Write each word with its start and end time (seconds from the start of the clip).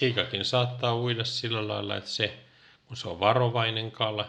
siikakin 0.00 0.44
saattaa 0.44 0.96
uida 0.96 1.24
sillä 1.24 1.68
lailla, 1.68 1.96
että 1.96 2.10
se, 2.10 2.38
kun 2.86 2.96
se 2.96 3.08
on 3.08 3.20
varovainen 3.20 3.90
kala, 3.90 4.22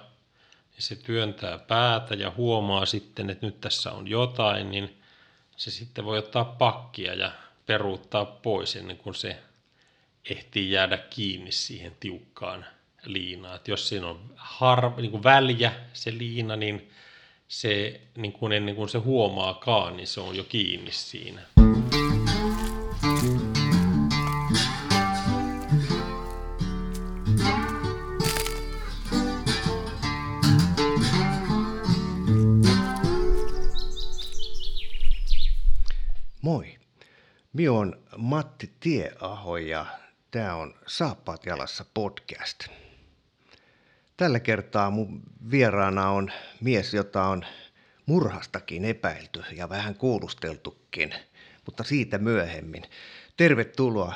niin 0.72 0.82
se 0.82 0.96
työntää 0.96 1.58
päätä 1.58 2.14
ja 2.16 2.32
huomaa 2.38 2.86
sitten, 2.86 3.30
että 3.30 3.46
nyt 3.46 3.62
tässä 3.62 3.92
on 3.92 4.08
jotain, 4.08 4.72
niin 4.72 4.98
se 5.58 5.72
sitten 5.72 6.06
voi 6.06 6.18
ottaa 6.18 6.46
pakkia 6.46 7.14
ja 7.14 7.32
peruuttaa 7.66 8.26
pois 8.26 8.76
ennen 8.76 8.98
kuin 8.98 9.16
se 9.16 9.38
ehtii 10.30 10.72
jäädä 10.72 10.98
kiinni 10.98 11.52
siihen 11.52 11.96
tiukkaan 12.00 12.66
liinaan. 13.06 13.56
Et 13.56 13.68
jos 13.68 13.90
siinä 13.90 14.08
on 14.08 14.20
har, 14.36 14.92
niin 14.98 15.12
kuin 15.12 15.24
väljä 15.24 15.72
se 15.94 16.18
liina, 16.18 16.56
niin 16.56 16.92
se 17.48 18.02
niin 18.16 18.34
kuin 18.34 18.52
ennen 18.52 18.76
kuin 18.76 18.90
se 18.90 18.98
huomaakaan, 18.98 19.98
niin 19.98 20.08
se 20.08 20.22
on 20.22 20.36
jo 20.36 20.44
kiinni 20.44 20.92
siinä. 20.92 21.42
Minä 37.54 37.72
on 37.72 38.04
Matti 38.18 38.72
Tieaho 38.80 39.58
ja 39.58 39.86
tämä 40.32 40.56
on 40.56 40.74
Saappaat 40.88 41.46
jalassa 41.46 41.86
podcast. 41.94 42.68
Tällä 44.18 44.40
kertaa 44.40 44.92
mun 44.92 45.22
vieraana 45.52 46.10
on 46.10 46.32
mies, 46.62 46.94
jota 46.94 47.24
on 47.24 47.46
murhastakin 48.06 48.86
epäilty 48.86 49.44
ja 49.52 49.70
vähän 49.70 49.96
kuulusteltukin, 49.96 51.14
mutta 51.66 51.84
siitä 51.84 52.18
myöhemmin. 52.18 52.84
Tervetuloa 53.38 54.14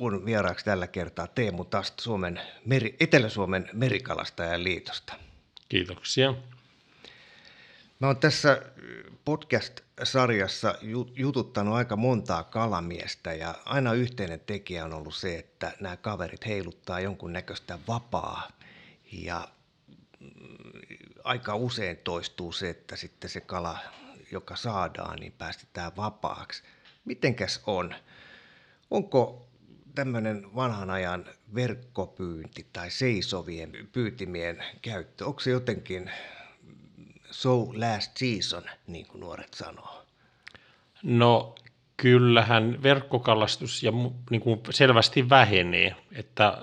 mun 0.00 0.24
vieraaksi 0.24 0.64
tällä 0.64 0.86
kertaa 0.86 1.26
Teemu 1.26 1.64
Tast 1.64 2.00
Suomen 2.00 2.40
meri, 2.64 2.96
Etelä-Suomen 3.00 3.68
merikalastajan 3.72 4.64
liitosta. 4.64 5.14
Kiitoksia. 5.68 6.34
Mä 8.04 8.08
oon 8.08 8.16
tässä 8.16 8.62
podcast-sarjassa 9.24 10.78
jututtanut 11.16 11.74
aika 11.74 11.96
montaa 11.96 12.42
kalamiestä 12.42 13.32
ja 13.32 13.54
aina 13.64 13.92
yhteinen 13.92 14.40
tekijä 14.40 14.84
on 14.84 14.92
ollut 14.92 15.14
se, 15.14 15.38
että 15.38 15.72
nämä 15.80 15.96
kaverit 15.96 16.46
heiluttaa 16.46 17.00
jonkun 17.00 17.32
näköistä 17.32 17.78
vapaa 17.88 18.48
ja 19.12 19.48
mm, 20.20 20.28
aika 21.24 21.54
usein 21.54 21.96
toistuu 21.96 22.52
se, 22.52 22.70
että 22.70 22.96
sitten 22.96 23.30
se 23.30 23.40
kala, 23.40 23.78
joka 24.32 24.56
saadaan, 24.56 25.18
niin 25.18 25.32
päästetään 25.32 25.92
vapaaksi. 25.96 26.62
Mitenkäs 27.04 27.62
on? 27.66 27.94
Onko 28.90 29.48
tämmöinen 29.94 30.54
vanhan 30.54 30.90
ajan 30.90 31.24
verkkopyynti 31.54 32.66
tai 32.72 32.90
seisovien 32.90 33.88
pyytimien 33.92 34.64
käyttö, 34.82 35.26
onko 35.26 35.40
se 35.40 35.50
jotenkin 35.50 36.10
so 37.34 37.68
last 37.74 38.16
season, 38.16 38.62
niin 38.86 39.06
kuin 39.06 39.20
nuoret 39.20 39.54
sanoo? 39.54 40.02
No 41.02 41.54
kyllähän 41.96 42.82
verkkokalastus 42.82 43.82
ja 43.82 43.92
niin 44.30 44.40
kuin 44.40 44.60
selvästi 44.70 45.28
vähenee, 45.30 45.96
että 46.12 46.58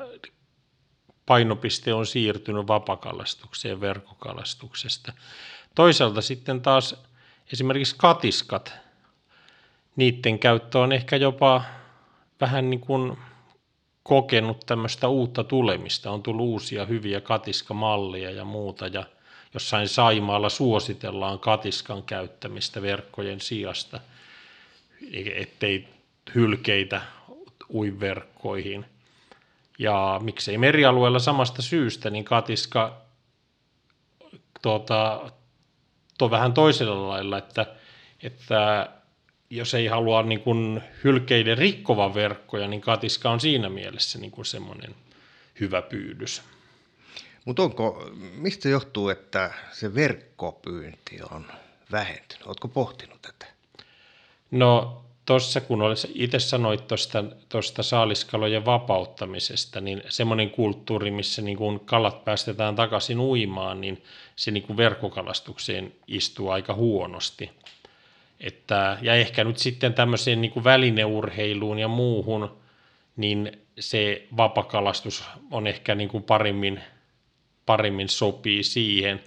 painopiste 1.25 1.93
on 1.93 2.05
siirtynyt 2.05 2.67
vapakalastukseen 2.67 3.81
verkkokalastuksesta. 3.81 5.13
Toisaalta 5.75 6.21
sitten 6.21 6.61
taas 6.61 6.95
esimerkiksi 7.53 7.95
katiskat, 7.97 8.73
niiden 9.95 10.39
käyttö 10.39 10.79
on 10.79 10.91
ehkä 10.91 11.15
jopa 11.15 11.63
vähän 12.41 12.69
niin 12.69 12.79
kuin 12.79 13.17
kokenut 14.03 14.65
tämmöistä 14.65 15.07
uutta 15.07 15.43
tulemista. 15.43 16.11
On 16.11 16.23
tullut 16.23 16.45
uusia 16.45 16.85
hyviä 16.85 17.21
katiskamalleja 17.21 18.31
ja 18.31 18.45
muuta 18.45 18.87
ja– 18.87 19.05
jossain 19.53 19.87
Saimaalla 19.87 20.49
suositellaan 20.49 21.39
katiskan 21.39 22.03
käyttämistä 22.03 22.81
verkkojen 22.81 23.41
sijasta, 23.41 23.99
ettei 25.35 25.87
hylkeitä 26.35 27.01
ui 27.73 27.99
verkkoihin. 27.99 28.85
Ja 29.79 30.19
miksei 30.23 30.57
merialueella 30.57 31.19
samasta 31.19 31.61
syystä, 31.61 32.09
niin 32.09 32.25
katiska 32.25 33.01
tuota, 34.61 35.31
to 36.17 36.31
vähän 36.31 36.53
toisella 36.53 37.09
lailla, 37.09 37.37
että, 37.37 37.65
että 38.23 38.89
jos 39.49 39.73
ei 39.73 39.87
halua 39.87 40.23
niin 40.23 40.41
kuin 40.41 40.81
hylkeiden 41.03 41.57
rikkova 41.57 42.13
verkkoja, 42.13 42.67
niin 42.67 42.81
katiska 42.81 43.29
on 43.29 43.39
siinä 43.39 43.69
mielessä 43.69 44.19
niin 44.19 44.31
kuin 44.31 44.45
semmoinen 44.45 44.95
hyvä 45.59 45.81
pyydys. 45.81 46.41
Mutta 47.45 47.63
onko, 47.63 48.11
mistä 48.35 48.69
johtuu, 48.69 49.09
että 49.09 49.53
se 49.71 49.95
verkkopyynti 49.95 51.19
on 51.31 51.45
vähentynyt? 51.91 52.47
Oletko 52.47 52.67
pohtinut 52.67 53.21
tätä? 53.21 53.45
No 54.51 55.01
tuossa 55.25 55.61
kun 55.61 55.79
itse 56.13 56.39
sanoit 56.39 56.83
tuosta 57.49 57.83
saaliskalojen 57.83 58.65
vapauttamisesta, 58.65 59.81
niin 59.81 60.03
semmoinen 60.09 60.49
kulttuuri, 60.49 61.11
missä 61.11 61.41
niin 61.41 61.57
kun 61.57 61.79
kalat 61.79 62.25
päästetään 62.25 62.75
takaisin 62.75 63.19
uimaan, 63.19 63.81
niin 63.81 64.03
se 64.35 64.51
niin 64.51 64.63
kun 64.63 64.77
verkkokalastukseen 64.77 65.93
istuu 66.07 66.49
aika 66.49 66.73
huonosti. 66.73 67.51
Että, 68.39 68.97
ja 69.01 69.15
ehkä 69.15 69.43
nyt 69.43 69.57
sitten 69.57 69.93
tämmöiseen 69.93 70.41
niin 70.41 70.51
kuin 70.51 70.63
välineurheiluun 70.63 71.79
ja 71.79 71.87
muuhun, 71.87 72.57
niin 73.15 73.61
se 73.79 74.27
vapakalastus 74.37 75.23
on 75.51 75.67
ehkä 75.67 75.95
niin 75.95 76.09
kuin 76.09 76.23
parimmin 76.23 76.81
paremmin 77.65 78.09
sopii 78.09 78.63
siihen. 78.63 79.23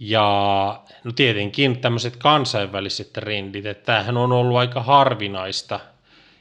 Ja 0.00 0.80
no 1.04 1.12
tietenkin 1.12 1.80
tämmöiset 1.80 2.16
kansainväliset 2.16 3.12
trendit, 3.12 3.66
että 3.66 3.84
tämähän 3.84 4.16
on 4.16 4.32
ollut 4.32 4.56
aika 4.56 4.82
harvinaista, 4.82 5.80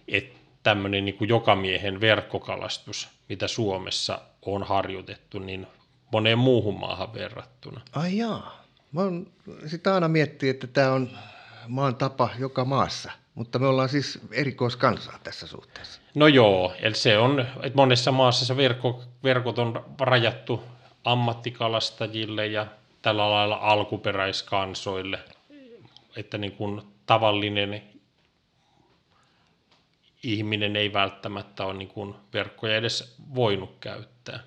että 0.07 0.39
tämmöinen 0.63 1.05
niin 1.05 1.29
jokamiehen 1.29 2.01
verkkokalastus, 2.01 3.09
mitä 3.29 3.47
Suomessa 3.47 4.19
on 4.41 4.63
harjoitettu, 4.63 5.39
niin 5.39 5.67
moneen 6.11 6.37
muuhun 6.37 6.79
maahan 6.79 7.13
verrattuna. 7.13 7.81
Ai 7.93 8.17
jaa. 8.17 8.63
Mä 8.91 9.01
oon 9.01 9.27
sitä 9.65 9.93
aina 9.93 10.07
miettiä, 10.07 10.51
että 10.51 10.67
tämä 10.67 10.91
on 10.91 11.09
maan 11.67 11.95
tapa 11.95 12.29
joka 12.39 12.65
maassa, 12.65 13.11
mutta 13.35 13.59
me 13.59 13.67
ollaan 13.67 13.89
siis 13.89 14.19
erikoiskansaa 14.31 15.19
tässä 15.23 15.47
suhteessa. 15.47 16.01
No 16.15 16.27
joo, 16.27 16.73
eli 16.79 16.95
se 16.95 17.17
on, 17.17 17.39
että 17.39 17.75
monessa 17.75 18.11
maassa 18.11 18.45
se 18.45 18.57
verkko, 18.57 19.03
verkot 19.23 19.59
on 19.59 19.85
rajattu 19.99 20.63
ammattikalastajille 21.03 22.47
ja 22.47 22.67
tällä 23.01 23.31
lailla 23.31 23.55
alkuperäiskansoille, 23.55 25.19
että 26.15 26.37
niin 26.37 26.51
kuin 26.51 26.81
tavallinen 27.05 27.83
ihminen 30.23 30.75
ei 30.75 30.93
välttämättä 30.93 31.65
ole 31.65 31.73
niin 31.73 31.87
kuin 31.87 32.15
verkkoja 32.33 32.77
edes 32.77 33.15
voinut 33.35 33.75
käyttää. 33.79 34.39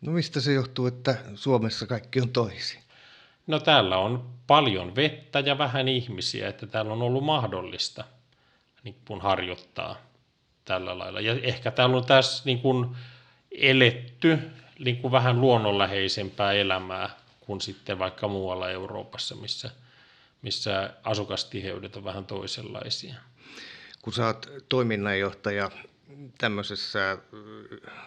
No 0.00 0.12
mistä 0.12 0.40
se 0.40 0.52
johtuu, 0.52 0.86
että 0.86 1.16
Suomessa 1.34 1.86
kaikki 1.86 2.20
on 2.20 2.28
toisin? 2.28 2.80
No 3.46 3.58
täällä 3.60 3.96
on 3.96 4.30
paljon 4.46 4.96
vettä 4.96 5.40
ja 5.40 5.58
vähän 5.58 5.88
ihmisiä, 5.88 6.48
että 6.48 6.66
täällä 6.66 6.92
on 6.92 7.02
ollut 7.02 7.24
mahdollista 7.24 8.04
niin 8.84 8.96
kuin 9.08 9.20
harjoittaa 9.20 9.96
tällä 10.64 10.98
lailla. 10.98 11.20
Ja 11.20 11.36
ehkä 11.42 11.70
täällä 11.70 11.96
on 11.96 12.06
tässä 12.06 12.42
niin 12.44 12.60
kuin 12.60 12.96
eletty 13.50 14.38
niin 14.78 14.96
kuin 14.96 15.12
vähän 15.12 15.40
luonnonläheisempää 15.40 16.52
elämää 16.52 17.10
kuin 17.40 17.60
sitten 17.60 17.98
vaikka 17.98 18.28
muualla 18.28 18.70
Euroopassa, 18.70 19.34
missä, 19.34 19.70
missä 20.42 20.94
asukastiheydet 21.02 21.96
on 21.96 22.04
vähän 22.04 22.26
toisenlaisia. 22.26 23.14
Kun 24.02 24.12
sä 24.12 24.26
oot 24.26 24.46
toiminnanjohtaja 24.68 25.70
tämmöisessä 26.38 27.10
äh, 27.10 27.18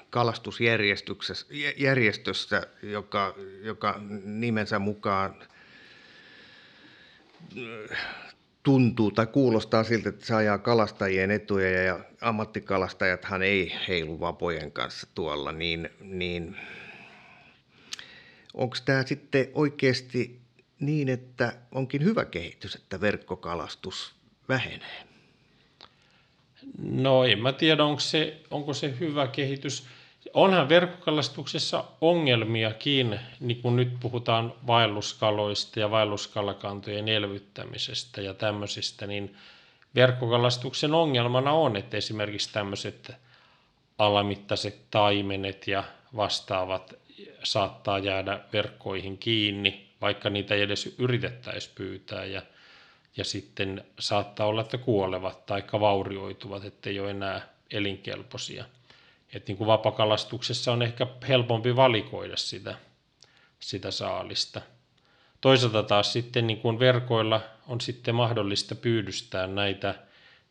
kalastusjärjestössä, 0.10 2.68
joka, 2.84 3.36
joka 3.64 4.00
nimensä 4.24 4.80
mukaan 4.80 5.36
äh, 7.92 8.27
tuntuu 8.68 9.12
tai 9.12 9.28
kuulostaa 9.28 9.84
siltä, 9.84 10.10
että 10.10 10.26
se 10.26 10.36
ajaa 10.36 10.58
kalastajien 10.58 11.32
etuja 11.32 11.84
ja 11.84 12.00
ammattikalastajathan 12.22 13.44
ei 13.44 13.74
heilu 13.88 14.20
vapojen 14.20 14.72
kanssa 14.72 15.08
tuolla, 15.16 15.52
niin, 15.52 15.90
niin 16.00 16.56
onko 18.54 18.76
tämä 18.86 19.04
sitten 19.04 19.48
oikeasti 19.54 20.40
niin, 20.80 21.10
että 21.10 21.54
onkin 21.72 22.04
hyvä 22.04 22.26
kehitys, 22.26 22.76
että 22.76 23.02
verkkokalastus 23.02 24.16
vähenee? 24.50 25.04
No 26.82 27.24
en 27.24 27.40
mä 27.40 27.54
tiedä, 27.54 27.84
onko 27.84 28.00
se, 28.00 28.42
onko 28.52 28.74
se 28.74 28.94
hyvä 29.00 29.28
kehitys. 29.28 29.88
Onhan 30.34 30.70
verkkokalastuksessa 30.70 31.84
ongelmiakin, 32.02 33.20
niin 33.40 33.62
kuin 33.62 33.76
nyt 33.76 34.00
puhutaan 34.00 34.54
vaelluskaloista 34.68 35.80
ja 35.80 35.92
vaelluskalakantojen 35.92 37.08
elvyttämisestä 37.08 38.22
ja 38.22 38.34
tämmöisistä, 38.34 39.08
niin 39.08 39.36
verkkokalastuksen 39.96 40.94
ongelmana 40.94 41.52
on, 41.52 41.76
että 41.76 41.98
esimerkiksi 41.98 42.54
tämmöiset 42.54 43.12
alamittaiset 43.98 44.80
taimenet 44.92 45.68
ja 45.68 45.84
vastaavat 46.16 46.94
saattaa 47.44 48.00
jäädä 48.00 48.40
verkkoihin 48.54 49.18
kiinni, 49.18 49.88
vaikka 50.02 50.30
niitä 50.30 50.56
ei 50.56 50.62
edes 50.62 50.96
yritettäisi 50.98 51.72
pyytää 51.76 52.26
ja, 52.26 52.42
ja 53.18 53.26
sitten 53.26 53.86
saattaa 54.00 54.48
olla, 54.48 54.62
että 54.62 54.78
kuolevat 54.78 55.46
tai 55.46 55.64
vaurioituvat, 55.80 56.66
ettei 56.66 57.00
ole 57.00 57.12
enää 57.12 57.42
elinkelpoisia. 57.72 58.66
Et 59.34 59.48
niin 59.48 59.58
kuin 59.58 59.68
vapakalastuksessa 59.68 60.72
on 60.72 60.82
ehkä 60.82 61.08
helpompi 61.28 61.76
valikoida 61.76 62.38
sitä, 62.38 62.76
sitä 63.60 63.92
saalista. 63.92 64.62
Toisaalta 65.42 65.84
taas 65.84 66.14
sitten 66.14 66.48
niin 66.48 66.60
kuin 66.60 66.80
verkoilla 66.80 67.42
on 67.68 67.82
sitten 67.82 68.16
mahdollista 68.16 68.76
pyydystää 68.76 69.48
näitä 69.48 69.96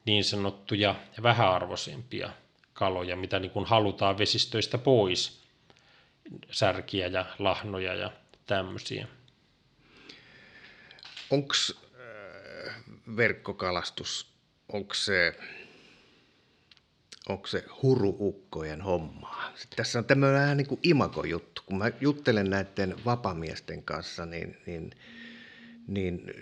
niin 0.05 0.25
sanottuja 0.25 0.95
vähäarvoisempia 1.23 2.31
kaloja, 2.73 3.17
mitä 3.17 3.39
niin 3.39 3.51
kuin 3.51 3.67
halutaan 3.67 4.19
vesistöistä 4.19 4.79
pois, 4.79 5.41
särkiä 6.51 7.07
ja 7.07 7.27
lahnoja 7.39 7.95
ja 7.95 8.13
tämmöisiä. 8.47 9.07
Onko 11.31 11.55
äh, 11.71 12.75
verkkokalastus, 13.17 14.33
onko 14.73 14.95
se, 14.95 15.39
onko 17.29 17.47
se 17.47 17.65
huruukkojen 17.83 18.83
hommaa? 18.83 19.51
Sitten 19.55 19.77
tässä 19.77 19.99
on 19.99 20.05
tämmöinen 20.05 20.41
vähän 20.41 20.57
niin 20.57 20.67
kuin 20.67 20.81
imagojuttu. 20.83 21.63
Kun 21.67 21.79
mä 21.79 21.91
juttelen 22.01 22.51
näiden 22.51 22.95
vapamiesten 23.05 23.83
kanssa, 23.83 24.27
niin, 24.27 24.57
niin, 24.67 24.91
niin 25.87 26.33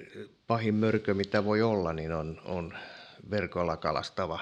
pahin 0.46 0.74
mörkö, 0.74 1.14
mitä 1.14 1.44
voi 1.44 1.62
olla, 1.62 1.92
niin 1.92 2.12
on, 2.12 2.40
on 2.44 2.74
verkolla 3.30 3.76
kalastava 3.76 4.40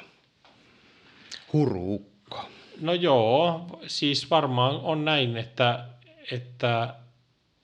huruukko. 1.53 2.49
No 2.81 2.93
joo, 2.93 3.67
siis 3.87 4.31
varmaan 4.31 4.77
on 4.77 5.05
näin, 5.05 5.37
että, 5.37 5.85
että 6.31 6.95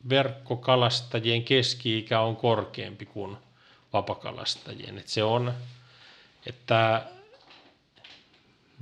verkkokalastajien 0.08 1.44
keski-ikä 1.44 2.20
on 2.20 2.36
korkeampi 2.36 3.06
kuin 3.06 3.36
vapakalastajien. 3.92 4.98
Että 4.98 5.10
se 5.10 5.22
on, 5.22 5.52
että 6.46 7.06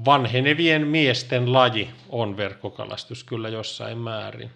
vanhenevien 0.04 0.86
miesten 0.86 1.52
laji 1.52 1.90
on 2.08 2.36
verkkokalastus 2.36 3.24
kyllä 3.24 3.48
jossain 3.48 3.98
määrin. 3.98 4.50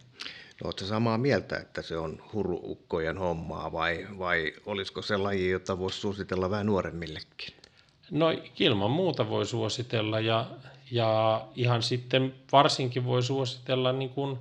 No, 0.62 0.64
oletko 0.64 0.84
samaa 0.84 1.18
mieltä, 1.18 1.56
että 1.56 1.82
se 1.82 1.96
on 1.96 2.22
huruukkojen 2.32 3.18
hommaa 3.18 3.72
vai, 3.72 4.06
vai 4.18 4.52
olisiko 4.66 5.02
se 5.02 5.16
laji, 5.16 5.50
jota 5.50 5.78
voisi 5.78 6.00
suositella 6.00 6.50
vähän 6.50 6.66
nuoremmillekin? 6.66 7.54
No 8.10 8.26
ilman 8.58 8.90
muuta 8.90 9.28
voi 9.28 9.46
suositella 9.46 10.20
ja, 10.20 10.46
ja 10.90 11.42
ihan 11.56 11.82
sitten 11.82 12.34
varsinkin 12.52 13.04
voi 13.04 13.22
suositella 13.22 13.92
niin 13.92 14.10
kuin, 14.10 14.38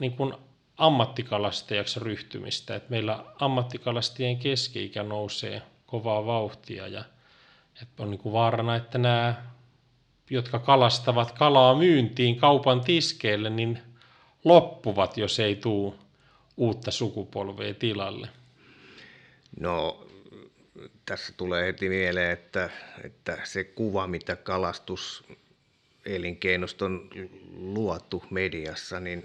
niin 0.00 0.12
kuin 0.12 0.34
ammattikalastajaksi 0.76 2.00
ryhtymistä. 2.00 2.76
Et 2.76 2.90
meillä 2.90 3.24
ammattikalastajien 3.40 4.38
keski-ikä 4.38 5.02
nousee 5.02 5.62
kovaa 5.86 6.26
vauhtia 6.26 6.88
ja 6.88 7.04
että 7.82 8.02
on 8.02 8.10
niin 8.10 8.18
kuin 8.18 8.32
vaarana, 8.32 8.76
että 8.76 8.98
nämä, 8.98 9.34
jotka 10.30 10.58
kalastavat 10.58 11.32
kalaa 11.32 11.78
myyntiin 11.78 12.36
kaupan 12.36 12.80
tiskeille, 12.80 13.50
niin 13.50 13.78
loppuvat, 14.44 15.16
jos 15.16 15.40
ei 15.40 15.56
tule 15.56 15.94
uutta 16.56 16.90
sukupolvea 16.90 17.74
tilalle. 17.74 18.28
No 19.60 20.06
tässä 21.06 21.32
tulee 21.36 21.66
heti 21.66 21.88
mieleen, 21.88 22.30
että, 22.30 22.70
että 23.04 23.38
se 23.44 23.64
kuva, 23.64 24.06
mitä 24.06 24.36
kalastus 24.36 25.24
elinkeinosta 26.06 26.84
on 26.84 27.10
luotu 27.56 28.24
mediassa, 28.30 29.00
niin 29.00 29.22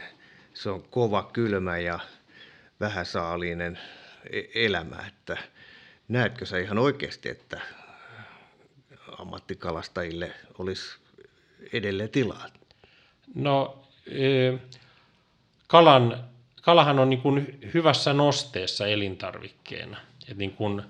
se 0.53 0.69
on 0.69 0.83
kova, 0.83 1.29
kylmä 1.33 1.77
ja 1.77 1.99
vähäsaalinen 2.79 3.79
e-, 4.29 4.65
elämä. 4.65 5.05
Että 5.07 5.37
näetkö 6.07 6.45
sä 6.45 6.59
ihan 6.59 6.77
oikeasti, 6.77 7.29
että 7.29 7.61
ammattikalastajille 9.37 10.31
olisi 10.59 10.97
edelleen 11.73 12.09
tilaa? 12.09 12.45
No, 13.35 13.83
e, 14.07 14.53
kalan, 15.67 16.23
kalahan 16.61 16.99
on 16.99 17.09
niin 17.09 17.21
kuin 17.21 17.59
hyvässä 17.73 18.13
nosteessa 18.13 18.87
elintarvikkeena. 18.87 19.97
Et 20.27 20.37
niin 20.37 20.53
kuin 20.53 20.83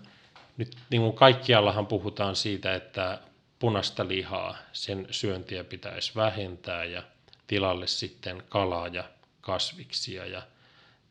nyt 0.58 0.78
niin 0.90 1.02
kuin 1.02 1.14
kaikkiallahan 1.14 1.88
puhutaan 1.88 2.36
siitä, 2.36 2.76
että 2.76 3.20
punaista 3.60 4.08
lihaa, 4.08 4.58
sen 4.74 5.08
syöntiä 5.12 5.64
pitäisi 5.64 6.12
vähentää 6.16 6.84
ja 6.84 7.04
tilalle 7.48 7.88
sitten 7.88 8.44
kalaa 8.50 8.88
ja 8.88 9.04
kasviksia 9.42 10.26
ja 10.26 10.42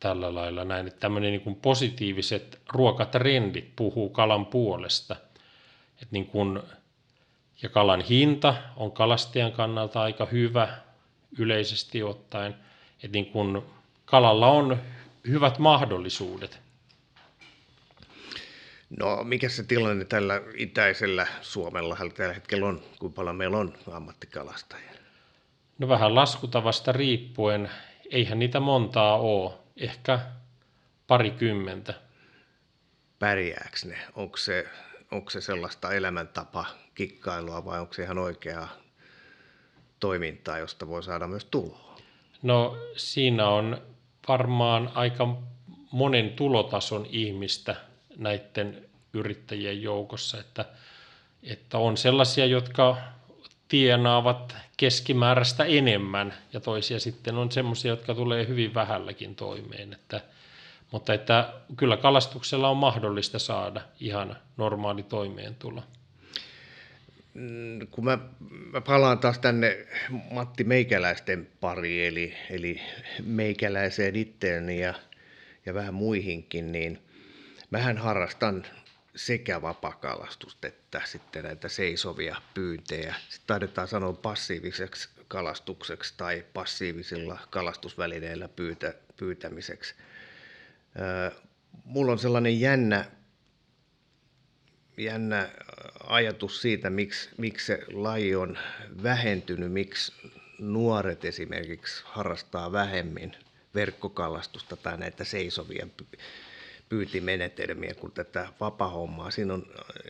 tällä 0.00 0.34
lailla 0.34 0.64
näin. 0.64 0.86
Että 0.86 1.00
tämmöinen 1.00 1.30
niin 1.30 1.40
kuin 1.40 1.56
positiiviset 1.56 2.60
ruokatrendit 2.68 3.72
puhuu 3.76 4.08
kalan 4.08 4.46
puolesta. 4.46 5.16
Että 6.02 6.08
niin 6.10 6.26
kuin, 6.26 6.62
ja 7.62 7.68
kalan 7.68 8.00
hinta 8.00 8.54
on 8.76 8.92
kalastajan 8.92 9.52
kannalta 9.52 10.02
aika 10.02 10.26
hyvä 10.26 10.78
yleisesti 11.38 12.02
ottaen. 12.02 12.56
Että 12.94 13.08
niin 13.12 13.26
kuin 13.26 13.62
kalalla 14.04 14.46
on 14.46 14.80
hyvät 15.28 15.58
mahdollisuudet 15.58 16.66
No 18.90 19.24
mikä 19.24 19.48
se 19.48 19.62
tilanne 19.62 20.04
tällä 20.04 20.42
itäisellä 20.56 21.26
Suomella 21.40 21.96
tällä 22.16 22.34
hetkellä 22.34 22.66
on? 22.66 22.82
Kuinka 22.98 23.14
paljon 23.14 23.36
meillä 23.36 23.58
on 23.58 23.74
ammattikalastajia? 23.92 24.90
No 25.78 25.88
vähän 25.88 26.14
laskutavasta 26.14 26.92
riippuen. 26.92 27.70
Eihän 28.10 28.38
niitä 28.38 28.60
montaa 28.60 29.18
ole. 29.18 29.52
Ehkä 29.76 30.20
parikymmentä. 31.06 31.94
Pärjääkö 33.18 33.76
ne? 33.84 33.98
Onko 34.14 34.36
se, 34.36 34.66
onko 35.10 35.30
se 35.30 35.40
sellaista 35.40 35.92
elämäntapa 35.92 36.66
kikkailua 36.94 37.64
vai 37.64 37.80
onko 37.80 37.94
se 37.94 38.02
ihan 38.02 38.18
oikeaa 38.18 38.68
toimintaa, 40.00 40.58
josta 40.58 40.88
voi 40.88 41.02
saada 41.02 41.26
myös 41.26 41.44
tuloa? 41.44 41.98
No 42.42 42.76
siinä 42.96 43.48
on 43.48 43.82
varmaan 44.28 44.90
aika 44.94 45.36
monen 45.90 46.30
tulotason 46.30 47.06
ihmistä 47.10 47.76
näiden 48.16 48.86
yrittäjien 49.12 49.82
joukossa, 49.82 50.40
että, 50.40 50.64
että 51.42 51.78
on 51.78 51.96
sellaisia, 51.96 52.46
jotka 52.46 52.96
tienaavat 53.68 54.56
keskimääräistä 54.76 55.64
enemmän 55.64 56.34
ja 56.52 56.60
toisia 56.60 57.00
sitten 57.00 57.36
on 57.36 57.52
sellaisia, 57.52 57.90
jotka 57.90 58.14
tulee 58.14 58.48
hyvin 58.48 58.74
vähälläkin 58.74 59.34
toimeen. 59.34 59.92
Että, 59.92 60.20
mutta 60.90 61.14
että 61.14 61.52
kyllä 61.76 61.96
kalastuksella 61.96 62.68
on 62.68 62.76
mahdollista 62.76 63.38
saada 63.38 63.80
ihan 64.00 64.36
normaali 64.56 65.02
toimeentulo. 65.02 65.82
Mm, 67.34 67.86
kun 67.90 68.04
mä, 68.04 68.18
mä 68.72 68.80
palaan 68.80 69.18
taas 69.18 69.38
tänne 69.38 69.86
Matti 70.30 70.64
Meikäläisten 70.64 71.48
pari, 71.60 72.06
eli, 72.06 72.34
eli 72.50 72.80
meikäläiseen 73.24 74.16
itteeni 74.16 74.80
ja, 74.80 74.94
ja 75.66 75.74
vähän 75.74 75.94
muihinkin, 75.94 76.72
niin 76.72 77.06
Mähän 77.70 77.98
harrastan 77.98 78.66
sekä 79.16 79.62
vapakalastusta 79.62 80.66
että 80.66 81.02
sitten 81.04 81.44
näitä 81.44 81.68
seisovia 81.68 82.36
pyyntejä. 82.54 83.14
Sitten 83.28 83.46
taidetaan 83.46 83.88
sanoa 83.88 84.12
passiiviseksi 84.12 85.08
kalastukseksi 85.28 86.14
tai 86.16 86.44
passiivisilla 86.54 87.38
kalastusvälineillä 87.50 88.48
pyytä, 88.48 88.94
pyytämiseksi. 89.16 89.94
Mulla 91.84 92.12
on 92.12 92.18
sellainen 92.18 92.60
jännä, 92.60 93.04
jännä 94.96 95.48
ajatus 96.04 96.62
siitä, 96.62 96.90
miksi, 96.90 97.30
miksi 97.38 97.66
se 97.66 97.78
laji 97.92 98.36
on 98.36 98.58
vähentynyt, 99.02 99.72
miksi 99.72 100.12
nuoret 100.58 101.24
esimerkiksi 101.24 102.02
harrastaa 102.06 102.72
vähemmin 102.72 103.36
verkkokalastusta 103.74 104.76
tai 104.76 104.98
näitä 104.98 105.24
seisovia 105.24 105.86
pyytimenetelmiä 106.88 107.94
kuin 107.94 108.12
tätä 108.12 108.48
vapahommaa. 108.60 109.30
Siinä 109.30 109.54
on 109.54 109.66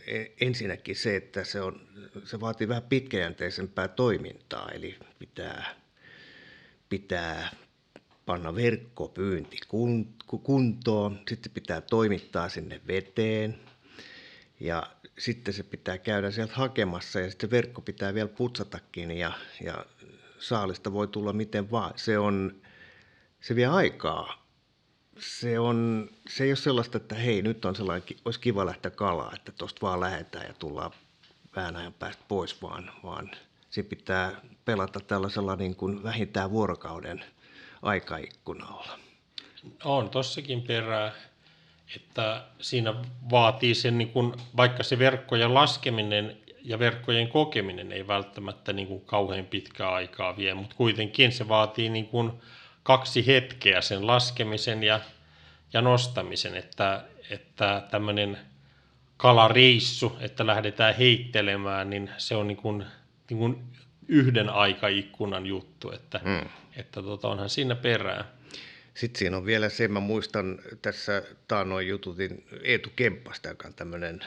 e, 0.07 0.25
ensinnäkin 0.41 0.95
se, 0.95 1.15
että 1.15 1.43
se, 1.43 1.61
on, 1.61 1.81
se 2.23 2.39
vaatii 2.39 2.67
vähän 2.67 2.83
pitkäjänteisempää 2.83 3.87
toimintaa, 3.87 4.71
eli 4.71 4.95
pitää, 5.19 5.75
pitää 6.89 7.49
panna 8.27 8.55
verkkopyynti 8.55 9.57
kuntoon, 10.43 11.19
sitten 11.29 11.51
pitää 11.51 11.81
toimittaa 11.81 12.49
sinne 12.49 12.81
veteen 12.87 13.59
ja 14.59 14.83
sitten 15.17 15.53
se 15.53 15.63
pitää 15.63 15.97
käydä 15.97 16.31
sieltä 16.31 16.53
hakemassa 16.55 17.19
ja 17.19 17.29
sitten 17.29 17.51
verkko 17.51 17.81
pitää 17.81 18.13
vielä 18.13 18.29
putsatakin 18.29 19.11
ja, 19.11 19.31
ja 19.63 19.85
saalista 20.39 20.93
voi 20.93 21.07
tulla 21.07 21.33
miten 21.33 21.71
vaan. 21.71 21.93
Se, 21.95 22.19
on, 22.19 22.61
se 23.41 23.55
vie 23.55 23.65
aikaa 23.65 24.47
se, 25.19 25.59
on, 25.59 26.09
se 26.29 26.43
ei 26.43 26.49
ole 26.49 26.55
sellaista, 26.55 26.97
että 26.97 27.15
hei, 27.15 27.41
nyt 27.41 27.65
on 27.65 27.75
sellainen, 27.75 28.07
olisi 28.25 28.39
kiva 28.39 28.65
lähteä 28.65 28.91
kalaa, 28.91 29.33
että 29.35 29.51
tuosta 29.51 29.81
vaan 29.81 29.99
lähdetään 29.99 30.47
ja 30.47 30.53
tullaan 30.53 30.91
vähän 31.55 31.75
ajan 31.75 31.93
päästä 31.93 32.23
pois, 32.27 32.61
vaan, 32.61 32.91
vaan 33.03 33.31
se 33.69 33.83
pitää 33.83 34.41
pelata 34.65 34.99
tällaisella 34.99 35.55
niin 35.55 35.75
kuin 35.75 36.03
vähintään 36.03 36.51
vuorokauden 36.51 37.23
aikaikkunalla. 37.81 38.99
On 39.83 40.09
tossakin 40.09 40.61
perää, 40.61 41.11
että 41.95 42.43
siinä 42.61 42.93
vaatii 43.31 43.75
sen, 43.75 43.97
niin 43.97 44.09
kuin, 44.09 44.33
vaikka 44.57 44.83
se 44.83 44.99
verkkojen 44.99 45.53
laskeminen 45.53 46.37
ja 46.61 46.79
verkkojen 46.79 47.27
kokeminen 47.27 47.91
ei 47.91 48.07
välttämättä 48.07 48.73
niin 48.73 48.87
kuin 48.87 49.01
kauhean 49.05 49.45
pitkää 49.45 49.89
aikaa 49.89 50.37
vie, 50.37 50.53
mutta 50.53 50.75
kuitenkin 50.75 51.31
se 51.31 51.47
vaatii 51.47 51.89
niin 51.89 52.07
kuin 52.07 52.31
kaksi 52.83 53.27
hetkeä 53.27 53.81
sen 53.81 54.07
laskemisen 54.07 54.83
ja, 54.83 54.99
ja 55.73 55.81
nostamisen, 55.81 56.55
että, 56.55 57.03
että 57.29 57.83
tämmöinen 57.91 58.37
kalareissu, 59.17 60.17
että 60.19 60.47
lähdetään 60.47 60.95
heittelemään, 60.95 61.89
niin 61.89 62.09
se 62.17 62.35
on 62.35 62.47
niin 62.47 62.57
kuin, 62.57 62.85
niin 63.29 63.37
kuin 63.37 63.63
yhden 64.07 64.49
aikaikkunan 64.49 65.45
juttu, 65.45 65.91
että, 65.91 66.19
hmm. 66.23 66.49
Että 66.77 67.01
tota, 67.01 67.27
onhan 67.27 67.49
siinä 67.49 67.75
perää. 67.75 68.25
Sitten 68.93 69.19
siinä 69.19 69.37
on 69.37 69.45
vielä 69.45 69.69
se, 69.69 69.87
mä 69.87 69.99
muistan 69.99 70.59
tässä 70.81 71.23
taanoin 71.47 71.87
jututin 71.87 72.45
Eetu 72.63 72.89
Kemppasta, 72.95 73.49
joka 73.49 73.67
on 73.67 73.73
tämmöinen 73.73 74.19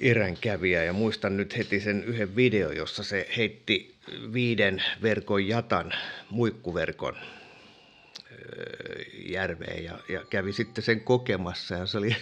eränkävijä 0.00 0.84
ja 0.84 0.92
muistan 0.92 1.36
nyt 1.36 1.56
heti 1.56 1.80
sen 1.80 2.04
yhden 2.04 2.36
video, 2.36 2.72
jossa 2.72 3.02
se 3.04 3.28
heitti 3.36 3.94
viiden 4.32 4.82
verkon 5.02 5.48
jatan 5.48 5.92
muikkuverkon 6.30 7.16
järveen 9.26 9.84
ja, 9.84 9.98
ja 10.08 10.24
kävi 10.30 10.52
sitten 10.52 10.84
sen 10.84 11.00
kokemassa 11.00 11.74
ja 11.74 11.86
se 11.86 11.98
oli, 11.98 12.16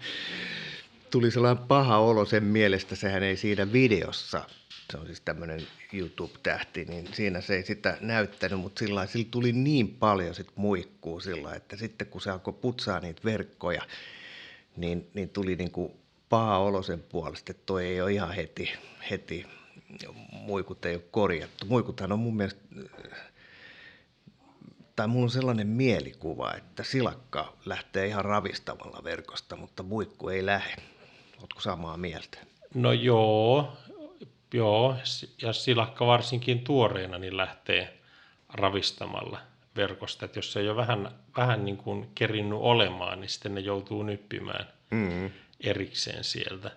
tuli 1.10 1.30
sellainen 1.30 1.66
paha 1.66 1.98
olo 1.98 2.24
sen 2.24 2.44
mielestä, 2.44 2.96
sehän 2.96 3.22
ei 3.22 3.36
siinä 3.36 3.72
videossa, 3.72 4.44
se 4.92 4.98
on 4.98 5.06
siis 5.06 5.20
tämmöinen 5.20 5.66
YouTube-tähti, 5.92 6.84
niin 6.84 7.14
siinä 7.14 7.40
se 7.40 7.54
ei 7.54 7.62
sitä 7.62 7.98
näyttänyt, 8.00 8.60
mutta 8.60 8.78
sillä 8.78 9.06
sillä 9.06 9.26
tuli 9.30 9.52
niin 9.52 9.88
paljon 9.88 10.34
sit 10.34 10.50
muikkuu 10.56 11.20
sillä 11.20 11.54
että 11.54 11.76
sitten 11.76 12.06
kun 12.06 12.20
se 12.20 12.30
alkoi 12.30 12.54
putsaa 12.54 13.00
niitä 13.00 13.20
verkkoja, 13.24 13.82
niin, 14.76 15.10
niin 15.14 15.28
tuli 15.28 15.56
niin 15.56 15.70
kuin 15.70 15.92
paha 16.28 16.58
olo 16.58 16.82
sen 16.82 17.02
puolesta, 17.02 17.52
että 17.52 17.62
toi 17.66 17.84
ei 17.84 18.00
ole 18.00 18.12
ihan 18.12 18.32
heti, 18.32 18.72
heti 19.10 19.46
muikut 20.30 20.84
ei 20.84 20.94
ole 20.94 21.02
korjattu. 21.10 21.66
Muikuthan 21.66 22.12
on 22.12 22.18
mun 22.18 22.36
mielestä, 22.36 22.60
tai 24.96 25.08
mulla 25.08 25.24
on 25.24 25.30
sellainen 25.30 25.66
mielikuva, 25.66 26.54
että 26.54 26.84
silakka 26.84 27.56
lähtee 27.64 28.06
ihan 28.06 28.24
ravistamalla 28.24 29.04
verkosta, 29.04 29.56
mutta 29.56 29.82
muikku 29.82 30.28
ei 30.28 30.46
lähde. 30.46 30.82
Oletko 31.38 31.60
samaa 31.60 31.96
mieltä? 31.96 32.38
No 32.74 32.92
joo, 32.92 33.76
joo, 34.56 34.96
ja 35.42 35.52
silakka 35.52 36.06
varsinkin 36.06 36.60
tuoreena 36.60 37.18
niin 37.18 37.36
lähtee 37.36 37.98
ravistamalla 38.48 39.40
verkosta. 39.76 40.24
Että 40.24 40.38
jos 40.38 40.52
se 40.52 40.60
ei 40.60 40.68
ole 40.68 40.76
vähän, 40.76 41.10
vähän 41.36 41.64
niin 41.64 41.76
kuin 41.76 42.10
kerinnyt 42.14 42.58
olemaan, 42.62 43.20
niin 43.20 43.28
sitten 43.28 43.54
ne 43.54 43.60
joutuu 43.60 44.02
nyppimään. 44.02 44.66
Mm-hmm 44.90 45.30
erikseen 45.60 46.24
sieltä. 46.24 46.70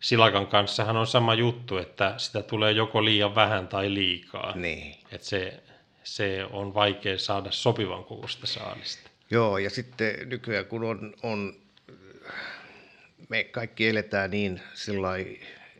Silakan 0.00 0.46
kanssahan 0.46 0.96
on 0.96 1.06
sama 1.06 1.34
juttu, 1.34 1.78
että 1.78 2.14
sitä 2.16 2.42
tulee 2.42 2.72
joko 2.72 3.04
liian 3.04 3.34
vähän 3.34 3.68
tai 3.68 3.94
liikaa. 3.94 4.56
Niin. 4.56 4.96
Että 5.12 5.26
se, 5.26 5.62
se 6.04 6.44
on 6.50 6.74
vaikea 6.74 7.18
saada 7.18 7.50
sopivan 7.50 8.04
kokoista 8.04 8.46
saalista. 8.46 9.10
Joo, 9.30 9.58
ja 9.58 9.70
sitten 9.70 10.28
nykyään 10.28 10.66
kun 10.66 10.84
on, 10.84 11.14
on 11.22 11.56
me 13.28 13.44
kaikki 13.44 13.88
eletään 13.88 14.30
niin 14.30 14.60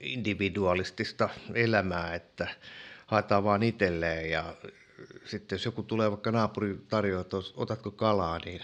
individualistista 0.03 1.29
elämää, 1.55 2.15
että 2.15 2.49
haetaan 3.07 3.45
vaan 3.45 3.63
itselleen 3.63 4.31
ja 4.31 4.55
sitten 5.25 5.57
jos 5.57 5.65
joku 5.65 5.83
tulee 5.83 6.11
vaikka 6.11 6.31
naapuri 6.31 6.79
tarjoaa, 6.89 7.21
että 7.21 7.37
otatko 7.57 7.91
kalaa, 7.91 8.39
niin, 8.45 8.61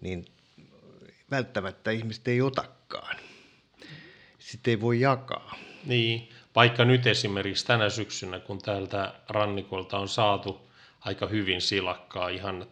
niin 0.00 0.24
välttämättä 1.30 1.90
ihmiset 1.90 2.28
ei 2.28 2.42
otakaan. 2.42 3.16
Sitten 4.38 4.70
ei 4.70 4.80
voi 4.80 5.00
jakaa. 5.00 5.58
Niin, 5.84 6.28
vaikka 6.54 6.84
nyt 6.84 7.06
esimerkiksi 7.06 7.66
tänä 7.66 7.90
syksynä, 7.90 8.40
kun 8.40 8.62
täältä 8.62 9.14
rannikolta 9.28 9.98
on 9.98 10.08
saatu 10.08 10.70
aika 11.00 11.26
hyvin 11.26 11.60
silakkaa 11.60 12.28
ihan, 12.28 12.66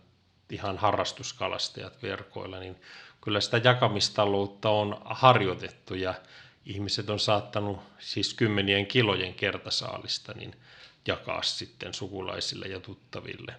ihan 0.50 0.78
harrastuskalastajat 0.78 2.02
verkoilla, 2.02 2.58
niin 2.58 2.76
kyllä 3.20 3.40
sitä 3.40 3.60
jakamistaloutta 3.64 4.70
on 4.70 5.00
harjoitettu 5.04 5.94
ja 5.94 6.14
ihmiset 6.66 7.10
on 7.10 7.20
saattanut 7.20 7.80
siis 7.98 8.34
kymmenien 8.34 8.86
kilojen 8.86 9.34
kertasaalista 9.34 10.32
niin 10.32 10.54
jakaa 11.06 11.42
sitten 11.42 11.94
sukulaisille 11.94 12.66
ja 12.66 12.80
tuttaville. 12.80 13.54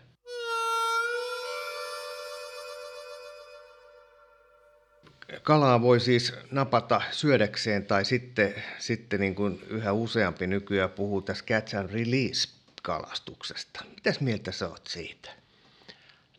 kalaa 5.42 5.82
voi 5.82 6.00
siis 6.00 6.34
napata 6.52 7.02
syödäkseen 7.12 7.86
tai 7.86 8.06
sitten, 8.06 8.64
sitten 8.80 9.20
niin 9.20 9.36
kuin 9.36 9.60
yhä 9.68 9.92
useampi 9.92 10.48
nykyään 10.48 10.90
puhuu 10.90 11.22
tässä 11.22 11.46
catch 11.46 11.76
and 11.76 11.90
release 11.90 12.50
kalastuksesta. 12.84 13.86
Mitäs 13.96 14.20
mieltä 14.20 14.52
sä 14.52 14.70
oot 14.70 14.88
siitä? 14.88 15.32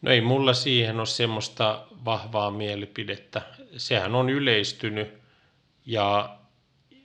No 0.02 0.11
ei 0.11 0.20
mulla 0.20 0.54
siihen 0.54 0.96
ole 0.99 1.06
semmoista 1.06 1.87
vahvaa 2.04 2.50
mielipidettä. 2.50 3.42
Sehän 3.76 4.14
on 4.14 4.30
yleistynyt 4.30 5.08
ja, 5.87 6.38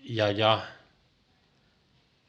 ja, 0.01 0.31
ja 0.31 0.62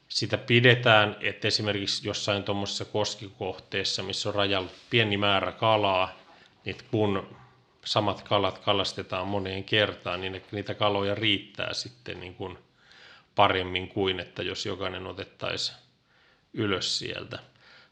sitä 0.07 0.37
pidetään, 0.37 1.15
että 1.21 1.47
esimerkiksi 1.47 2.07
jossain 2.07 2.43
tuommoisessa 2.43 2.85
koskikohteessa, 2.85 4.03
missä 4.03 4.29
on 4.29 4.35
rajalla 4.35 4.69
pieni 4.89 5.17
määrä 5.17 5.51
kalaa, 5.51 6.19
niin 6.65 6.77
kun 6.91 7.35
samat 7.85 8.21
kalat 8.21 8.59
kalastetaan 8.59 9.27
moneen 9.27 9.63
kertaan, 9.63 10.21
niin 10.21 10.41
niitä 10.51 10.73
kaloja 10.73 11.15
riittää 11.15 11.73
sitten 11.73 12.19
niin 12.19 12.35
kuin 12.35 12.57
paremmin 13.35 13.87
kuin, 13.87 14.19
että 14.19 14.43
jos 14.43 14.65
jokainen 14.65 15.07
otettaisiin 15.07 15.77
ylös 16.53 16.99
sieltä. 16.99 17.39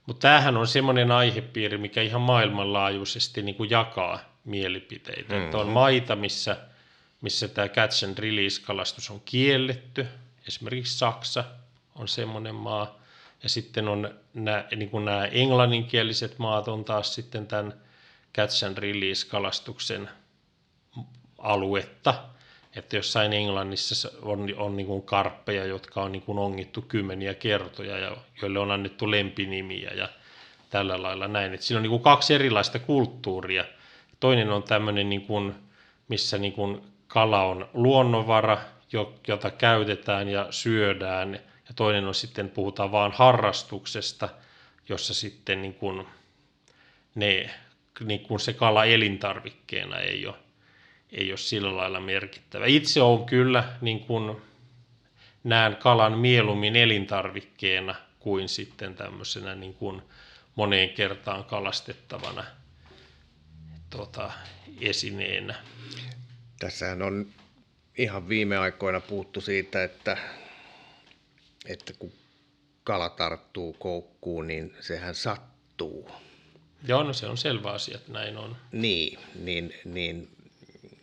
Mutta 0.05 0.21
tämähän 0.21 0.57
on 0.57 0.67
semmoinen 0.67 1.11
aihepiiri, 1.11 1.77
mikä 1.77 2.01
ihan 2.01 2.21
maailmanlaajuisesti 2.21 3.41
niin 3.41 3.55
kuin 3.55 3.69
jakaa 3.69 4.19
mielipiteitä. 4.45 5.33
Mm-hmm. 5.33 5.45
Että 5.45 5.57
on 5.57 5.67
maita, 5.67 6.15
missä, 6.15 6.57
missä 7.21 7.47
tämä 7.47 7.69
catch 7.69 8.05
and 8.05 8.17
release-kalastus 8.17 9.09
on 9.09 9.21
kielletty. 9.25 10.07
Esimerkiksi 10.47 10.97
Saksa 10.97 11.43
on 11.95 12.07
semmoinen 12.07 12.55
maa. 12.55 12.99
Ja 13.43 13.49
sitten 13.49 13.87
on 13.87 14.15
nämä, 14.33 14.65
niin 14.75 14.89
kuin 14.89 15.05
nämä 15.05 15.25
englanninkieliset 15.25 16.39
maat 16.39 16.67
on 16.67 16.85
taas 16.85 17.15
sitten 17.15 17.47
tämän 17.47 17.73
catch 18.35 18.65
and 18.65 18.77
release 18.77 19.27
kalastuksen 19.27 20.09
aluetta. 21.37 22.13
Että 22.75 22.95
jossain 22.95 23.33
Englannissa 23.33 24.11
on, 24.21 24.53
on 24.57 24.77
niin 24.77 24.87
kuin 24.87 25.01
karppeja, 25.01 25.65
jotka 25.65 26.01
on 26.01 26.11
niin 26.11 26.21
kuin 26.21 26.39
ongittu 26.39 26.81
kymmeniä 26.81 27.33
kertoja 27.33 27.97
ja 27.97 28.17
joille 28.41 28.59
on 28.59 28.71
annettu 28.71 29.11
lempinimiä 29.11 29.91
ja 29.91 30.09
tällä 30.69 31.01
lailla 31.01 31.27
näin. 31.27 31.53
Että 31.53 31.65
siinä 31.65 31.77
on 31.77 31.83
niin 31.83 31.89
kuin 31.89 32.03
kaksi 32.03 32.33
erilaista 32.33 32.79
kulttuuria. 32.79 33.65
Toinen 34.19 34.51
on 34.51 34.63
tämmöinen, 34.63 35.09
niin 35.09 35.21
kuin, 35.21 35.55
missä 36.07 36.37
niin 36.37 36.53
kuin 36.53 36.81
kala 37.11 37.43
on 37.43 37.69
luonnonvara, 37.73 38.57
jota 39.27 39.51
käytetään 39.51 40.29
ja 40.29 40.47
syödään. 40.49 41.33
Ja 41.67 41.73
toinen 41.75 42.05
on 42.05 42.15
sitten, 42.15 42.49
puhutaan 42.49 42.91
vaan 42.91 43.11
harrastuksesta, 43.11 44.29
jossa 44.89 45.13
sitten 45.13 45.61
niin 45.61 45.73
kuin 45.73 46.07
ne 47.15 47.49
niin 47.99 48.19
kuin 48.19 48.39
se 48.39 48.53
kala 48.53 48.85
elintarvikkeena 48.85 49.97
ei 49.97 50.27
ole, 50.27 50.35
ei 51.11 51.31
ole 51.31 51.37
sillä 51.37 51.77
lailla 51.77 51.99
merkittävä. 51.99 52.65
Itse 52.65 53.01
on 53.01 53.25
kyllä 53.25 53.63
niin 53.81 53.99
kuin 53.99 54.41
näen 55.43 55.75
kalan 55.75 56.17
mieluummin 56.17 56.75
elintarvikkeena 56.75 57.95
kuin 58.19 58.49
sitten 58.49 58.95
tämmöisenä 58.95 59.55
niin 59.55 59.73
kuin 59.73 60.01
moneen 60.55 60.89
kertaan 60.89 61.43
kalastettavana 61.43 62.43
tota, 63.89 64.31
esineenä. 64.81 65.55
Tässähän 66.61 67.01
on 67.01 67.27
ihan 67.97 68.29
viime 68.29 68.57
aikoina 68.57 68.99
puhuttu 68.99 69.41
siitä, 69.41 69.83
että, 69.83 70.17
että 71.65 71.93
kun 71.99 72.13
kala 72.83 73.09
tarttuu 73.09 73.73
koukkuun, 73.73 74.47
niin 74.47 74.75
sehän 74.79 75.15
sattuu. 75.15 76.11
Joo, 76.87 77.03
no 77.03 77.13
se 77.13 77.27
on 77.27 77.37
selvä 77.37 77.71
asia, 77.71 77.97
että 77.97 78.11
näin 78.11 78.37
on. 78.37 78.57
Niin, 78.71 79.19
niin, 79.35 79.73
niin 79.85 80.29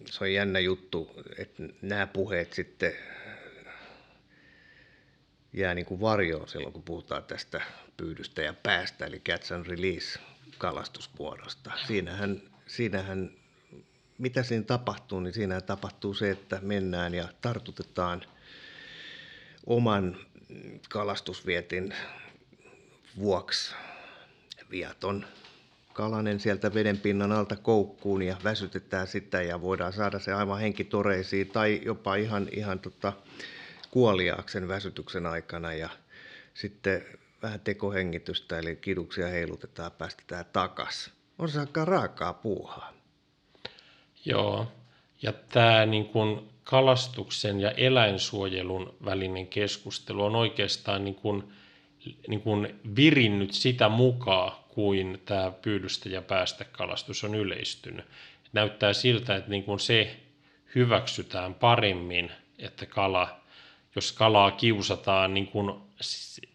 se 0.06 0.24
on 0.24 0.32
jännä 0.32 0.58
juttu, 0.58 1.22
että 1.38 1.62
nämä 1.82 2.06
puheet 2.06 2.52
sitten 2.52 2.92
jää 5.52 5.74
niin 5.74 5.86
kuin 5.86 6.00
varjoon 6.00 6.48
silloin, 6.48 6.72
kun 6.72 6.82
puhutaan 6.82 7.24
tästä 7.24 7.60
pyydystä 7.96 8.42
ja 8.42 8.52
päästä, 8.62 9.06
eli 9.06 9.20
catch 9.20 9.52
and 9.52 9.66
release 9.66 10.18
kalastusvuorosta. 10.58 11.72
Siinähän, 11.86 12.42
siinähän, 12.66 13.30
mitä 14.18 14.42
siinä 14.42 14.64
tapahtuu, 14.64 15.20
niin 15.20 15.34
siinä 15.34 15.60
tapahtuu 15.60 16.14
se, 16.14 16.30
että 16.30 16.58
mennään 16.62 17.14
ja 17.14 17.28
tartutetaan 17.40 18.22
oman 19.66 20.16
kalastusvietin 20.88 21.94
vuoksi 23.18 23.74
viaton 24.70 25.26
kalanen 25.92 26.40
sieltä 26.40 26.74
vedenpinnan 26.74 27.32
alta 27.32 27.56
koukkuun 27.56 28.22
ja 28.22 28.36
väsytetään 28.44 29.06
sitä 29.06 29.42
ja 29.42 29.60
voidaan 29.60 29.92
saada 29.92 30.18
se 30.18 30.32
aivan 30.32 30.60
henkitoreisiin 30.60 31.50
tai 31.50 31.80
jopa 31.84 32.14
ihan, 32.14 32.48
ihan 32.50 32.78
tota, 32.78 33.12
kuoliaaksen 33.90 34.68
väsytyksen 34.68 35.26
aikana 35.26 35.72
ja 35.72 35.88
sitten 36.54 37.04
vähän 37.42 37.60
tekohengitystä 37.60 38.58
eli 38.58 38.76
kiduksia 38.76 39.28
heilutetaan 39.28 39.86
ja 39.86 39.90
päästetään 39.90 40.44
takas. 40.52 41.10
On 41.38 41.48
se 41.48 41.60
aika 41.60 41.84
raakaa 41.84 42.32
puuhaa. 42.32 42.97
Joo, 44.24 44.66
ja 45.22 45.32
tämä 45.32 45.86
niin 45.86 46.06
kun 46.06 46.48
kalastuksen 46.64 47.60
ja 47.60 47.70
eläinsuojelun 47.70 48.94
välinen 49.04 49.46
keskustelu 49.46 50.24
on 50.24 50.36
oikeastaan 50.36 51.04
niin 51.04 51.14
kun, 51.14 51.48
niin 52.28 52.40
kun 52.40 52.68
virinnyt 52.96 53.52
sitä 53.52 53.88
mukaan, 53.88 54.52
kuin 54.68 55.22
tämä 55.24 55.52
pyydystä 55.62 56.08
ja 56.08 56.22
päästekalastus 56.22 57.24
on 57.24 57.34
yleistynyt. 57.34 58.04
Näyttää 58.52 58.92
siltä, 58.92 59.36
että 59.36 59.50
niin 59.50 59.64
kun 59.64 59.80
se 59.80 60.16
hyväksytään 60.74 61.54
paremmin, 61.54 62.32
että 62.58 62.86
kala, 62.86 63.40
jos 63.96 64.12
kalaa 64.12 64.50
kiusataan 64.50 65.34
niin 65.34 65.46
kun, 65.46 65.82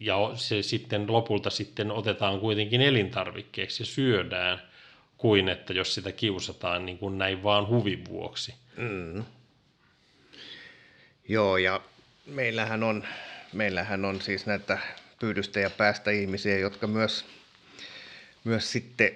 ja 0.00 0.16
se 0.34 0.62
sitten 0.62 1.12
lopulta 1.12 1.50
sitten 1.50 1.90
otetaan 1.90 2.40
kuitenkin 2.40 2.80
elintarvikkeeksi 2.80 3.82
ja 3.82 3.86
syödään, 3.86 4.62
kuin 5.24 5.48
että 5.48 5.72
jos 5.72 5.94
sitä 5.94 6.12
kiusataan 6.12 6.86
niin 6.86 6.98
kuin 6.98 7.18
näin 7.18 7.42
vaan 7.42 7.68
huvin 7.68 8.04
vuoksi. 8.04 8.54
Mm. 8.76 9.24
Joo, 11.28 11.56
ja 11.56 11.80
meillähän 12.26 12.82
on, 12.82 13.04
meillähän 13.52 14.04
on 14.04 14.20
siis 14.20 14.46
näitä 14.46 14.78
pyydystä 15.20 15.60
ja 15.60 15.70
päästä 15.70 16.10
ihmisiä, 16.10 16.58
jotka 16.58 16.86
myös, 16.86 17.24
myös 18.44 18.72
sitten 18.72 19.10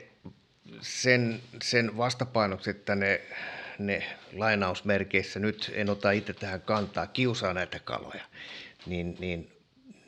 sen, 0.81 1.41
sen 1.63 1.97
vastapainoksi, 1.97 2.71
että 2.71 2.95
ne, 2.95 3.21
ne 3.79 4.17
lainausmerkeissä, 4.33 5.41
nyt 5.41 5.73
en 5.75 5.91
ota 5.91 6.11
itse 6.11 6.33
tähän 6.33 6.61
kantaa, 6.61 7.07
kiusaa 7.07 7.55
näitä 7.55 7.79
kaloja, 7.85 8.25
niin, 8.87 9.17
niin 9.19 9.53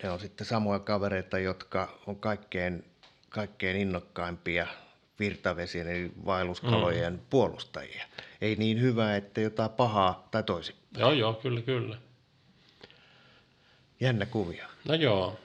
ne 0.03 0.11
on 0.11 0.21
sitten 0.21 0.47
samoja 0.47 0.79
kavereita, 0.79 1.39
jotka 1.39 1.99
on 2.07 2.17
kaikkein, 2.17 2.85
kaikkein 3.29 3.77
innokkaimpia 3.77 4.67
virtavesien 5.21 5.89
eli 5.89 6.11
vaelluskalojen 6.27 7.13
mm. 7.13 7.21
puolustajia. 7.31 8.05
Ei 8.41 8.57
niin 8.57 8.81
hyvä, 8.81 9.17
että 9.17 9.41
jotain 9.41 9.71
pahaa 9.71 10.29
tai 10.31 10.43
toisin. 10.43 10.75
Joo, 10.99 11.13
joo, 11.13 11.35
kyllä, 11.35 11.61
kyllä. 11.61 11.97
Jännä 14.01 14.27
kuvia. 14.27 14.67
No 14.89 14.95
joo. 14.95 15.39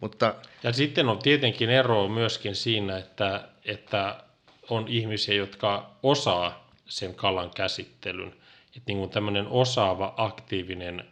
Mutta... 0.00 0.34
Ja 0.62 0.72
sitten 0.72 1.08
on 1.08 1.18
tietenkin 1.18 1.70
ero 1.70 2.08
myöskin 2.08 2.54
siinä, 2.54 2.98
että, 2.98 3.48
että 3.64 4.24
on 4.70 4.88
ihmisiä, 4.88 5.34
jotka 5.34 5.90
osaa 6.02 6.70
sen 6.86 7.14
kalan 7.14 7.50
käsittelyn. 7.50 8.28
Että 8.76 8.82
niin 8.86 8.98
kuin 8.98 9.10
tämmöinen 9.10 9.46
osaava, 9.46 10.14
aktiivinen 10.16 11.04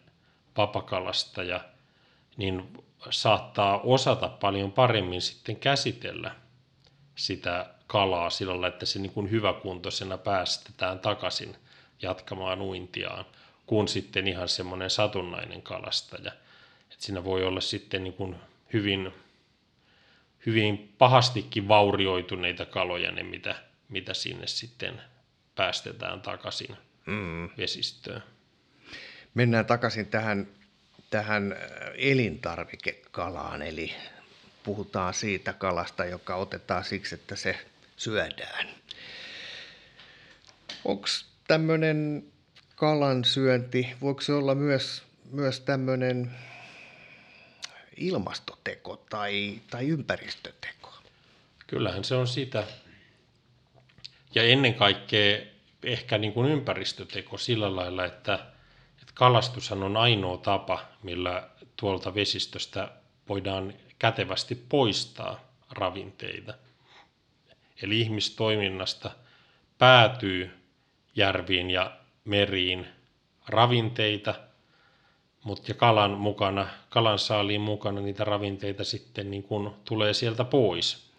vapakalastaja, 0.57 1.61
niin 2.37 2.73
saattaa 3.11 3.81
osata 3.81 4.29
paljon 4.29 4.73
paremmin 4.73 5.23
sitten 5.23 5.57
käsitellä 5.57 6.35
sitä 7.14 7.67
kalaa 7.87 8.31
sillä 8.31 8.50
lailla, 8.50 8.69
että 8.69 8.87
se 8.87 8.99
niin 8.99 9.12
kuin 9.12 9.31
hyväkuntoisena 9.31 10.19
päästetään 10.19 10.99
takaisin 10.99 11.57
jatkamaan 12.02 12.62
uintiaan, 12.62 13.25
kuin 13.67 13.88
sitten 13.88 14.29
ihan 14.29 14.49
semmoinen 14.49 14.90
satunnainen 14.90 15.62
kalastaja. 15.62 16.33
Että 16.83 16.97
siinä 16.99 17.25
voi 17.25 17.45
olla 17.45 17.61
sitten 17.61 18.05
niin 18.05 18.14
kuin 18.14 18.37
hyvin, 18.73 19.12
hyvin 20.47 20.95
pahastikin 20.99 21.69
vaurioituneita 21.69 22.64
kaloja 22.64 23.12
ne, 23.12 23.23
mitä, 23.23 23.55
mitä 23.88 24.14
sinne 24.14 24.46
sitten 24.46 25.01
päästetään 25.55 26.20
takaisin 26.20 26.77
mm. 27.07 27.51
vesistöön. 27.59 28.23
Mennään 29.35 29.66
takaisin 29.66 30.07
tähän, 30.07 30.49
tähän 31.11 31.57
elintarvikekalaan, 31.94 33.62
eli 33.62 33.94
puhutaan 34.62 35.14
siitä 35.14 35.53
kalasta, 35.53 36.05
joka 36.05 36.37
otetaan 36.37 36.85
siksi, 36.85 37.14
että 37.14 37.37
se 37.37 37.59
syödään. 37.96 38.68
Onko 40.85 41.07
tämmöinen 41.49 42.25
kalan 42.77 43.25
syönti, 43.25 43.88
voiko 44.01 44.20
se 44.20 44.33
olla 44.33 44.55
myös, 44.55 45.03
myös 45.31 45.61
tämmöinen 45.61 46.31
ilmastoteko 47.96 49.05
tai, 49.11 49.61
tai 49.70 49.88
ympäristöteko? 49.88 50.92
Kyllähän 51.66 52.05
se 52.05 52.14
on 52.14 52.27
sitä. 52.27 52.64
Ja 54.35 54.42
ennen 54.42 54.75
kaikkea 54.75 55.38
ehkä 55.83 56.18
niin 56.18 56.33
kuin 56.33 56.51
ympäristöteko 56.51 57.38
sillä 57.38 57.77
lailla, 57.77 58.05
että, 58.05 58.35
että 59.01 59.12
kalastushan 59.14 59.83
on 59.83 59.96
ainoa 59.96 60.38
tapa, 60.38 60.88
millä 61.03 61.49
tuolta 61.77 62.14
vesistöstä 62.14 62.92
voidaan 63.29 63.75
kätevästi 64.00 64.54
poistaa 64.68 65.40
ravinteita. 65.70 66.54
Eli 67.82 68.00
ihmistoiminnasta 68.00 69.10
päätyy 69.78 70.50
järviin 71.16 71.70
ja 71.70 71.96
meriin 72.24 72.86
ravinteita, 73.48 74.34
mutta 75.44 75.70
ja 75.70 75.74
kalan 75.74 76.10
mukana, 76.10 76.66
kalan 76.88 77.18
saaliin 77.18 77.60
mukana 77.60 78.00
niitä 78.00 78.24
ravinteita 78.24 78.84
sitten 78.84 79.30
niin 79.30 79.42
kuin 79.42 79.70
tulee 79.84 80.14
sieltä 80.14 80.44
pois. 80.44 81.10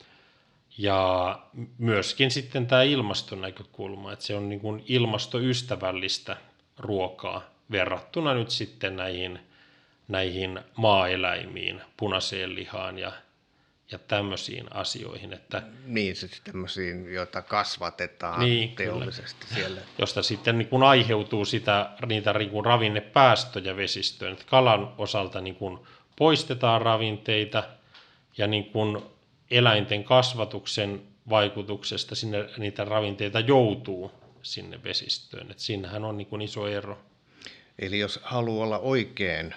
Ja 0.78 1.40
myöskin 1.78 2.32
sitten 2.32 2.68
tämä 2.68 2.84
ilmaston 2.84 3.42
näkökulma, 3.42 4.14
että 4.14 4.26
se 4.26 4.36
on 4.36 4.50
niin 4.50 4.62
kuin 4.62 4.84
ilmastoystävällistä 4.88 6.38
ruokaa 6.78 7.42
verrattuna 7.72 8.34
nyt 8.34 8.50
sitten 8.50 8.96
näihin 8.96 9.40
näihin 10.12 10.60
maaeläimiin, 10.76 11.82
punaiseen 11.98 12.56
lihaan 12.56 13.00
ja, 13.00 13.12
ja 13.92 14.00
tämmöisiin 14.00 14.76
asioihin. 14.76 15.34
Että, 15.34 15.64
niin, 15.86 16.16
siis 16.16 16.42
tämmöisiin, 16.44 17.14
joita 17.14 17.42
kasvatetaan 17.42 18.40
niin, 18.40 18.76
teollisesti 18.76 19.46
kyllä. 19.46 19.56
siellä. 19.56 19.82
Josta 19.98 20.24
sitten 20.24 20.58
niin 20.58 20.68
kun 20.68 20.84
aiheutuu 20.84 21.46
sitä, 21.46 21.90
niitä 22.06 22.34
niin 22.34 22.50
kun 22.50 22.66
ravinnepäästöjä 22.66 23.76
vesistöön. 23.76 24.34
Että 24.34 24.46
kalan 24.48 24.94
osalta 24.98 25.42
niin 25.42 25.56
kun 25.56 25.88
poistetaan 26.16 26.82
ravinteita 26.82 27.64
ja 28.38 28.48
niin 28.48 28.66
kun 28.66 29.12
eläinten 29.52 30.04
kasvatuksen 30.04 31.02
vaikutuksesta 31.30 32.16
sinne 32.16 32.50
niitä 32.58 32.86
ravinteita 32.86 33.40
joutuu 33.40 34.12
sinne 34.42 34.84
vesistöön. 34.84 35.52
Että 35.52 35.64
siinähän 35.64 36.06
on 36.06 36.18
niin 36.18 36.28
kun 36.28 36.42
iso 36.42 36.68
ero. 36.68 37.00
Eli 37.80 38.00
jos 38.00 38.20
haluaa 38.24 38.64
olla 38.64 38.80
oikein 38.80 39.54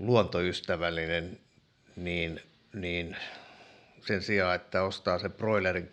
luontoystävällinen, 0.00 1.38
niin, 1.96 2.40
niin 2.72 3.16
sen 4.06 4.22
sijaan, 4.22 4.54
että 4.54 4.82
ostaa 4.82 5.18
sen 5.18 5.32
broilerin 5.32 5.92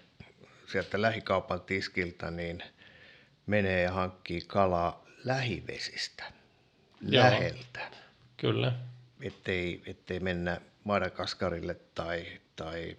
sieltä 0.72 1.02
lähikaupan 1.02 1.62
tiskiltä, 1.62 2.32
niin 2.32 2.63
menee 3.46 3.82
ja 3.82 3.91
hankkii 3.91 4.41
kalaa 4.48 5.06
lähivesistä, 5.24 6.24
Joo, 7.02 7.24
läheltä. 7.24 7.91
Kyllä. 8.38 8.74
Ettei, 9.22 9.82
ettei 9.86 10.20
mennä 10.20 10.62
Madagaskarille 10.84 11.76
tai, 11.96 12.28
tai 12.56 12.98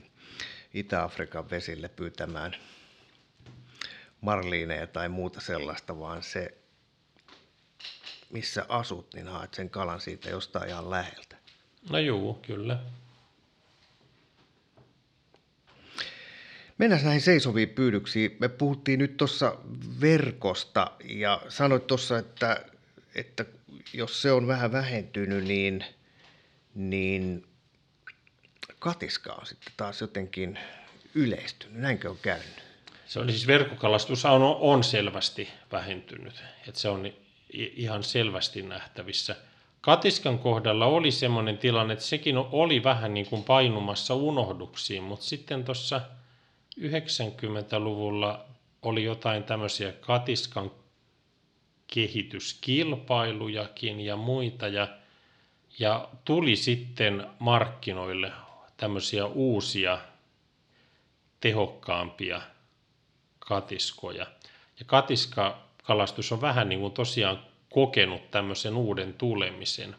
Itä-Afrikan 0.74 1.50
vesille 1.50 1.88
pyytämään 1.88 2.56
marliineja 4.20 4.86
tai 4.86 5.08
muuta 5.08 5.40
sellaista, 5.40 5.98
vaan 5.98 6.22
se 6.22 6.57
missä 8.30 8.66
asut, 8.68 9.14
niin 9.14 9.28
haet 9.28 9.54
sen 9.54 9.70
kalan 9.70 10.00
siitä 10.00 10.30
jostain 10.30 10.68
ihan 10.68 10.90
läheltä. 10.90 11.36
No 11.90 11.98
juu, 11.98 12.34
kyllä. 12.34 12.78
Mennään 16.78 17.04
näihin 17.04 17.20
seisoviin 17.20 17.68
pyydyksiin. 17.68 18.36
Me 18.40 18.48
puhuttiin 18.48 18.98
nyt 18.98 19.16
tuossa 19.16 19.56
verkosta 20.00 20.90
ja 21.04 21.42
sanoit 21.48 21.86
tuossa, 21.86 22.18
että, 22.18 22.64
että 23.14 23.44
jos 23.92 24.22
se 24.22 24.32
on 24.32 24.46
vähän 24.46 24.72
vähentynyt, 24.72 25.44
niin, 25.44 25.84
niin 26.74 27.46
katiska 28.78 29.32
on 29.32 29.46
sitten 29.46 29.72
taas 29.76 30.00
jotenkin 30.00 30.58
yleistynyt. 31.14 31.76
Näinkö 31.76 32.10
on 32.10 32.18
käynyt? 32.22 32.62
Se 33.06 33.20
on 33.20 33.30
siis 33.30 33.46
verkkokalastus 33.46 34.24
on, 34.24 34.42
on 34.42 34.84
selvästi 34.84 35.48
vähentynyt. 35.72 36.42
Että 36.68 36.80
se 36.80 36.88
on 36.88 37.12
ihan 37.52 38.02
selvästi 38.02 38.62
nähtävissä. 38.62 39.36
Katiskan 39.80 40.38
kohdalla 40.38 40.86
oli 40.86 41.10
semmoinen 41.10 41.58
tilanne, 41.58 41.92
että 41.92 42.04
sekin 42.04 42.36
oli 42.36 42.84
vähän 42.84 43.14
niin 43.14 43.26
kuin 43.26 43.44
painumassa 43.44 44.14
unohduksiin, 44.14 45.02
mutta 45.02 45.24
sitten 45.24 45.64
tuossa 45.64 46.00
90-luvulla 46.80 48.44
oli 48.82 49.04
jotain 49.04 49.44
tämmöisiä 49.44 49.92
katiskan 49.92 50.70
kehityskilpailujakin 51.86 54.00
ja 54.00 54.16
muita, 54.16 54.68
ja, 54.68 54.88
Ja 55.78 56.08
tuli 56.24 56.56
sitten 56.56 57.26
markkinoille 57.38 58.32
tämmöisiä 58.76 59.26
uusia, 59.26 59.98
tehokkaampia 61.40 62.42
katiskoja. 63.38 64.26
Ja 64.80 64.86
katiskakalastus 65.88 66.32
on 66.32 66.40
vähän 66.40 66.68
niin 66.68 66.80
kuin 66.80 66.92
tosiaan 66.92 67.38
kokenut 67.70 68.30
tämmöisen 68.30 68.76
uuden 68.76 69.14
tulemisen. 69.14 69.96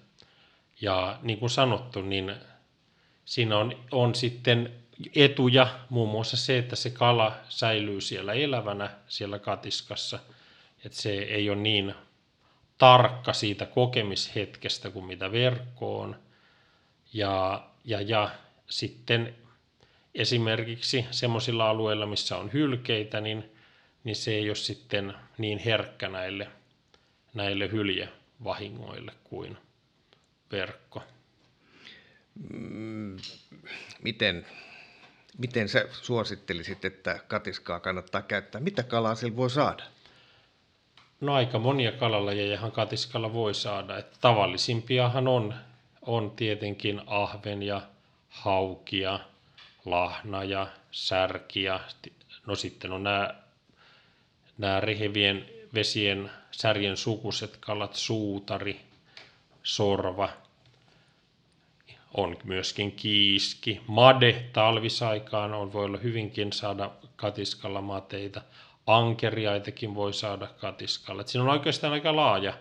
Ja 0.81 1.19
niin 1.21 1.39
kuin 1.39 1.49
sanottu, 1.49 2.01
niin 2.01 2.35
siinä 3.25 3.57
on, 3.57 3.85
on 3.91 4.15
sitten 4.15 4.73
etuja, 5.15 5.67
muun 5.89 6.09
muassa 6.09 6.37
se, 6.37 6.57
että 6.57 6.75
se 6.75 6.89
kala 6.89 7.35
säilyy 7.49 8.01
siellä 8.01 8.33
elävänä 8.33 8.89
siellä 9.07 9.39
katiskassa, 9.39 10.19
että 10.85 10.97
se 10.97 11.09
ei 11.09 11.49
ole 11.49 11.57
niin 11.57 11.95
tarkka 12.77 13.33
siitä 13.33 13.65
kokemishetkestä 13.65 14.89
kuin 14.89 15.05
mitä 15.05 15.31
verkko 15.31 15.99
on. 15.99 16.15
Ja, 17.13 17.63
ja, 17.85 18.01
ja 18.01 18.29
sitten 18.69 19.35
esimerkiksi 20.15 21.05
semmoisilla 21.11 21.69
alueilla, 21.69 22.05
missä 22.05 22.37
on 22.37 22.53
hylkeitä, 22.53 23.21
niin, 23.21 23.51
niin 24.03 24.15
se 24.15 24.31
ei 24.31 24.49
ole 24.49 24.55
sitten 24.55 25.13
niin 25.39 25.59
herkkä 25.59 26.09
näille, 26.09 26.47
näille 27.33 27.71
hyljevahingoille 27.71 29.11
kuin 29.23 29.57
verkko. 30.51 31.03
Mm, 32.53 33.17
miten, 34.03 34.45
miten 35.37 35.69
sä 35.69 35.85
suosittelisit, 35.91 36.85
että 36.85 37.19
katiskaa 37.27 37.79
kannattaa 37.79 38.21
käyttää? 38.21 38.61
Mitä 38.61 38.83
kalaa 38.83 39.15
sillä 39.15 39.35
voi 39.35 39.49
saada? 39.49 39.83
No 41.21 41.33
aika 41.33 41.59
monia 41.59 41.91
kalalajejahan 41.91 42.71
katiskalla 42.71 43.33
voi 43.33 43.53
saada. 43.53 43.97
Että 43.97 44.17
tavallisimpiahan 44.21 45.27
on, 45.27 45.53
on 46.01 46.31
tietenkin 46.31 47.01
ahven 47.07 47.63
ja 47.63 47.81
haukia, 48.29 49.19
lahna 49.85 50.43
ja 50.43 50.67
särkiä. 50.91 51.79
No 52.45 52.55
sitten 52.55 52.91
on 52.91 53.03
nämä, 53.03 53.35
nämä 54.59 54.79
rehevien 54.79 55.45
vesien 55.73 56.31
särjen 56.51 56.97
sukuset 56.97 57.57
kalat, 57.57 57.95
suutari, 57.95 58.79
sorva, 59.63 60.29
on 62.13 62.37
myöskin 62.43 62.91
kiiski, 62.91 63.81
made 63.87 64.45
talvisaikaan 64.53 65.53
on, 65.53 65.73
voi 65.73 65.85
olla 65.85 65.97
hyvinkin 65.97 66.53
saada 66.53 66.91
katiskalla 67.15 67.81
mateita, 67.81 68.41
ankeriaitakin 68.87 69.95
voi 69.95 70.13
saada 70.13 70.47
katiskalla. 70.47 71.21
Et 71.21 71.27
siinä 71.27 71.43
on 71.43 71.49
oikeastaan 71.49 71.93
aika 71.93 72.15
laaja, 72.15 72.53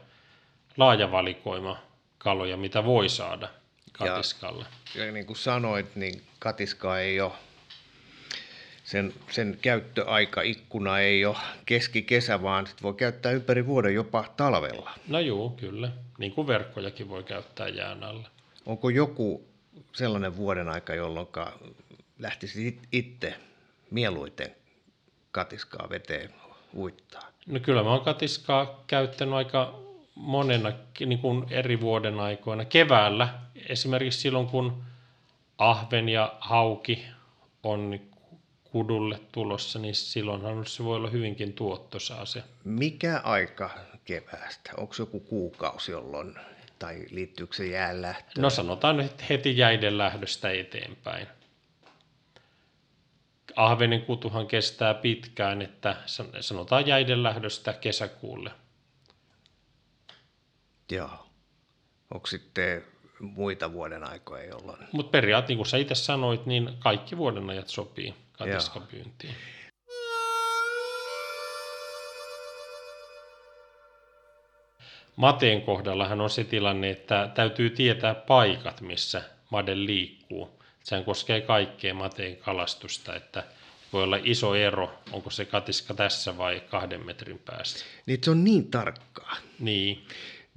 laaja 0.77 1.13
valikoima 1.13 1.79
kaloja, 2.19 2.57
mitä 2.57 2.85
voi 2.85 3.09
saada 3.09 3.49
katiskalla. 3.93 4.67
Ja, 4.95 5.05
ja 5.05 5.13
niin 5.13 5.27
kuin 5.27 5.37
sanoit, 5.37 5.97
niin 5.97 6.23
katiska 6.39 6.99
ei 6.99 7.21
ole, 7.21 7.33
sen, 8.89 9.13
sen 9.31 9.59
käyttöaika 9.63 10.43
ikkuna 10.43 10.99
ei 10.99 11.25
ole 11.25 11.37
keski-kesä, 11.67 12.43
vaan 12.43 12.67
sit 12.67 12.83
voi 12.83 12.95
käyttää 12.95 13.33
ympäri 13.33 13.67
vuoden 13.67 13.95
jopa 13.95 14.25
talvella. 14.37 14.91
No 15.09 15.21
juu, 15.21 15.51
kyllä. 15.51 15.91
Niin 16.19 16.33
kuin 16.33 16.47
verkkojakin 16.47 17.09
voi 17.09 17.23
käyttää 17.23 17.69
jään 17.69 18.05
alla. 18.05 18.29
Onko 18.67 18.91
joku 18.91 19.45
sellainen 19.93 20.37
vuoden 20.37 20.69
aika, 20.69 20.95
jolloin 20.95 21.27
lähtisi 22.19 22.81
itse 22.93 23.35
mieluiten 23.91 24.55
katiskaa 25.33 25.87
veteen 25.91 26.31
uittaa? 26.77 27.29
No 27.47 27.61
kyllä 27.61 27.83
mä 27.83 27.91
oon 27.91 28.05
katiskaa 28.05 28.85
käyttänyt 28.87 29.35
aika 29.35 29.75
monena 30.15 30.73
niin 31.01 31.19
kuin 31.19 31.47
eri 31.51 31.81
vuoden 31.81 32.21
aikoina. 32.21 32.65
Keväällä 32.65 33.29
esimerkiksi 33.69 34.21
silloin, 34.21 34.47
kun 34.47 34.83
ahven 35.59 36.09
ja 36.09 36.35
hauki 36.41 37.05
on 37.63 38.01
kudulle 38.73 39.21
tulossa, 39.33 39.79
niin 39.79 39.95
silloinhan 39.95 40.67
se 40.67 40.85
voi 40.85 40.97
olla 40.97 41.11
hyvinkin 41.11 41.53
tuottosaa 41.53 42.27
se. 42.27 42.43
Mikä 42.65 43.21
aika 43.25 43.71
keväästä? 44.05 44.71
Onko 44.77 44.95
joku 44.99 45.21
kuukausi, 45.21 45.93
jolloin, 45.93 46.35
tai 46.79 47.07
liittyykö 47.11 47.57
se 47.57 47.67
jäänlähtöön? 47.67 48.43
No 48.43 48.51
sanotaan 48.51 48.97
nyt 48.97 49.29
heti 49.29 49.59
jäiden 49.59 49.99
lähdöstä 49.99 50.51
eteenpäin. 50.51 51.27
Ahvenin 53.57 54.03
kutuhan 54.03 54.47
kestää 54.47 54.95
pitkään, 54.95 55.63
että 55.63 55.97
sanotaan 56.41 56.87
jäiden 56.87 57.23
lähdöstä 57.23 57.73
kesäkuulle. 57.73 58.51
Joo. 60.93 61.27
Onko 62.15 62.27
sitten 62.27 62.85
muita 63.21 63.73
vuoden 63.73 64.05
aikoja, 64.05 64.45
jolloin... 64.45 64.79
Mutta 64.93 65.11
periaatteessa, 65.11 65.51
niin 65.51 65.59
kuin 65.59 65.67
sä 65.67 65.77
itse 65.77 65.95
sanoit, 65.95 66.47
niin 66.47 66.77
kaikki 66.79 67.17
vuoden 67.17 67.51
ajat 67.51 67.69
sopii 67.69 68.15
katiskapyyntiin. 68.39 69.35
Mateen 75.17 75.63
kohdallahan 75.63 76.21
on 76.21 76.31
se 76.31 76.45
tilanne, 76.45 76.91
että 76.91 77.31
täytyy 77.35 77.71
tietää 77.71 78.15
paikat, 78.15 78.81
missä 78.81 79.23
made 79.51 79.77
liikkuu. 79.77 80.63
Sehän 80.85 81.05
koskee 81.05 81.41
kaikkea 81.41 81.95
mateen 81.95 82.37
kalastusta, 82.37 83.15
että 83.15 83.45
voi 83.93 84.03
olla 84.03 84.19
iso 84.23 84.55
ero, 84.55 84.99
onko 85.13 85.31
se 85.31 85.45
katiska 85.45 85.95
tässä 85.95 86.39
vai 86.39 86.63
kahden 86.71 87.07
metrin 87.07 87.39
päässä. 87.39 87.85
Niin, 88.07 88.19
se 88.23 88.31
on 88.31 88.45
niin 88.45 88.71
tarkkaa. 88.71 89.37
Niin. 89.59 90.07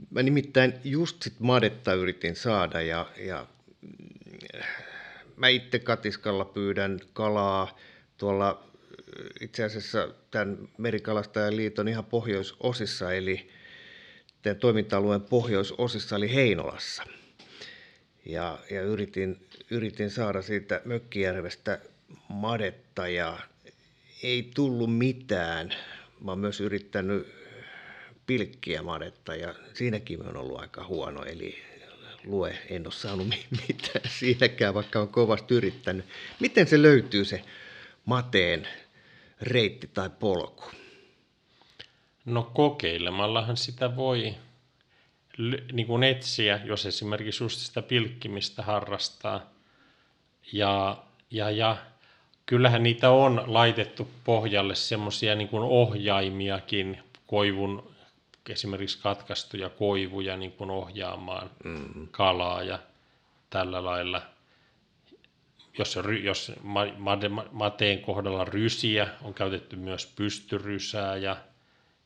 Mä 0.09 0.23
nimittäin 0.23 0.73
just 0.83 1.21
sit 1.21 1.39
madetta 1.39 1.93
yritin 1.93 2.35
saada 2.35 2.81
ja, 2.81 3.05
ja 3.17 3.45
mä 5.41 5.47
itse 5.47 5.79
katiskalla 5.79 6.45
pyydän 6.45 6.99
kalaa 7.13 7.77
tuolla 8.17 8.63
itse 9.41 9.63
asiassa 9.63 10.09
tämän 10.31 10.69
Merikalastajan 10.77 11.55
liiton 11.55 11.87
ihan 11.87 12.05
pohjoisosissa, 12.05 13.13
eli 13.13 13.49
tämän 14.41 14.57
toiminta-alueen 14.57 15.21
pohjoisosissa, 15.21 16.15
eli 16.15 16.33
Heinolassa. 16.33 17.03
Ja, 18.25 18.59
ja 18.71 18.81
yritin, 18.81 19.47
yritin 19.71 20.09
saada 20.09 20.41
siitä 20.41 20.81
Mökkijärvestä 20.85 21.79
madetta 22.29 23.07
ja 23.07 23.39
ei 24.23 24.51
tullut 24.55 24.97
mitään. 24.97 25.69
Mä 26.23 26.31
oon 26.31 26.39
myös 26.39 26.61
yrittänyt 26.61 27.27
pilkkiä 28.27 28.83
madetta 28.83 29.35
ja 29.35 29.55
siinäkin 29.73 30.27
on 30.27 30.37
ollut 30.37 30.59
aika 30.59 30.85
huono, 30.85 31.23
eli 31.23 31.70
lue, 32.25 32.57
en 32.69 32.87
ole 32.87 32.93
saanut 32.93 33.27
mitään 33.67 34.09
siinäkään, 34.09 34.73
vaikka 34.73 34.99
on 34.99 35.07
kovasti 35.09 35.53
yrittänyt. 35.53 36.05
Miten 36.39 36.67
se 36.67 36.81
löytyy 36.81 37.25
se 37.25 37.41
mateen 38.05 38.67
reitti 39.41 39.89
tai 39.93 40.09
polku? 40.19 40.63
No 42.25 42.51
kokeilemallahan 42.53 43.57
sitä 43.57 43.95
voi 43.95 44.35
niin 45.71 45.87
kuin 45.87 46.03
etsiä, 46.03 46.59
jos 46.65 46.85
esimerkiksi 46.85 47.43
just 47.43 47.59
sitä 47.59 47.81
pilkkimistä 47.81 48.63
harrastaa. 48.63 49.49
Ja, 50.53 51.03
ja, 51.31 51.51
ja 51.51 51.77
kyllähän 52.45 52.83
niitä 52.83 53.09
on 53.09 53.43
laitettu 53.47 54.07
pohjalle 54.23 54.75
semmoisia 54.75 55.35
niin 55.35 55.49
ohjaimiakin 55.53 56.99
koivun 57.27 57.90
esimerkiksi 58.49 58.99
katkaistuja 59.01 59.69
koivuja 59.69 60.37
niin 60.37 60.51
kuin 60.51 60.69
ohjaamaan 60.69 61.49
mm. 61.63 62.07
kalaa 62.11 62.63
ja 62.63 62.79
tällä 63.49 63.85
lailla. 63.85 64.21
Jos, 65.77 65.97
jos 66.23 66.51
mateen 67.51 68.01
kohdalla 68.01 68.45
rysiä 68.45 69.07
on 69.21 69.33
käytetty 69.33 69.75
myös 69.75 70.13
pystyrysää 70.15 71.17
ja 71.17 71.37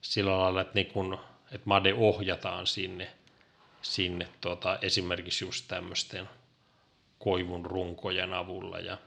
sillä 0.02 0.38
lailla, 0.38 0.62
että, 0.62 0.74
niin 0.74 0.88
kun, 0.88 1.20
että 1.52 1.66
made 1.66 1.94
ohjataan 1.94 2.68
sinne, 2.68 3.12
sinne 3.82 4.28
tota, 4.42 4.80
esimerkiksi 4.82 5.46
just 5.46 5.66
tämmöisten 5.68 6.30
koivun 7.20 7.66
runkojen 7.66 8.34
avulla 8.34 8.80
ja, 8.80 8.98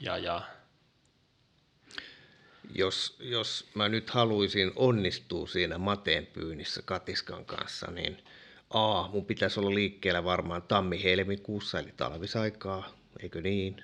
ja, 0.00 0.18
ja 0.18 0.42
jos, 2.74 3.16
jos 3.20 3.66
mä 3.74 3.88
nyt 3.88 4.10
haluaisin 4.10 4.72
onnistua 4.76 5.46
siinä 5.46 5.78
mateen 5.78 6.26
pyynnissä 6.26 6.82
katiskan 6.84 7.44
kanssa, 7.44 7.90
niin 7.90 8.18
A, 8.70 9.08
mun 9.08 9.24
pitäisi 9.24 9.60
olla 9.60 9.74
liikkeellä 9.74 10.24
varmaan 10.24 10.62
tammi-helmikuussa, 10.62 11.78
eli 11.78 11.90
talvisaikaa, 11.96 12.88
eikö 13.22 13.40
niin? 13.40 13.76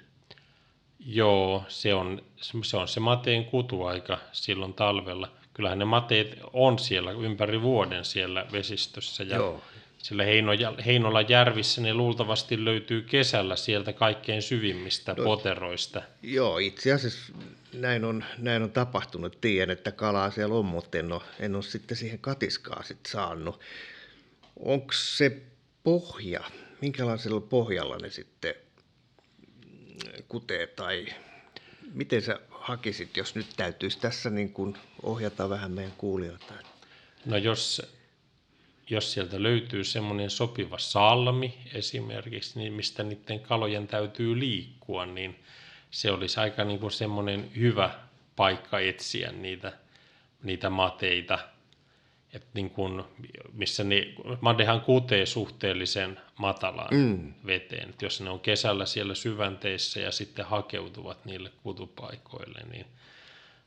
Joo, 1.06 1.64
se 1.68 1.94
on 1.94 2.22
se, 2.36 2.76
on 2.76 2.88
se 2.88 3.00
mateen 3.00 3.44
kutuaika 3.44 4.18
silloin 4.32 4.74
talvella. 4.74 5.28
Kyllähän 5.54 5.78
ne 5.78 5.84
mateet 5.84 6.38
on 6.52 6.78
siellä 6.78 7.10
ympäri 7.10 7.62
vuoden 7.62 8.04
siellä 8.04 8.46
vesistössä. 8.52 9.22
Ja 9.22 9.36
Joo. 9.36 9.62
Sillä 10.02 10.24
Heinola 10.86 11.20
järvissä 11.20 11.80
ne 11.80 11.94
luultavasti 11.94 12.64
löytyy 12.64 13.02
kesällä 13.02 13.56
sieltä 13.56 13.92
kaikkein 13.92 14.42
syvimmistä 14.42 15.14
no, 15.18 15.24
poteroista. 15.24 16.02
Joo, 16.22 16.58
itse 16.58 16.92
asiassa 16.92 17.32
näin 17.72 18.04
on, 18.04 18.24
näin 18.38 18.62
on 18.62 18.70
tapahtunut. 18.70 19.40
Tiedän, 19.40 19.72
että 19.72 19.92
kalaa 19.92 20.30
siellä 20.30 20.54
on, 20.54 20.64
mutta 20.64 20.98
en 20.98 21.12
ole, 21.12 21.22
en 21.40 21.54
ole 21.54 21.62
sitten 21.62 21.96
siihen 21.96 22.18
katiskaa 22.18 22.82
sitten 22.82 23.12
saanut. 23.12 23.60
Onko 24.56 24.92
se 24.92 25.42
pohja, 25.82 26.40
minkälaisella 26.80 27.40
pohjalla 27.40 27.96
ne 27.96 28.10
sitten 28.10 28.54
kutee 30.28 30.66
tai 30.66 31.06
miten 31.94 32.22
sä 32.22 32.40
hakisit, 32.50 33.16
jos 33.16 33.34
nyt 33.34 33.46
täytyisi 33.56 34.00
tässä 34.00 34.30
niin 34.30 34.52
kuin 34.52 34.76
ohjata 35.02 35.50
vähän 35.50 35.72
meidän 35.72 35.94
kuulijoita? 35.98 36.54
No 37.24 37.36
jos, 37.36 37.82
jos 38.90 39.12
sieltä 39.12 39.42
löytyy 39.42 39.84
semmoinen 39.84 40.30
sopiva 40.30 40.78
salmi 40.78 41.58
esimerkiksi, 41.74 42.58
niin 42.58 42.72
mistä 42.72 43.02
niiden 43.02 43.40
kalojen 43.40 43.86
täytyy 43.86 44.38
liikkua, 44.38 45.06
niin 45.06 45.36
se 45.90 46.10
olisi 46.10 46.40
aika 46.40 46.64
niin 46.64 46.78
kuin 46.78 46.90
semmoinen 46.90 47.50
hyvä 47.56 47.90
paikka 48.36 48.80
etsiä 48.80 49.32
niitä, 49.32 49.72
niitä 50.42 50.70
mateita– 50.70 51.38
että 52.32 52.48
niin 52.54 52.70
kun, 52.70 53.08
missä 53.52 53.84
ne, 53.84 54.14
madehan 54.40 54.80
kutee 54.80 55.26
suhteellisen 55.26 56.20
matalaan 56.36 56.94
mm. 56.94 57.34
veteen. 57.46 57.90
Et 57.90 58.02
jos 58.02 58.20
ne 58.20 58.30
on 58.30 58.40
kesällä 58.40 58.86
siellä 58.86 59.14
syvänteissä 59.14 60.00
ja 60.00 60.10
sitten 60.10 60.44
hakeutuvat 60.44 61.24
niille 61.24 61.50
kutupaikoille, 61.62 62.60
niin, 62.72 62.86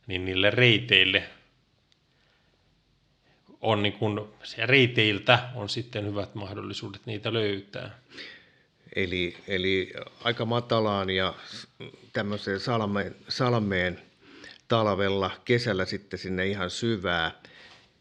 niin 0.08 0.26
niille 0.26 0.50
reiteille 0.50 1.24
on 3.64 3.84
niin 3.84 3.94
kun, 3.94 4.34
reiteiltä 4.66 5.40
on 5.56 5.70
sitten 5.70 6.06
hyvät 6.06 6.36
mahdollisuudet 6.36 7.06
niitä 7.06 7.34
löytää. 7.34 8.00
Eli, 8.96 9.38
eli 9.48 9.94
aika 10.24 10.46
matalaan 10.46 11.10
ja 11.10 11.34
tämmöiseen 12.14 12.60
salmeen, 12.60 13.16
salmeen 13.30 14.00
talvella, 14.68 15.32
kesällä 15.46 15.86
sitten 15.86 16.20
sinne 16.20 16.48
ihan 16.48 16.70
syvää– 16.70 17.32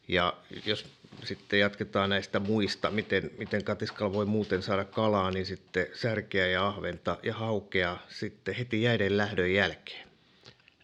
ja 0.09 0.35
jos 0.67 0.87
sitten 1.25 1.59
jatketaan 1.59 2.11
näistä 2.11 2.41
muista, 2.41 2.91
miten, 2.91 3.31
miten 3.39 3.65
katiskalla 3.65 4.13
voi 4.13 4.27
muuten 4.27 4.63
saada 4.63 4.85
kalaa, 4.85 5.31
niin 5.31 5.47
sitten 5.47 5.87
särkeä 5.95 6.47
ja 6.47 6.67
ahventa 6.67 7.19
ja 7.23 7.35
haukea 7.35 7.97
sitten 8.09 8.55
heti 8.55 8.83
jäiden 8.83 9.17
lähdön 9.17 9.55
jälkeen. 9.55 10.09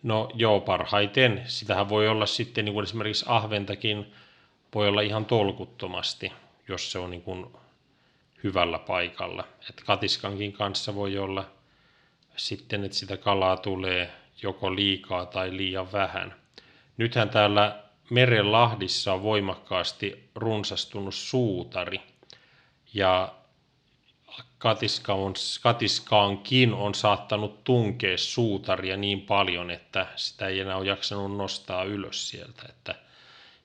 No 0.02 0.30
joo, 0.34 0.60
parhaiten. 0.60 1.42
Sitähän 1.46 1.88
voi 1.88 2.08
olla 2.08 2.26
sitten 2.26 2.64
niin 2.64 2.72
kuin 2.72 2.84
esimerkiksi 2.84 3.24
ahventakin 3.28 4.06
voi 4.74 4.88
olla 4.88 5.00
ihan 5.00 5.24
tolkuttomasti, 5.24 6.33
jos 6.68 6.92
se 6.92 6.98
on 6.98 7.11
niin 7.11 7.22
kuin 7.22 7.46
hyvällä 8.44 8.78
paikalla. 8.78 9.44
Et 9.68 9.83
katiskankin 9.87 10.52
kanssa 10.52 10.94
voi 10.94 11.18
olla 11.18 11.44
sitten, 12.37 12.85
että 12.85 12.96
sitä 12.98 13.16
kalaa 13.16 13.57
tulee 13.57 14.12
joko 14.42 14.74
liikaa 14.74 15.26
tai 15.26 15.57
liian 15.57 15.92
vähän. 15.92 16.35
Nythän 16.96 17.31
täällä 17.31 17.83
Merenlahdissa 18.11 19.12
on 19.12 19.22
voimakkaasti 19.22 20.31
runsastunut 20.35 21.14
suutari 21.14 22.00
ja 22.94 23.35
katiska 24.59 25.14
on, 25.14 25.35
katiskaankin 25.62 26.74
on 26.74 26.94
saattanut 26.94 27.64
tunkea 27.64 28.18
suutaria 28.18 28.96
niin 28.96 29.20
paljon, 29.20 29.70
että 29.70 30.07
sitä 30.16 30.46
ei 30.46 30.61
enää 30.61 30.76
ole 30.76 30.87
jaksanut 30.87 31.37
nostaa 31.37 31.85
ylös 31.85 32.28
sieltä, 32.28 32.62
että, 32.68 32.94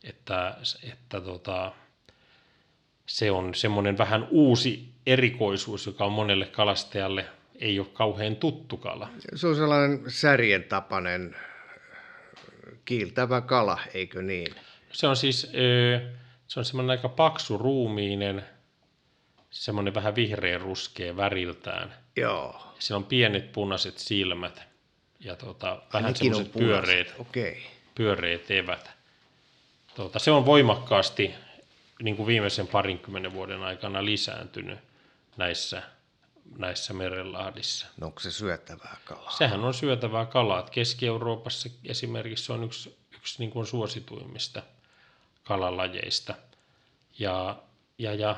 että, 0.04 0.58
että 0.92 1.22
tota, 1.22 1.72
se 3.06 3.32
on 3.32 3.56
semmoinen 3.56 3.98
vähän 3.98 4.28
uusi 4.30 4.90
erikoisuus, 5.06 5.86
joka 5.86 6.06
on 6.06 6.12
monelle 6.12 6.46
kalastajalle 6.46 7.26
ei 7.60 7.80
ole 7.80 7.88
kauhean 7.94 8.36
tuttu 8.36 8.78
kala. 8.78 9.10
Se 9.36 9.48
on 9.48 9.56
sellainen 9.56 10.04
särjen 10.08 10.64
tapainen 10.64 11.36
kiiltävä 12.86 13.42
kala, 13.42 13.80
eikö 13.94 14.22
niin? 14.22 14.56
Se 14.92 15.08
on 15.08 15.16
siis 15.16 15.52
se 16.48 16.60
on 16.60 16.66
semmoinen 16.66 16.92
aika 16.92 17.10
paksu 17.10 17.58
ruumiinen, 17.58 18.46
semmoinen 19.50 19.94
vähän 19.94 20.16
vihreän 20.16 20.62
ruskea 20.62 21.18
väriltään. 21.18 21.94
Joo. 22.16 22.74
Siinä 22.80 22.98
on 22.98 23.06
pienet 23.06 23.52
punaiset 23.52 23.98
silmät 23.98 24.64
ja 25.20 25.36
tuota, 25.36 25.82
vähän 25.94 26.16
semmoiset 26.16 26.52
pyöreät, 26.52 27.16
okay. 27.20 27.56
pyöreät 27.96 28.52
evät. 28.52 28.92
Tuota, 29.96 30.20
se 30.20 30.32
on 30.32 30.46
voimakkaasti 30.46 31.36
niin 32.04 32.16
kuin 32.16 32.28
viimeisen 32.28 32.68
parinkymmenen 32.68 33.34
vuoden 33.34 33.64
aikana 33.64 34.06
lisääntynyt 34.06 34.80
näissä 35.38 35.84
näissä 36.58 36.94
merenlahdissa. 36.94 37.88
No 38.02 38.08
onko 38.08 38.20
se 38.20 38.32
syötävää 38.32 38.98
kalaa? 39.06 39.32
Sehän 39.32 39.64
on 39.64 39.74
syötävää 39.74 40.26
kalaa. 40.26 40.64
Keski-Euroopassa 40.64 41.70
esimerkiksi 41.86 42.52
on 42.52 42.64
yksi, 42.64 42.98
yksi 43.16 43.40
niin 43.40 43.52
kuin 43.52 43.68
suosituimmista 43.68 44.64
kalalajeista. 45.44 46.36
Ja, 47.20 47.56
ja, 47.98 48.14
ja 48.14 48.36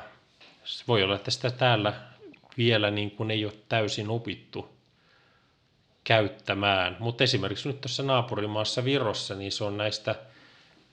voi 0.88 1.02
olla, 1.02 1.16
että 1.16 1.30
sitä 1.30 1.50
täällä 1.50 1.92
vielä 2.58 2.90
niin 2.90 3.10
kuin 3.10 3.30
ei 3.30 3.44
ole 3.44 3.52
täysin 3.68 4.10
opittu 4.10 4.76
käyttämään. 6.04 6.96
Mutta 7.00 7.24
esimerkiksi 7.24 7.68
nyt 7.68 7.80
tuossa 7.80 8.02
naapurimaassa 8.02 8.84
Virossa, 8.84 9.34
niin 9.34 9.52
se 9.52 9.64
on 9.64 9.76
näistä, 9.76 10.14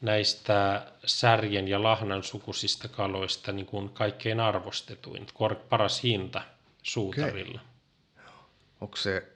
näistä 0.03 0.87
särjen 1.05 1.67
ja 1.67 1.83
lahnan 1.83 2.23
sukusista 2.23 2.87
kaloista 2.87 3.51
niin 3.51 3.65
kuin 3.65 3.89
kaikkein 3.89 4.39
arvostetuin, 4.39 5.27
paras 5.69 6.03
hinta– 6.03 6.41
suutarilla. 6.83 7.61
Okay. 7.61 8.33
Onko 8.81 8.97
se 8.97 9.27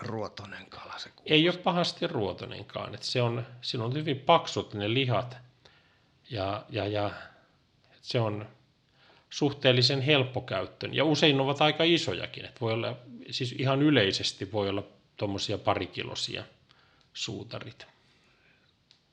ruotonen 0.00 0.66
kala 0.66 0.98
se 0.98 1.08
kuulostaa? 1.08 1.34
Ei 1.34 1.48
ole 1.48 1.58
pahasti 1.58 2.06
ruotonenkaan. 2.06 2.94
Että 2.94 3.06
se 3.06 3.22
on, 3.22 3.46
siinä 3.62 3.84
on 3.84 3.94
hyvin 3.94 4.20
paksut 4.20 4.74
ne 4.74 4.94
lihat 4.94 5.36
ja, 6.30 6.64
ja, 6.70 6.86
ja 6.86 7.10
se 8.02 8.20
on 8.20 8.48
suhteellisen 9.30 10.00
helppokäyttöön. 10.00 10.94
Ja 10.94 11.04
usein 11.04 11.40
ovat 11.40 11.62
aika 11.62 11.84
isojakin. 11.84 12.44
Että 12.44 12.60
voi 12.60 12.72
olla, 12.72 12.96
siis 13.30 13.52
ihan 13.52 13.82
yleisesti 13.82 14.52
voi 14.52 14.68
olla 14.68 14.82
tuommoisia 15.16 15.58
parikilosia 15.58 16.44
suutarit. 17.14 17.86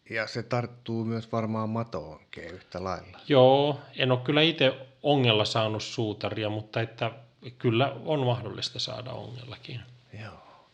Ja 0.10 0.28
se 0.28 0.44
tarttuu 0.44 1.06
myös 1.06 1.32
varmaan 1.32 1.70
matoonkeen 1.70 2.54
yhtä 2.54 2.84
lailla. 2.84 3.20
Joo, 3.28 3.82
en 3.96 4.12
ole 4.12 4.20
kyllä 4.20 4.42
itse 4.42 4.88
ongella 5.04 5.46
saanut 5.46 5.84
suutaria, 5.84 6.50
mutta 6.50 6.82
että 6.82 7.12
kyllä 7.58 7.96
on 8.06 8.20
mahdollista 8.20 8.80
saada 8.80 9.12
ongellakin. 9.12 9.82
Joo. 10.22 10.68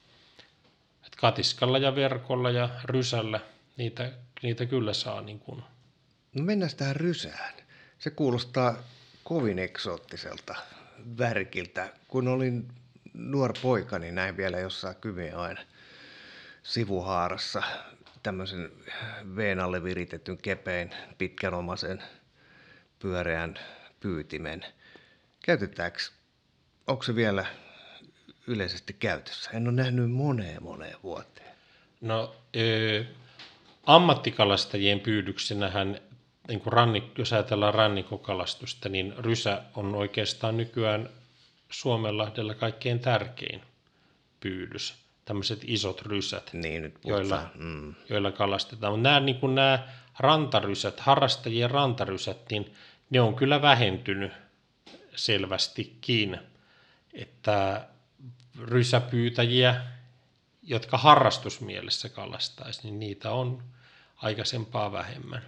Et 1.06 1.16
katiskalla 1.16 1.78
ja 1.78 1.96
verkolla 1.96 2.50
ja 2.50 2.70
rysällä 2.84 3.40
niitä, 3.78 4.12
niitä 4.42 4.66
kyllä 4.66 4.94
saa. 4.94 5.22
Niin 5.22 5.40
kuin. 5.40 5.64
No 6.34 6.44
mennään 6.44 6.76
tähän 6.78 6.96
rysään. 6.96 7.54
Se 8.00 8.10
kuulostaa 8.10 8.76
kovin 9.24 9.60
eksoottiselta 9.60 10.56
värkiltä. 11.18 11.94
Kun 12.08 12.28
olin 12.28 12.68
nuori 13.14 13.60
poika, 13.62 14.00
niin 14.00 14.16
näin 14.16 14.38
vielä 14.38 14.60
jossain 14.60 14.96
aina 15.36 15.62
sivuhaarassa 16.64 17.64
tämmöisen 18.24 18.72
veen 19.36 19.60
alle 19.60 19.84
viritetyn 19.84 20.38
kepein 20.38 20.92
pitkänomaisen 21.18 22.04
pyöreän 23.00 23.60
pyytimen. 24.00 24.66
Käytetäänkö 25.46 26.00
onko 26.88 27.04
se 27.04 27.16
vielä 27.16 27.46
yleisesti 28.48 28.94
käytössä? 28.94 29.52
En 29.52 29.68
ole 29.68 29.76
nähnyt 29.76 30.12
moneen 30.12 30.64
moneen 30.64 30.98
vuoteen. 31.04 31.56
No 32.02 32.36
ö, 32.56 33.06
ammattikalastajien 33.86 35.00
pyydyksenähän, 35.00 36.00
niin 36.48 36.62
kuin 36.62 36.74
rannik, 36.74 37.18
jos 37.18 37.34
ajatellaan 37.34 37.74
rannikokalastusta, 37.74 38.90
niin 38.90 39.14
rysä 39.18 39.64
on 39.76 39.96
oikeastaan 39.96 40.58
nykyään 40.58 41.10
Suomenlahdella 41.70 42.54
kaikkein 42.54 43.00
tärkein 43.00 43.62
pyydys. 44.40 45.09
Tämmöiset 45.30 45.60
isot 45.64 46.02
rysät, 46.02 46.50
niin, 46.54 46.82
nyt 46.82 47.00
joilla, 47.06 47.50
mm. 47.56 47.96
joilla 48.10 48.32
kalastetaan. 48.32 48.94
Mutta 48.94 49.10
nämä, 49.10 49.20
niin 49.20 49.40
kuin 49.40 49.56
nämä 49.56 49.88
rantarysät, 50.20 51.00
harrastajien 51.00 51.72
rantarysät, 51.72 52.38
niin 52.50 52.74
ne 53.10 53.22
on 53.22 53.36
kyllä 53.36 53.62
vähentynyt 53.62 54.32
selvästikin 55.16 56.40
että 57.14 57.88
rysäpyytäjiä, 58.62 59.82
jotka 60.64 60.98
harrastusmielessä 60.98 62.10
kalastaisi, 62.10 62.82
niin 62.84 63.00
niitä 63.00 63.32
on 63.32 63.64
aikaisempaa 64.16 64.92
vähemmän. 64.92 65.42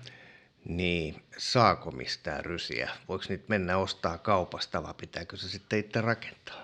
Niin, 0.65 1.23
saako 1.37 1.91
mistään 1.91 2.45
rysiä? 2.45 2.91
Voiko 3.07 3.25
niitä 3.29 3.45
mennä 3.47 3.77
ostaa 3.77 4.17
kaupasta 4.17 4.83
vai 4.83 4.93
pitääkö 4.93 5.37
se 5.37 5.49
sitten 5.49 5.79
itse 5.79 6.01
rakentaa? 6.01 6.60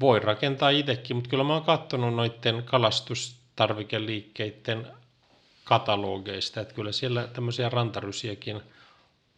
Voi 0.00 0.20
rakentaa 0.20 0.70
itsekin, 0.70 1.16
mutta 1.16 1.30
kyllä 1.30 1.44
mä 1.44 1.52
oon 1.52 1.64
katsonut 1.64 2.14
noiden 2.14 2.62
kalastustarvikeliikkeiden 2.62 4.86
katalogeista, 5.64 6.60
että 6.60 6.74
kyllä 6.74 6.92
siellä 6.92 7.26
tämmöisiä 7.26 7.68
rantarysiäkin 7.68 8.60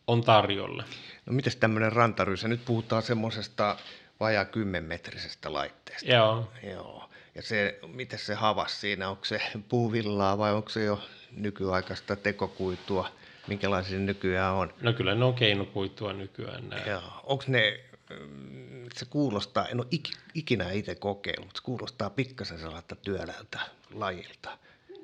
on 0.06 0.24
tarjolla. 0.24 0.84
No 1.26 1.32
mitäs 1.32 1.56
tämmöinen 1.56 1.92
rantarysä? 1.92 2.48
Nyt 2.48 2.64
puhutaan 2.64 3.02
semmoisesta 3.02 3.76
vajaa 4.20 4.44
kymmenmetrisestä 4.44 5.52
laitteesta. 5.52 6.10
Joo. 6.10 6.52
Joo. 6.62 7.10
Ja 7.34 7.42
se, 7.42 7.78
miten 7.86 8.18
se 8.18 8.34
havas 8.34 8.80
siinä, 8.80 9.08
onko 9.08 9.24
se 9.24 9.40
puuvillaa 9.68 10.38
vai 10.38 10.52
onko 10.52 10.68
se 10.68 10.84
jo 10.84 11.00
nykyaikaista 11.36 12.16
tekokuitua? 12.16 13.08
Minkälaisia 13.46 13.98
nykyään 13.98 14.54
on? 14.54 14.74
No 14.80 14.92
kyllä 14.92 15.14
ne 15.14 15.24
on 15.24 15.34
keinokuitua 15.34 16.12
nykyään 16.12 16.68
nämä. 16.68 16.82
Joo. 16.86 17.02
Onko 17.24 17.44
ne 17.46 17.80
mm, 18.10 18.79
se 18.98 19.04
kuulostaa, 19.04 19.66
en 19.66 19.80
ole 19.80 19.86
ikinä 20.34 20.70
itse 20.70 20.94
kokeillut, 20.94 21.56
se 21.56 21.62
kuulostaa 21.62 22.10
pikkasen 22.10 22.58
sellaista 22.58 22.96
työläältä 22.96 23.60
lajilta. 23.94 24.58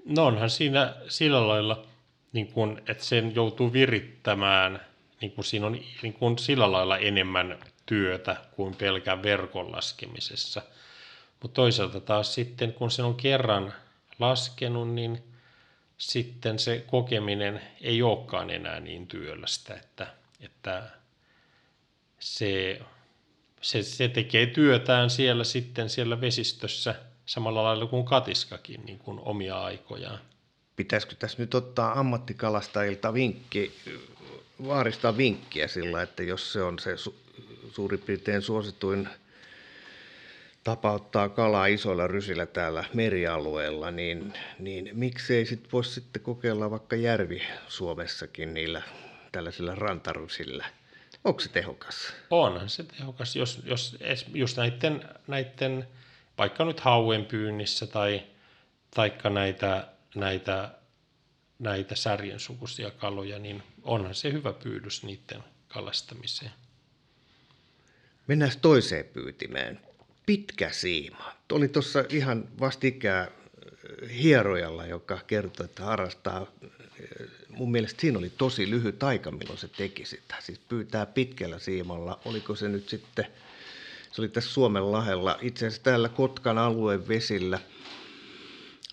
No 0.04 0.26
onhan 0.26 0.50
siinä 0.50 0.94
sillä 1.08 1.48
lailla, 1.48 1.86
niin 2.32 2.52
kun, 2.52 2.82
että 2.88 3.04
sen 3.04 3.34
joutuu 3.34 3.72
virittämään, 3.72 4.86
niin 5.20 5.32
kun 5.32 5.44
siinä 5.44 5.66
on 5.66 5.78
niin 6.02 6.12
kun 6.12 6.38
sillä 6.38 6.72
lailla 6.72 6.98
enemmän 6.98 7.58
työtä 7.86 8.36
kuin 8.56 8.76
pelkään 8.76 9.22
verkon 9.22 9.72
laskemisessa. 9.72 10.62
Mutta 11.42 11.54
toisaalta 11.54 12.00
taas 12.00 12.34
sitten, 12.34 12.72
kun 12.72 12.90
sen 12.90 13.04
on 13.04 13.14
kerran 13.14 13.74
laskenut, 14.18 14.88
niin 14.88 15.22
sitten 15.98 16.58
se 16.58 16.84
kokeminen 16.86 17.62
ei 17.80 18.02
olekaan 18.02 18.50
enää 18.50 18.80
niin 18.80 19.06
työlästä, 19.06 19.74
että, 19.74 20.06
että 20.40 20.82
se, 22.18 22.80
se, 23.60 23.82
se 23.82 24.08
tekee 24.08 24.46
työtään 24.46 25.10
siellä 25.10 25.44
sitten 25.44 25.90
siellä 25.90 26.20
vesistössä 26.20 26.94
samalla 27.26 27.64
lailla 27.64 27.86
kuin 27.86 28.04
katiskakin 28.04 28.80
niin 28.86 28.98
kuin 28.98 29.20
omia 29.20 29.62
aikojaan. 29.62 30.18
Pitäisikö 30.76 31.14
tässä 31.18 31.38
nyt 31.38 31.54
ottaa 31.54 32.00
ammattikalastajilta 32.00 33.14
vinkki, 33.14 33.72
vaaristaa 34.66 35.16
vinkkiä 35.16 35.68
sillä, 35.68 36.02
että 36.02 36.22
jos 36.22 36.52
se 36.52 36.62
on 36.62 36.78
se 36.78 36.94
su- 36.94 37.14
suurin 37.72 38.00
piirtein 38.00 38.42
suosituin 38.42 39.08
tapa 40.64 40.92
ottaa 40.92 41.28
kalaa 41.28 41.66
isoilla 41.66 42.06
rysillä 42.06 42.46
täällä 42.46 42.84
merialueella, 42.94 43.90
niin, 43.90 44.32
niin 44.58 44.90
miksei 44.92 45.46
sitten 45.46 45.72
voisi 45.72 45.90
sitten 45.90 46.22
kokeilla 46.22 46.70
vaikka 46.70 46.96
järvi 46.96 47.42
Suomessakin 47.68 48.54
niillä 48.54 48.82
tällaisilla 49.32 49.74
rantarysillä? 49.74 50.64
Onko 51.26 51.40
se 51.40 51.48
tehokas? 51.48 51.96
Onhan 52.30 52.68
se 52.68 52.84
tehokas, 52.84 53.36
jos, 53.36 53.60
jos 53.64 53.96
just 54.34 54.56
näiden, 54.56 55.04
näiden 55.26 55.88
vaikka 56.38 56.64
nyt 56.64 56.80
hauen 56.80 57.24
pyynnissä 57.24 57.86
tai 57.86 58.22
taikka 58.94 59.30
näitä, 59.30 59.88
näitä, 60.14 60.70
näitä 61.58 61.94
särjen 61.94 62.40
sukuisia 62.40 62.90
kaloja, 62.90 63.38
niin 63.38 63.62
onhan 63.82 64.14
se 64.14 64.32
hyvä 64.32 64.52
pyydys 64.52 65.02
niiden 65.02 65.44
kalastamiseen. 65.68 66.50
Mennään 68.26 68.52
toiseen 68.62 69.04
pyytimeen. 69.04 69.80
Pitkä 70.26 70.70
siima. 70.70 71.32
Oli 71.52 71.68
tuossa 71.68 72.04
ihan 72.08 72.48
vastikään 72.60 73.28
hierojalla, 74.22 74.86
joka 74.86 75.20
kertoi, 75.26 75.64
että 75.64 75.82
harrastaa 75.82 76.46
mun 77.56 77.70
mielestä 77.70 78.00
siinä 78.00 78.18
oli 78.18 78.30
tosi 78.30 78.70
lyhyt 78.70 79.02
aika, 79.02 79.30
milloin 79.30 79.58
se 79.58 79.68
teki 79.68 80.04
sitä. 80.04 80.36
Siis 80.40 80.58
pyytää 80.58 81.06
pitkällä 81.06 81.58
siimalla. 81.58 82.20
Oliko 82.24 82.54
se 82.56 82.68
nyt 82.68 82.88
sitten, 82.88 83.26
se 84.12 84.20
oli 84.22 84.28
tässä 84.28 84.50
Suomen 84.50 84.92
lahella, 84.92 85.38
itse 85.40 85.66
asiassa 85.66 85.82
täällä 85.82 86.08
Kotkan 86.08 86.58
alueen 86.58 87.08
vesillä. 87.08 87.58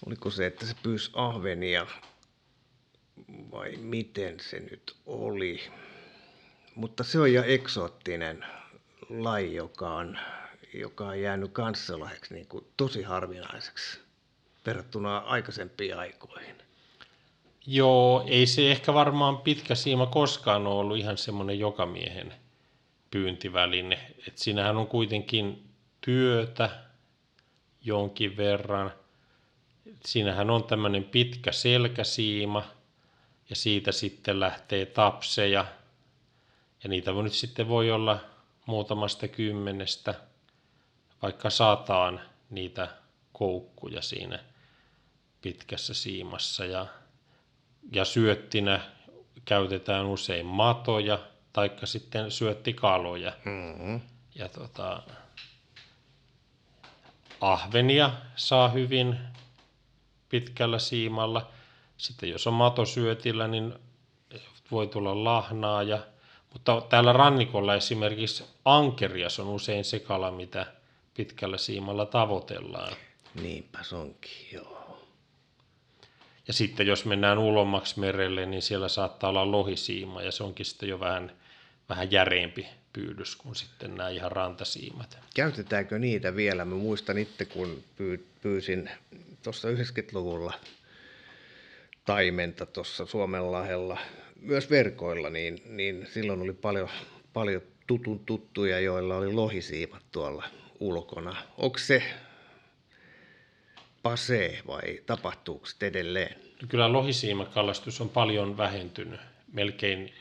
Oliko 0.05 0.29
se, 0.29 0.45
että 0.45 0.65
se 0.65 0.75
pyysi 0.83 1.11
ahvenia 1.13 1.87
vai 3.51 3.75
miten 3.75 4.39
se 4.39 4.59
nyt 4.59 4.95
oli. 5.05 5.61
Mutta 6.75 7.03
se 7.03 7.19
on 7.19 7.33
ja 7.33 7.43
eksoottinen 7.43 8.45
laji, 9.09 9.55
joka 9.55 9.95
on, 9.95 10.19
joka 10.73 11.05
on 11.07 11.21
jäänyt 11.21 11.51
kanssa 11.51 11.93
niin 12.29 12.47
tosi 12.77 13.03
harvinaiseksi 13.03 13.99
verrattuna 14.65 15.17
aikaisempiin 15.17 15.97
aikoihin. 15.97 16.62
Joo, 17.67 18.23
ei 18.27 18.45
se 18.45 18.71
ehkä 18.71 18.93
varmaan 18.93 19.37
pitkä 19.37 19.75
siima 19.75 20.05
koskaan 20.05 20.67
ole 20.67 20.79
ollut 20.79 20.97
ihan 20.97 21.17
semmoinen 21.17 21.59
jokamiehen 21.59 22.33
pyyntiväline. 23.11 24.13
Et 24.27 24.37
siinähän 24.37 24.77
on 24.77 24.87
kuitenkin 24.87 25.69
työtä 26.01 26.69
jonkin 27.81 28.37
verran. 28.37 28.91
Et 29.85 30.05
siinähän 30.05 30.49
on 30.49 30.63
tämmöinen 30.63 31.03
pitkä 31.03 31.51
selkäsiima 31.51 32.63
ja 33.49 33.55
siitä 33.55 33.91
sitten 33.91 34.39
lähtee 34.39 34.85
tapseja. 34.85 35.65
Ja 36.83 36.89
niitä 36.89 37.15
voi 37.15 37.23
nyt 37.23 37.33
sitten 37.33 37.67
voi 37.67 37.91
olla 37.91 38.19
muutamasta 38.65 39.27
kymmenestä, 39.27 40.15
vaikka 41.21 41.49
sataan 41.49 42.21
niitä 42.49 42.87
koukkuja 43.33 44.01
siinä 44.01 44.39
pitkässä 45.41 45.93
siimassa. 45.93 46.65
Ja 46.65 46.87
ja 47.91 48.05
syöttinä 48.05 48.81
käytetään 49.45 50.05
usein 50.05 50.45
matoja 50.45 51.19
taikka 51.53 51.85
sitten 51.85 52.31
syöttikaloja. 52.31 53.33
Mm-hmm. 53.45 54.01
Ja 54.35 54.49
tota, 54.49 55.03
ahvenia 57.41 58.11
saa 58.35 58.69
hyvin 58.69 59.19
pitkällä 60.29 60.79
siimalla. 60.79 61.51
Sitten 61.97 62.29
jos 62.29 62.47
on 62.47 62.53
matosyötillä, 62.53 63.47
niin 63.47 63.73
voi 64.71 64.87
tulla 64.87 65.23
lahnaa. 65.23 65.83
Ja, 65.83 65.99
mutta 66.53 66.81
täällä 66.81 67.13
rannikolla 67.13 67.75
esimerkiksi 67.75 68.45
ankerias 68.65 69.39
on 69.39 69.47
usein 69.47 69.85
se 69.85 69.99
kala, 69.99 70.31
mitä 70.31 70.65
pitkällä 71.13 71.57
siimalla 71.57 72.05
tavoitellaan. 72.05 72.93
Niinpä 73.41 73.79
onkin, 73.93 74.47
joo. 74.51 74.82
Ja 76.47 76.53
sitten 76.53 76.87
jos 76.87 77.05
mennään 77.05 77.37
ulommaksi 77.37 77.99
merelle, 77.99 78.45
niin 78.45 78.61
siellä 78.61 78.87
saattaa 78.87 79.29
olla 79.29 79.51
lohisiima 79.51 80.21
ja 80.21 80.31
se 80.31 80.43
onkin 80.43 80.65
sitten 80.65 80.89
jo 80.89 80.99
vähän, 80.99 81.31
vähän 81.89 82.11
järeempi 82.11 82.67
pyydys 82.93 83.35
kuin 83.35 83.55
sitten 83.55 83.95
nämä 83.95 84.09
ihan 84.09 84.31
rantasiimat. 84.31 85.17
Käytetäänkö 85.35 85.99
niitä 85.99 86.35
vielä? 86.35 86.65
Mä 86.65 86.75
muistan 86.75 87.17
itse, 87.17 87.45
kun 87.45 87.83
pyysin 88.41 88.89
tuossa 89.43 89.67
90-luvulla 89.67 90.53
taimenta 92.05 92.65
tuossa 92.65 93.05
Suomenlahella, 93.05 93.97
myös 94.41 94.69
verkoilla, 94.69 95.29
niin, 95.29 95.61
niin 95.65 96.07
silloin 96.13 96.41
oli 96.41 96.53
paljon, 96.53 96.89
paljon 97.33 97.61
tutun 97.87 98.19
tuttuja, 98.19 98.79
joilla 98.79 99.17
oli 99.17 99.33
lohisiimat 99.33 100.03
tuolla 100.11 100.43
ulkona. 100.79 101.35
Onko 101.57 101.77
se 101.77 102.03
pasee 104.03 104.61
vai 104.67 105.01
tapahtuuko 105.05 105.65
se 105.65 105.87
edelleen? 105.87 106.35
No 106.61 106.67
kyllä 106.67 106.93
lohisiimakalastus 106.93 108.01
on 108.01 108.09
paljon 108.09 108.57
vähentynyt, 108.57 109.19
melkein, 109.53 110.13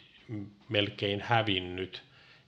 melkein 0.69 1.21
hävinnyt. 1.21 2.03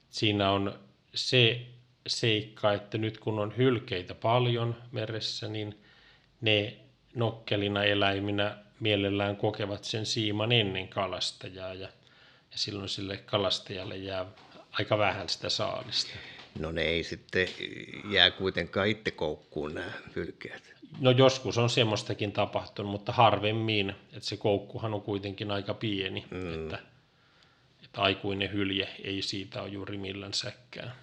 Siinä 0.09 0.51
on 0.51 0.79
se 1.13 1.61
seikka, 2.07 2.73
että 2.73 2.97
nyt 2.97 3.17
kun 3.17 3.39
on 3.39 3.57
hylkeitä 3.57 4.15
paljon 4.15 4.75
meressä, 4.91 5.47
niin 5.47 5.79
ne 6.41 6.77
nokkelina 7.15 7.83
eläiminä 7.83 8.57
mielellään 8.79 9.37
kokevat 9.37 9.83
sen 9.83 10.05
siiman 10.05 10.51
ennen 10.51 10.87
kalastajaa 10.87 11.73
ja, 11.73 11.87
ja 12.51 12.57
silloin 12.57 12.89
sille 12.89 13.17
kalastajalle 13.17 13.97
jää 13.97 14.25
aika 14.71 14.97
vähän 14.97 15.29
sitä 15.29 15.49
saalista. 15.49 16.11
No 16.59 16.71
ne 16.71 16.81
ei 16.81 17.03
sitten 17.03 17.47
jää 18.11 18.31
kuitenkaan 18.31 18.87
itse 18.87 19.11
koukkuun 19.11 19.73
nämä 19.73 19.91
hylkeet. 20.15 20.74
No 20.99 21.11
joskus 21.11 21.57
on 21.57 21.69
semmoistakin 21.69 22.31
tapahtunut, 22.31 22.91
mutta 22.91 23.11
harvemmin, 23.11 23.89
että 23.89 24.29
se 24.29 24.37
koukkuhan 24.37 24.93
on 24.93 25.01
kuitenkin 25.01 25.51
aika 25.51 25.73
pieni, 25.73 26.25
mm. 26.31 26.53
että, 26.53 26.79
että 27.83 28.01
aikuinen 28.01 28.51
hylje 28.51 28.89
ei 29.03 29.21
siitä 29.21 29.61
ole 29.61 29.69
juuri 29.69 29.97
millään 29.97 30.33
säkkään. 30.33 30.93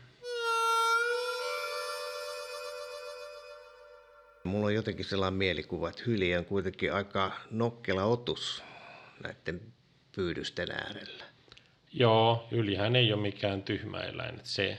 Mulla 4.45 4.67
on 4.67 4.75
jotenkin 4.75 5.05
sellainen 5.05 5.39
mielikuva, 5.39 5.89
että 5.89 6.03
hylje 6.07 6.39
on 6.39 6.45
kuitenkin 6.45 6.93
aika 6.93 7.33
nokkela 7.51 8.05
otus 8.05 8.63
näiden 9.23 9.61
pyydysten 10.13 10.71
äärellä. 10.71 11.25
Joo, 11.93 12.49
hyljehän 12.51 12.97
ei 12.97 13.13
ole 13.13 13.23
mikään 13.23 13.63
tyhmä 13.63 14.01
eläin. 14.01 14.41
Se 14.43 14.79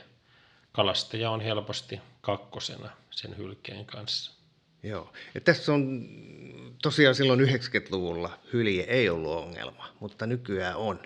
kalastaja 0.72 1.32
on 1.32 1.42
helposti 1.42 2.00
kakkosena 2.22 2.90
sen 3.12 3.38
hylkeen 3.38 3.86
kanssa. 3.86 4.43
Joo. 4.84 5.14
Ja 5.36 5.42
tässä 5.42 5.74
on 5.74 6.08
tosiaan 6.82 7.16
silloin 7.16 7.40
90-luvulla 7.40 8.40
hylje 8.54 8.84
ei 8.84 9.10
ollut 9.10 9.32
ongelma, 9.32 9.88
mutta 10.00 10.26
nykyään 10.26 10.76
on. 10.76 11.00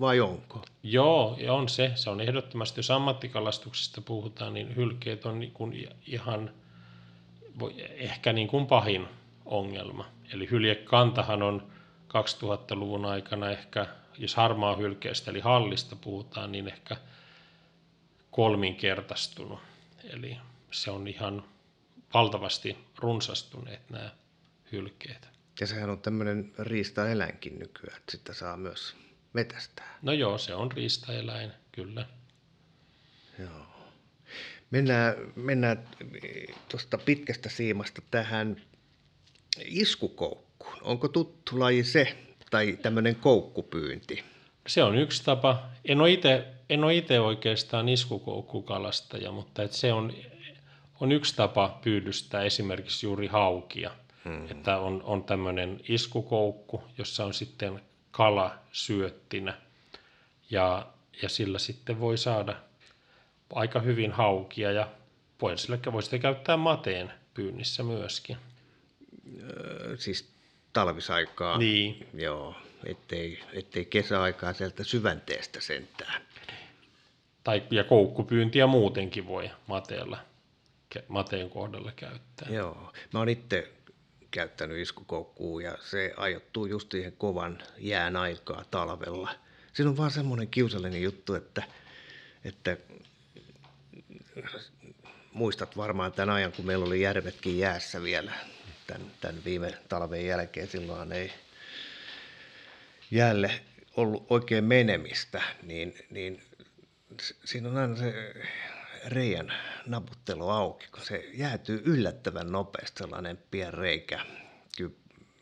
Vai 0.00 0.20
onko? 0.20 0.64
Joo, 0.82 1.36
ja 1.40 1.52
on 1.52 1.68
se. 1.68 1.92
Se 1.94 2.10
on 2.10 2.20
ehdottomasti, 2.20 2.78
jos 2.78 2.90
ammattikalastuksesta 2.90 4.00
puhutaan, 4.00 4.54
niin 4.54 4.76
hylkeet 4.76 5.26
on 5.26 5.40
niin 5.40 5.52
kuin 5.52 5.88
ihan 6.06 6.50
ehkä 7.94 8.32
niin 8.32 8.48
kuin 8.48 8.66
pahin 8.66 9.06
ongelma. 9.44 10.06
Eli 10.32 10.50
hyljekantahan 10.50 11.42
on 11.42 11.66
2000-luvun 12.08 13.04
aikana 13.04 13.50
ehkä, 13.50 13.86
jos 14.18 14.34
harmaa 14.34 14.76
hylkeestä 14.76 15.30
eli 15.30 15.40
hallista 15.40 15.96
puhutaan, 15.96 16.52
niin 16.52 16.68
ehkä 16.68 16.96
kolminkertaistunut. 18.30 19.58
Eli 20.04 20.36
se 20.70 20.90
on 20.90 21.08
ihan 21.08 21.44
valtavasti 22.14 22.76
runsastuneet 22.98 23.90
nämä 23.90 24.10
hylkeet. 24.72 25.28
Ja 25.60 25.66
sehän 25.66 25.90
on 25.90 26.00
tämmöinen 26.00 26.52
riistaeläinkin 26.58 27.58
nykyään, 27.58 27.96
että 27.96 28.12
sitä 28.12 28.34
saa 28.34 28.56
myös 28.56 28.96
metästää. 29.32 29.98
No 30.02 30.12
joo, 30.12 30.38
se 30.38 30.54
on 30.54 30.72
riistaeläin, 30.72 31.52
kyllä. 31.72 32.06
Joo. 33.38 33.66
Mennään, 34.70 35.14
mennään 35.36 35.88
tuosta 36.68 36.98
pitkästä 36.98 37.48
siimasta 37.48 38.02
tähän 38.10 38.62
iskukoukkuun. 39.64 40.82
Onko 40.82 41.08
tuttu 41.08 41.60
laji 41.60 41.84
se, 41.84 42.16
tai 42.50 42.78
tämmöinen 42.82 43.16
koukkupyynti? 43.16 44.24
Se 44.66 44.82
on 44.82 44.96
yksi 44.98 45.24
tapa. 45.24 45.62
En 45.84 46.00
ole 46.00 46.12
itse, 46.12 46.46
en 46.68 46.84
ole 46.84 46.94
itse 46.94 47.20
oikeastaan 47.20 47.88
iskukoukkukalastaja, 47.88 49.32
mutta 49.32 49.62
et 49.62 49.72
se 49.72 49.92
on, 49.92 50.12
on 51.00 51.12
yksi 51.12 51.36
tapa 51.36 51.78
pyydystää 51.82 52.42
esimerkiksi 52.42 53.06
juuri 53.06 53.26
haukia. 53.26 53.90
Hmm. 54.24 54.50
Että 54.50 54.78
on, 54.78 55.02
on 55.02 55.24
tämmöinen 55.24 55.80
iskukoukku, 55.88 56.82
jossa 56.98 57.24
on 57.24 57.34
sitten 57.34 57.80
kala 58.10 58.54
syöttinä 58.72 59.54
ja, 60.50 60.86
ja 61.22 61.28
sillä 61.28 61.58
sitten 61.58 62.00
voi 62.00 62.18
saada 62.18 62.56
aika 63.54 63.80
hyvin 63.80 64.12
haukia 64.12 64.72
ja 64.72 64.88
voi, 65.42 65.58
sillä 65.58 65.78
voi 65.92 66.02
sitä 66.02 66.18
käyttää 66.18 66.56
mateen 66.56 67.12
pyynnissä 67.34 67.82
myöskin. 67.82 68.36
Öö, 69.40 69.96
siis 69.96 70.28
talvisaikaa. 70.72 71.58
Niin. 71.58 72.08
Joo, 72.14 72.54
ettei, 72.86 73.40
ettei 73.52 73.84
kesäaikaa 73.84 74.52
sieltä 74.52 74.84
syvänteestä 74.84 75.60
sentään. 75.60 76.22
Tai, 77.44 77.62
ja 77.70 77.84
koukkupyyntiä 77.84 78.66
muutenkin 78.66 79.26
voi 79.26 79.50
mateella, 79.66 80.18
mateen 81.08 81.50
kohdalla 81.50 81.92
käyttää. 81.96 82.48
Joo, 82.50 82.92
mä 83.12 83.18
oon 83.18 83.28
itse 83.28 83.72
käyttänyt 84.30 84.78
iskukoukkuu 84.78 85.60
ja 85.60 85.78
se 85.80 86.14
ajoittuu 86.16 86.66
just 86.66 86.92
siihen 86.92 87.12
kovan 87.12 87.58
jään 87.78 88.16
aikaa 88.16 88.64
talvella. 88.70 89.34
Siinä 89.72 89.90
on 89.90 89.96
vaan 89.96 90.10
semmoinen 90.10 90.48
kiusallinen 90.48 91.02
juttu, 91.02 91.34
että, 91.34 91.62
että 92.44 92.76
muistat 95.32 95.76
varmaan 95.76 96.12
tämän 96.12 96.34
ajan, 96.34 96.52
kun 96.52 96.66
meillä 96.66 96.84
oli 96.84 97.00
järvetkin 97.00 97.58
jäässä 97.58 98.02
vielä 98.02 98.32
tämän, 98.86 99.06
tämän 99.20 99.44
viime 99.44 99.78
talven 99.88 100.26
jälkeen. 100.26 100.68
Silloin 100.68 101.12
ei 101.12 101.32
jäälle 103.10 103.60
ollut 103.96 104.26
oikein 104.30 104.64
menemistä, 104.64 105.42
niin, 105.62 105.94
niin 106.10 106.42
siinä 107.44 107.68
on 107.68 107.76
aina 107.76 107.96
se 107.96 108.34
reijän 109.06 109.52
naputtelu 109.86 110.48
auki, 110.48 110.86
kun 110.88 111.04
se 111.04 111.30
jäätyy 111.34 111.82
yllättävän 111.84 112.52
nopeasti 112.52 112.98
sellainen 112.98 113.38
pien 113.50 113.74
reikä. 113.74 114.20
Kyllä, 114.76 114.94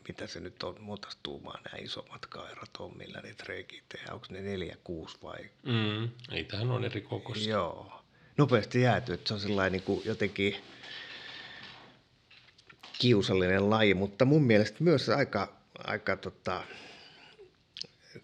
mitä 0.07 0.27
se 0.27 0.39
nyt 0.39 0.63
on, 0.63 0.75
muuta 0.79 1.07
tuumaa 1.23 1.59
nämä 1.65 1.83
isommat 1.83 2.25
kairat 2.25 2.69
on, 2.79 2.97
millä 2.97 3.21
niitä 3.21 3.43
reikiä 3.47 3.81
tehdään. 3.89 4.13
Onko 4.13 4.25
ne 4.29 4.41
neljä, 4.41 4.77
kuusi 4.83 5.17
vai? 5.23 5.49
Mm, 5.63 6.09
ei 6.31 6.43
tähän 6.43 6.71
on 6.71 6.83
eri 6.85 7.01
kokoisia. 7.01 7.51
Joo, 7.51 8.03
nopeasti 8.37 8.81
jäätyy, 8.81 9.15
että 9.15 9.27
se 9.27 9.33
on 9.33 9.39
sellainen 9.39 9.71
niin 9.71 9.83
kuin 9.83 10.01
jotenkin 10.05 10.55
kiusallinen 12.99 13.69
laji, 13.69 13.93
mutta 13.93 14.25
mun 14.25 14.43
mielestä 14.43 14.83
myös 14.83 15.09
aika, 15.09 15.53
aika 15.77 16.17
tota, 16.17 16.63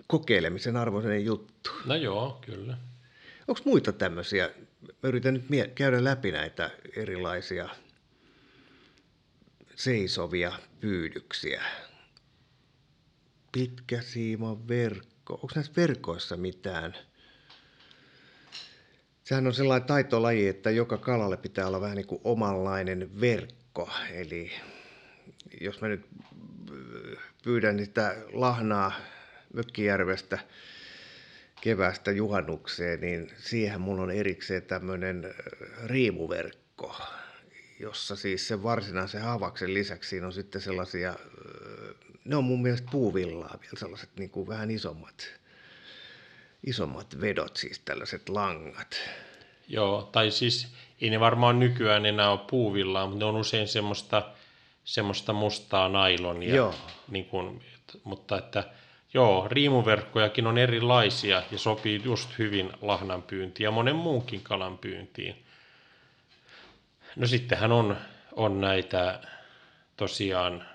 kokeilemisen 0.07 0.77
arvoinen 0.77 1.25
juttu. 1.25 1.71
No 1.85 1.95
joo, 1.95 2.39
kyllä. 2.45 2.77
Onko 3.47 3.61
muita 3.65 3.91
tämmöisiä? 3.91 4.49
Mä 4.81 5.09
yritän 5.09 5.33
nyt 5.33 5.49
mie- 5.49 5.67
käydä 5.67 6.03
läpi 6.03 6.31
näitä 6.31 6.71
erilaisia 6.95 7.69
seisovia 9.75 10.51
pyydyksiä. 10.79 11.63
Pitkä 13.51 14.01
siima 14.01 14.67
verkko. 14.67 15.33
Onko 15.33 15.49
näissä 15.55 15.73
verkoissa 15.77 16.37
mitään? 16.37 16.95
Sehän 19.23 19.47
on 19.47 19.53
sellainen 19.53 19.87
taitolaji, 19.87 20.47
että 20.47 20.71
joka 20.71 20.97
kalalle 20.97 21.37
pitää 21.37 21.67
olla 21.67 21.81
vähän 21.81 21.95
niin 21.95 22.07
kuin 22.07 22.21
omanlainen 22.23 23.21
verkko. 23.21 23.89
Eli 24.11 24.51
jos 25.61 25.81
mä 25.81 25.87
nyt 25.87 26.05
pyydän 27.43 27.77
niitä 27.77 28.15
lahnaa 28.33 28.91
Mökkijärvestä 29.53 30.39
kevästä 31.61 32.11
juhannukseen, 32.11 33.01
niin 33.01 33.31
siihen 33.37 33.81
mulla 33.81 34.01
on 34.01 34.11
erikseen 34.11 34.63
tämmöinen 34.63 35.35
riimuverkko, 35.85 36.95
jossa 37.79 38.15
siis 38.15 38.47
se 38.47 38.63
varsinaisen 38.63 39.21
havaksen 39.21 39.73
lisäksi 39.73 40.09
siinä 40.09 40.27
on 40.27 40.33
sitten 40.33 40.61
sellaisia, 40.61 41.15
ne 42.25 42.35
on 42.35 42.43
mun 42.43 42.61
mielestä 42.61 42.87
puuvillaa 42.91 43.57
vielä 43.61 43.79
sellaiset 43.79 44.09
niin 44.19 44.29
kuin 44.29 44.47
vähän 44.47 44.71
isommat, 44.71 45.31
isommat 46.65 47.21
vedot, 47.21 47.57
siis 47.57 47.79
tällaiset 47.79 48.29
langat. 48.29 49.01
Joo, 49.67 50.09
tai 50.11 50.31
siis 50.31 50.67
ei 51.01 51.09
ne 51.09 51.19
varmaan 51.19 51.59
nykyään 51.59 52.05
enää 52.05 52.31
ole 52.31 52.39
puuvillaa, 52.49 53.05
mutta 53.05 53.19
ne 53.19 53.25
on 53.25 53.35
usein 53.35 53.67
semmoista, 53.67 54.31
semmoista 54.83 55.33
mustaa 55.33 55.89
nailonia. 55.89 56.55
Joo. 56.55 56.75
Niin 57.07 57.25
kuin, 57.25 57.61
mutta 58.03 58.37
että 58.37 58.63
Joo, 59.13 59.47
riimuverkkojakin 59.47 60.47
on 60.47 60.57
erilaisia 60.57 61.43
ja 61.51 61.57
sopii 61.57 62.01
just 62.03 62.29
hyvin 62.37 62.71
lahnan 62.81 63.23
pyyntiin 63.23 63.65
ja 63.65 63.71
monen 63.71 63.95
muunkin 63.95 64.41
kalan 64.41 64.77
pyyntiin. 64.77 65.45
No 67.15 67.27
sittenhän 67.27 67.71
on, 67.71 67.97
on 68.31 68.61
näitä 68.61 69.21
tosiaan 69.97 70.65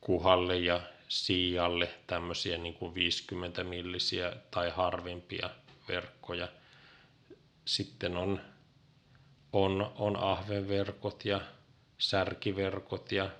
kuhalle 0.00 0.58
ja 0.58 0.80
siialle 1.08 1.90
tämmöisiä 2.06 2.58
niin 2.58 2.74
kuin 2.74 2.94
50 2.94 3.64
millisiä 3.64 4.32
tai 4.50 4.70
harvimpia 4.70 5.50
verkkoja. 5.88 6.48
Sitten 7.64 8.16
on, 8.16 8.40
on, 9.52 9.92
on 9.98 10.16
ahvenverkot 10.16 11.24
ja 11.24 11.40
särkiverkot 11.98 13.12
ja, 13.12 13.30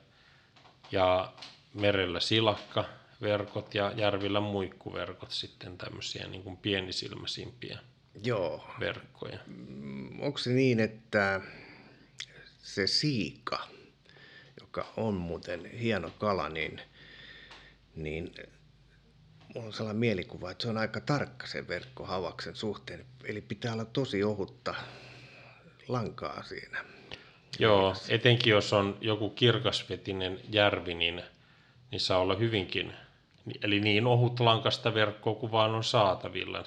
ja 0.92 1.32
merellä 1.74 2.20
silakka– 2.20 2.84
verkot 3.22 3.74
ja 3.74 3.92
järvillä 3.96 4.40
muikkuverkot 4.40 5.30
sitten 5.30 5.78
tämmöisiä 5.78 6.26
niin 6.26 6.42
kuin 6.42 6.56
pienisilmäisimpiä 6.56 7.78
Joo. 8.24 8.70
verkkoja. 8.80 9.38
Mm, 9.46 10.20
onko 10.20 10.38
se 10.38 10.50
niin, 10.50 10.80
että 10.80 11.40
se 12.62 12.86
siika, 12.86 13.68
joka 14.60 14.92
on 14.96 15.14
muuten 15.14 15.70
hieno 15.70 16.10
kala, 16.18 16.48
niin, 16.48 16.80
niin 17.96 18.34
mulla 19.54 19.66
on 19.66 19.72
sellainen 19.72 20.00
mielikuva, 20.00 20.50
että 20.50 20.62
se 20.62 20.68
on 20.68 20.78
aika 20.78 21.00
tarkka 21.00 21.46
se 21.46 21.68
verkko 21.68 22.04
havaksen 22.04 22.56
suhteen. 22.56 23.06
Eli 23.24 23.40
pitää 23.40 23.72
olla 23.72 23.84
tosi 23.84 24.24
ohutta 24.24 24.74
lankaa 25.88 26.42
siinä. 26.42 26.84
Joo, 27.58 27.94
etenkin 28.08 28.50
jos 28.50 28.72
on 28.72 28.98
joku 29.00 29.30
kirkasvetinen 29.30 30.40
järvi, 30.50 30.94
niin, 30.94 31.22
niin 31.90 32.00
saa 32.00 32.18
olla 32.18 32.36
hyvinkin 32.36 32.92
eli 33.62 33.80
niin 33.80 34.06
ohut 34.06 34.40
lankasta 34.40 34.94
verkkoa 34.94 35.34
kuin 35.34 35.52
vaan 35.52 35.74
on 35.74 35.84
saatavilla. 35.84 36.64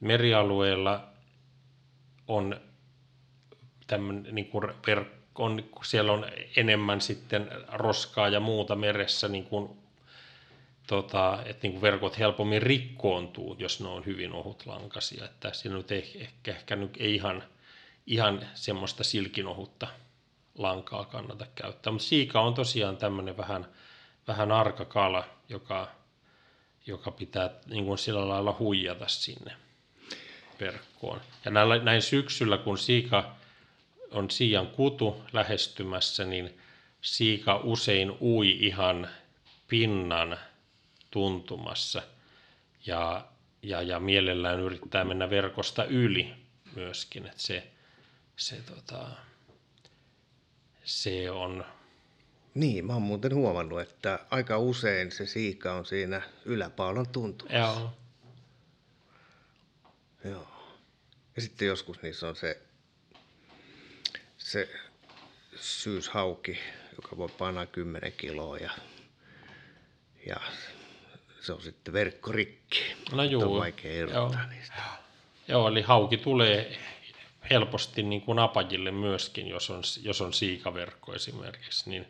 Merialueella 0.00 1.04
on 2.28 2.60
tämmöinen 3.86 4.34
niin 4.34 4.46
kuin 4.46 4.68
verkko, 4.86 5.44
on, 5.44 5.64
siellä 5.84 6.12
on 6.12 6.26
enemmän 6.56 7.00
sitten 7.00 7.50
roskaa 7.68 8.28
ja 8.28 8.40
muuta 8.40 8.76
meressä, 8.76 9.28
niin 9.28 9.44
kuin, 9.44 9.70
tota, 10.86 11.38
että 11.44 11.62
niin 11.62 11.72
kuin 11.72 11.82
verkot 11.82 12.18
helpommin 12.18 12.62
rikkoontuu, 12.62 13.56
jos 13.58 13.80
ne 13.80 13.88
on 13.88 14.06
hyvin 14.06 14.32
ohutlankaisia. 14.32 15.24
Että 15.24 15.52
siinä 15.52 15.76
nyt 15.76 15.90
ei, 15.90 16.12
ehkä, 16.20 16.50
ehkä 16.50 16.76
nyt 16.76 16.96
ei 17.00 17.14
ihan, 17.14 17.42
ihan 18.06 18.40
semmoista 18.54 19.04
silkinohutta 19.04 19.86
lankaa 20.58 21.04
kannata 21.04 21.46
käyttää. 21.54 21.92
Mutta 21.92 22.06
siika 22.06 22.40
on 22.40 22.54
tosiaan 22.54 22.96
tämmöinen 22.96 23.36
vähän, 23.36 23.66
vähän 24.28 24.52
arka 24.52 24.84
kala, 24.84 25.24
joka, 25.48 25.88
joka 26.86 27.10
pitää 27.10 27.50
niin 27.66 27.84
kuin 27.84 27.98
sillä 27.98 28.28
lailla 28.28 28.56
huijata 28.58 29.08
sinne 29.08 29.56
verkkoon. 30.60 31.20
Ja 31.44 31.50
näillä, 31.50 31.78
näin 31.78 32.02
syksyllä, 32.02 32.58
kun 32.58 32.78
siika 32.78 33.36
on 34.10 34.30
siian 34.30 34.66
kutu 34.66 35.22
lähestymässä, 35.32 36.24
niin 36.24 36.58
siika 37.02 37.60
usein 37.64 38.12
ui 38.20 38.50
ihan 38.50 39.08
pinnan 39.68 40.38
tuntumassa 41.10 42.02
ja, 42.86 43.24
ja, 43.62 43.82
ja 43.82 44.00
mielellään 44.00 44.60
yrittää 44.60 45.04
mennä 45.04 45.30
verkosta 45.30 45.84
yli 45.84 46.34
myöskin, 46.74 47.26
että 47.26 47.42
se, 47.42 47.66
se, 48.36 48.56
tota, 48.56 49.08
se 50.84 51.30
on 51.30 51.64
niin, 52.54 52.86
mä 52.86 52.92
oon 52.92 53.02
muuten 53.02 53.34
huomannut, 53.34 53.80
että 53.80 54.18
aika 54.30 54.58
usein 54.58 55.12
se 55.12 55.26
siika 55.26 55.72
on 55.72 55.86
siinä 55.86 56.22
yläpaalon 56.44 57.08
tuntumassa. 57.08 57.58
Joo. 57.58 57.92
Joo. 60.24 60.48
Ja 61.36 61.42
sitten 61.42 61.68
joskus 61.68 62.02
niissä 62.02 62.28
on 62.28 62.36
se, 62.36 62.60
se 64.38 64.68
syyshauki, 65.56 66.58
joka 66.96 67.16
voi 67.16 67.28
painaa 67.28 67.66
10 67.66 68.12
kiloa 68.12 68.58
ja, 68.58 68.70
ja 70.26 70.36
se 71.40 71.52
on 71.52 71.62
sitten 71.62 71.94
verkkorikki. 71.94 72.80
No 73.12 73.22
juu. 73.22 73.42
On 73.42 73.60
vaikea 73.60 73.92
erottaa 73.92 74.40
joo. 74.42 74.50
niistä. 74.50 74.74
Joo, 75.48 75.68
eli 75.68 75.82
hauki 75.82 76.16
tulee 76.16 76.78
helposti 77.50 78.02
niin 78.02 78.22
kuin 78.22 78.38
apajille 78.38 78.90
myöskin, 78.90 79.48
jos 79.48 79.70
on, 79.70 79.82
jos 80.02 80.20
on 80.20 80.32
siikaverkko 80.32 81.14
esimerkiksi, 81.14 81.90
niin 81.90 82.06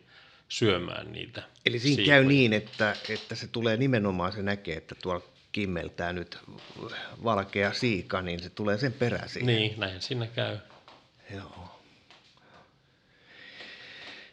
syömään 0.47 1.11
niitä 1.11 1.43
Eli 1.65 1.79
siinä 1.79 1.95
siikoja. 1.95 2.17
käy 2.17 2.25
niin, 2.25 2.53
että, 2.53 2.95
että 3.09 3.35
se 3.35 3.47
tulee 3.47 3.77
nimenomaan, 3.77 4.31
se 4.31 4.41
näkee, 4.41 4.77
että 4.77 4.95
tuolla 4.95 5.21
kimmeltää 5.51 6.13
nyt 6.13 6.37
valkea 7.23 7.73
siika, 7.73 8.21
niin 8.21 8.39
se 8.39 8.49
tulee 8.49 8.77
sen 8.77 8.93
peräsi. 8.93 9.43
Niin, 9.43 9.79
näin 9.79 10.01
siinä 10.01 10.27
käy. 10.27 10.57
Joo. 11.35 11.79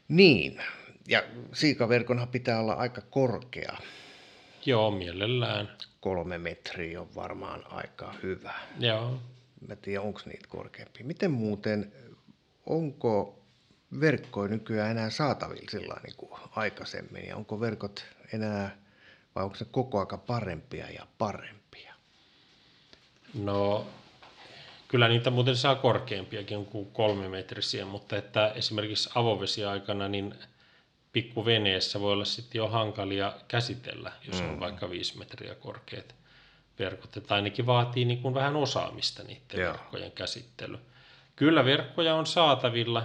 Niin, 0.09 0.63
ja 1.09 1.23
siikaverkonhan 1.53 2.29
pitää 2.29 2.61
olla 2.61 2.73
aika 2.73 3.01
korkea. 3.01 3.77
Joo, 4.67 4.91
mielellään. 4.91 5.77
Kolme 6.01 6.39
metriä 6.39 7.01
on 7.01 7.15
varmaan 7.15 7.73
aika 7.73 8.15
hyvä. 8.23 8.55
Joo. 8.79 9.21
Mä 9.69 9.77
tiedän, 9.77 10.05
onko 10.05 10.21
niitä 10.27 10.49
korkeampia. 10.49 11.05
Miten 11.07 11.31
muuten, 11.31 11.93
onko 12.67 13.40
verkkoja 14.01 14.49
nykyään 14.49 14.91
enää 14.91 15.11
saatavilla 15.11 15.71
sillä 15.71 16.01
niin 16.03 16.17
kuin 16.17 16.41
aikaisemmin? 16.57 17.27
Ja 17.29 17.37
onko 17.37 17.61
verkot 17.61 18.05
enää, 18.33 18.77
vai 19.35 19.45
onko 19.45 19.57
ne 19.61 19.67
koko 19.71 20.01
aika 20.01 20.19
parempia 20.19 20.91
ja 20.91 21.07
parempia? 21.19 21.95
No, 23.35 23.87
kyllä 24.89 25.09
niitä 25.09 25.31
muuten 25.31 25.57
saa 25.57 25.75
korkeampiakin 25.75 26.67
kuin 26.67 26.91
kolmemetrisiä, 26.93 27.85
mutta 27.85 28.17
että 28.17 28.53
esimerkiksi 28.55 29.11
avovesiaikana 29.15 30.09
niin 30.09 30.35
pikkuveneessä 31.13 32.01
voi 32.01 32.13
olla 32.13 32.25
sitten 32.25 32.59
jo 32.59 32.69
hankalia 32.69 33.33
käsitellä, 33.49 34.13
jos 34.27 34.41
on 34.41 34.61
vaikka 34.61 34.91
viisi 34.91 35.19
metriä 35.19 35.55
korkeat 35.55 36.15
verkot. 36.79 37.17
Että 37.17 37.35
ainakin 37.35 37.67
vaatii 37.67 38.05
niin 38.05 38.23
kuin 38.23 38.35
vähän 38.35 38.57
osaamista 38.57 39.23
niiden 39.23 39.61
Joo. 39.61 39.73
verkkojen 39.73 40.13
käsittely. 40.13 40.79
Kyllä 41.37 41.65
verkkoja 41.65 42.15
on 42.15 42.27
saatavilla. 42.27 43.05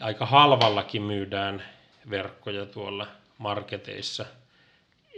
Aika 0.00 0.26
halvallakin 0.26 1.02
myydään 1.02 1.62
verkkoja 2.10 2.66
tuolla 2.66 3.06
marketeissa. 3.38 4.26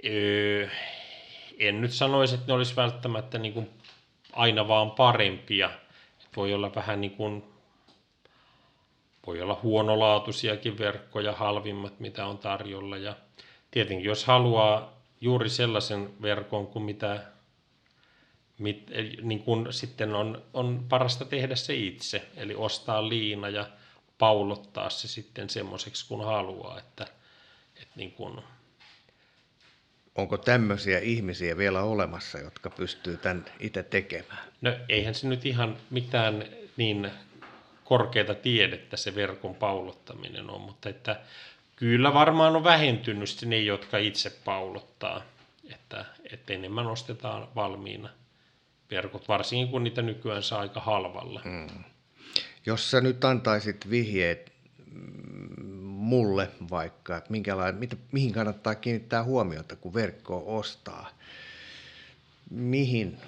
Öö, 0.05 0.69
en 1.59 1.81
nyt 1.81 1.93
sanoisi, 1.93 2.35
että 2.35 2.47
ne 2.47 2.53
olisi 2.53 2.77
välttämättä 2.77 3.39
niin 3.39 3.53
kuin 3.53 3.71
aina 4.33 4.69
vaan 4.69 4.91
parempia. 4.91 5.71
Voi 6.37 6.55
olla 6.55 6.75
vähän 6.75 7.01
niin 7.01 7.11
kuin, 7.11 7.45
voi 9.27 9.43
olla 9.43 9.61
huonolaatuisiakin 9.63 10.79
verkkoja, 10.79 11.33
halvimmat 11.33 12.01
mitä 12.01 12.27
on 12.27 12.39
tarjolla. 12.39 12.97
Ja 12.97 13.17
tietenkin 13.71 14.07
jos 14.07 14.25
haluaa 14.25 14.93
juuri 15.21 15.49
sellaisen 15.49 16.23
verkon 16.23 16.67
kuin 16.67 16.83
mitä 16.83 17.21
mit, 18.59 18.91
niin 19.23 19.43
kuin 19.43 19.73
sitten 19.73 20.15
on, 20.15 20.43
on 20.55 20.85
parasta 20.89 21.25
tehdä 21.25 21.57
se 21.57 21.75
itse, 21.75 22.29
eli 22.37 22.55
ostaa 22.55 23.09
liina 23.09 23.49
ja 23.49 23.67
paulottaa 24.19 24.91
se 24.91 25.09
sitten 25.09 25.51
semmoiseksi 25.51 26.09
kun 26.09 26.25
haluaa, 26.25 26.79
että, 26.79 27.07
että 27.77 27.95
niin 27.97 28.13
kuin, 28.13 28.41
Onko 30.15 30.39
tämmöisiä 30.39 30.99
ihmisiä 30.99 31.57
vielä 31.57 31.83
olemassa, 31.83 32.39
jotka 32.39 32.71
pystyy 32.71 33.17
tämän 33.17 33.45
itse 33.61 33.83
tekemään? 33.83 34.49
No 34.61 34.73
eihän 34.89 35.15
se 35.15 35.29
nyt 35.29 35.47
ihan 35.47 35.77
mitään 35.91 36.45
niin 36.77 37.11
korkeata 37.85 38.35
tiedettä 38.35 38.97
se 38.97 39.15
verkon 39.15 39.55
paulottaminen 39.55 40.51
on, 40.51 40.61
mutta 40.61 40.89
että 40.89 41.21
kyllä 41.77 42.15
varmaan 42.15 42.57
on 42.57 42.65
vähentynyt 42.65 43.29
ne, 43.45 43.59
jotka 43.59 43.99
itse 43.99 44.31
paulottaa, 44.31 45.23
että, 45.73 46.05
että 46.33 46.53
enemmän 46.53 46.87
ostetaan 46.87 47.49
valmiina 47.55 48.09
verkot, 48.91 49.29
varsinkin 49.29 49.69
kun 49.69 49.85
niitä 49.85 50.03
nykyään 50.03 50.43
saa 50.43 50.61
aika 50.61 50.81
halvalla. 50.81 51.41
Mm. 51.45 51.85
Jos 52.67 52.91
sä 52.91 53.01
nyt 53.01 53.25
antaisit 53.25 53.91
vihjeet 53.91 54.53
mm, 54.93 55.65
mulle 55.85 56.51
vaikka, 56.71 57.17
että 57.17 57.33
mitä, 57.71 57.97
mihin 58.13 58.33
kannattaa 58.33 58.75
kiinnittää 58.75 59.25
huomiota, 59.25 59.77
kun 59.77 59.95
verkkoa 59.95 60.59
ostaa, 60.59 61.11
mihin 62.51 63.19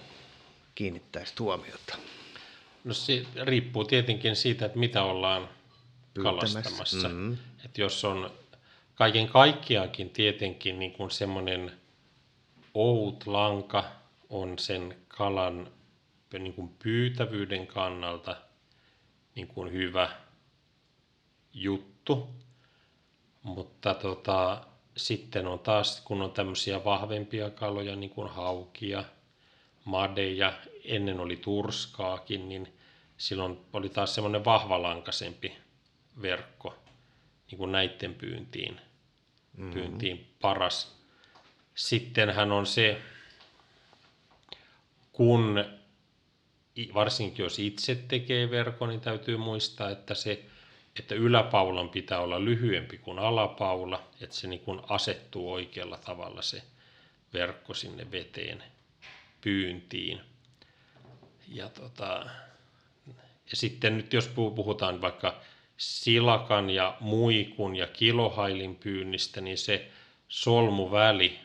kiinnittäisit 0.74 1.40
huomiota? 1.40 1.96
No 2.84 2.94
se 2.94 3.26
riippuu 3.42 3.84
tietenkin 3.84 4.36
siitä, 4.36 4.66
että 4.66 4.78
mitä 4.78 5.02
ollaan 5.02 5.48
Pyytämässä. 6.14 6.62
kalastamassa. 6.62 7.08
Mhm. 7.08 7.32
Että 7.64 7.80
jos 7.80 8.04
on 8.04 8.30
kaiken 8.94 9.28
kaikkiaankin 9.28 10.10
tietenkin 10.10 10.78
niin 10.78 10.92
kuin 10.92 11.10
semmoinen 11.10 11.72
ohut 12.74 13.26
lanka 13.26 13.84
on 14.30 14.58
sen 14.58 14.96
kalan 15.08 15.70
niin 16.38 16.52
kuin 16.52 16.68
pyytävyyden 16.82 17.66
kannalta 17.66 18.36
niin 19.40 19.48
kuin 19.48 19.72
hyvä 19.72 20.10
juttu. 21.54 22.28
Mutta 23.42 23.94
tota, 23.94 24.66
sitten 24.96 25.46
on 25.46 25.58
taas, 25.58 26.00
kun 26.00 26.22
on 26.22 26.32
tämmöisiä 26.32 26.84
vahvempia 26.84 27.50
kaloja, 27.50 27.96
niin 27.96 28.10
kuin 28.10 28.30
haukia, 28.30 29.04
madeja, 29.84 30.52
ennen 30.84 31.20
oli 31.20 31.36
turskaakin, 31.36 32.48
niin 32.48 32.74
silloin 33.16 33.58
oli 33.72 33.88
taas 33.88 34.14
semmoinen 34.14 34.44
vahvalankaisempi 34.44 35.58
verkko 36.22 36.74
niin 37.50 37.58
kuin 37.58 37.72
näiden 37.72 38.14
pyyntiin, 38.14 38.74
mm-hmm. 39.56 39.72
pyyntiin 39.72 40.34
paras. 40.40 40.96
Sittenhän 41.74 42.52
on 42.52 42.66
se, 42.66 43.00
kun 45.12 45.64
varsinkin 46.94 47.42
jos 47.42 47.58
itse 47.58 47.94
tekee 48.08 48.50
verkon, 48.50 48.88
niin 48.88 49.00
täytyy 49.00 49.36
muistaa, 49.36 49.90
että 49.90 50.14
se 50.14 50.44
että 50.98 51.14
yläpaulan 51.14 51.88
pitää 51.88 52.20
olla 52.20 52.44
lyhyempi 52.44 52.98
kuin 52.98 53.18
alapaula, 53.18 54.02
että 54.20 54.36
se 54.36 54.48
niin 54.48 54.60
kuin 54.60 54.80
asettuu 54.88 55.52
oikealla 55.52 55.96
tavalla 55.96 56.42
se 56.42 56.62
verkko 57.32 57.74
sinne 57.74 58.10
veteen 58.10 58.62
pyyntiin. 59.40 60.20
Ja, 61.48 61.68
tota, 61.68 62.26
ja 63.50 63.56
sitten 63.56 63.96
nyt 63.96 64.12
jos 64.12 64.28
pu- 64.28 64.54
puhutaan 64.54 65.00
vaikka 65.00 65.40
silakan 65.76 66.70
ja 66.70 66.96
muikun 67.00 67.76
ja 67.76 67.86
kilohailin 67.86 68.76
pyynnistä, 68.76 69.40
niin 69.40 69.58
se 69.58 69.90
solmuväli, 70.28 71.38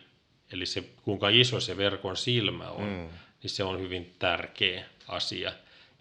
eli 0.51 0.65
se 0.65 0.83
kuinka 1.01 1.29
iso 1.29 1.59
se 1.59 1.77
verkon 1.77 2.17
silmä 2.17 2.69
on, 2.69 2.83
mm. 2.83 3.09
niin 3.43 3.51
se 3.51 3.63
on 3.63 3.79
hyvin 3.79 4.15
tärkeä 4.19 4.85
asia. 5.07 5.51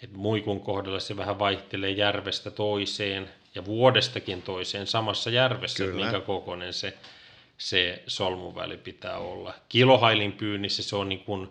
Et 0.03 0.13
muikun 0.13 0.61
kohdalla 0.61 1.01
se 1.01 1.17
vähän 1.17 1.39
vaihtelee 1.39 1.91
järvestä 1.91 2.51
toiseen 2.51 3.31
ja 3.55 3.65
vuodestakin 3.65 4.43
toiseen 4.43 4.87
samassa 4.87 5.31
järvessä, 5.31 5.85
että 5.85 5.93
Kyllä. 5.93 6.05
minkä 6.05 6.21
kokoinen 6.21 6.73
se, 6.73 6.99
se 7.59 8.03
solmuväli 8.07 8.77
pitää 8.77 9.19
olla. 9.19 9.55
Kilohailin 9.69 10.33
pyynnissä 10.33 10.83
se 10.83 10.97
on 10.97 11.09
niin 11.09 11.25
kuin, 11.25 11.49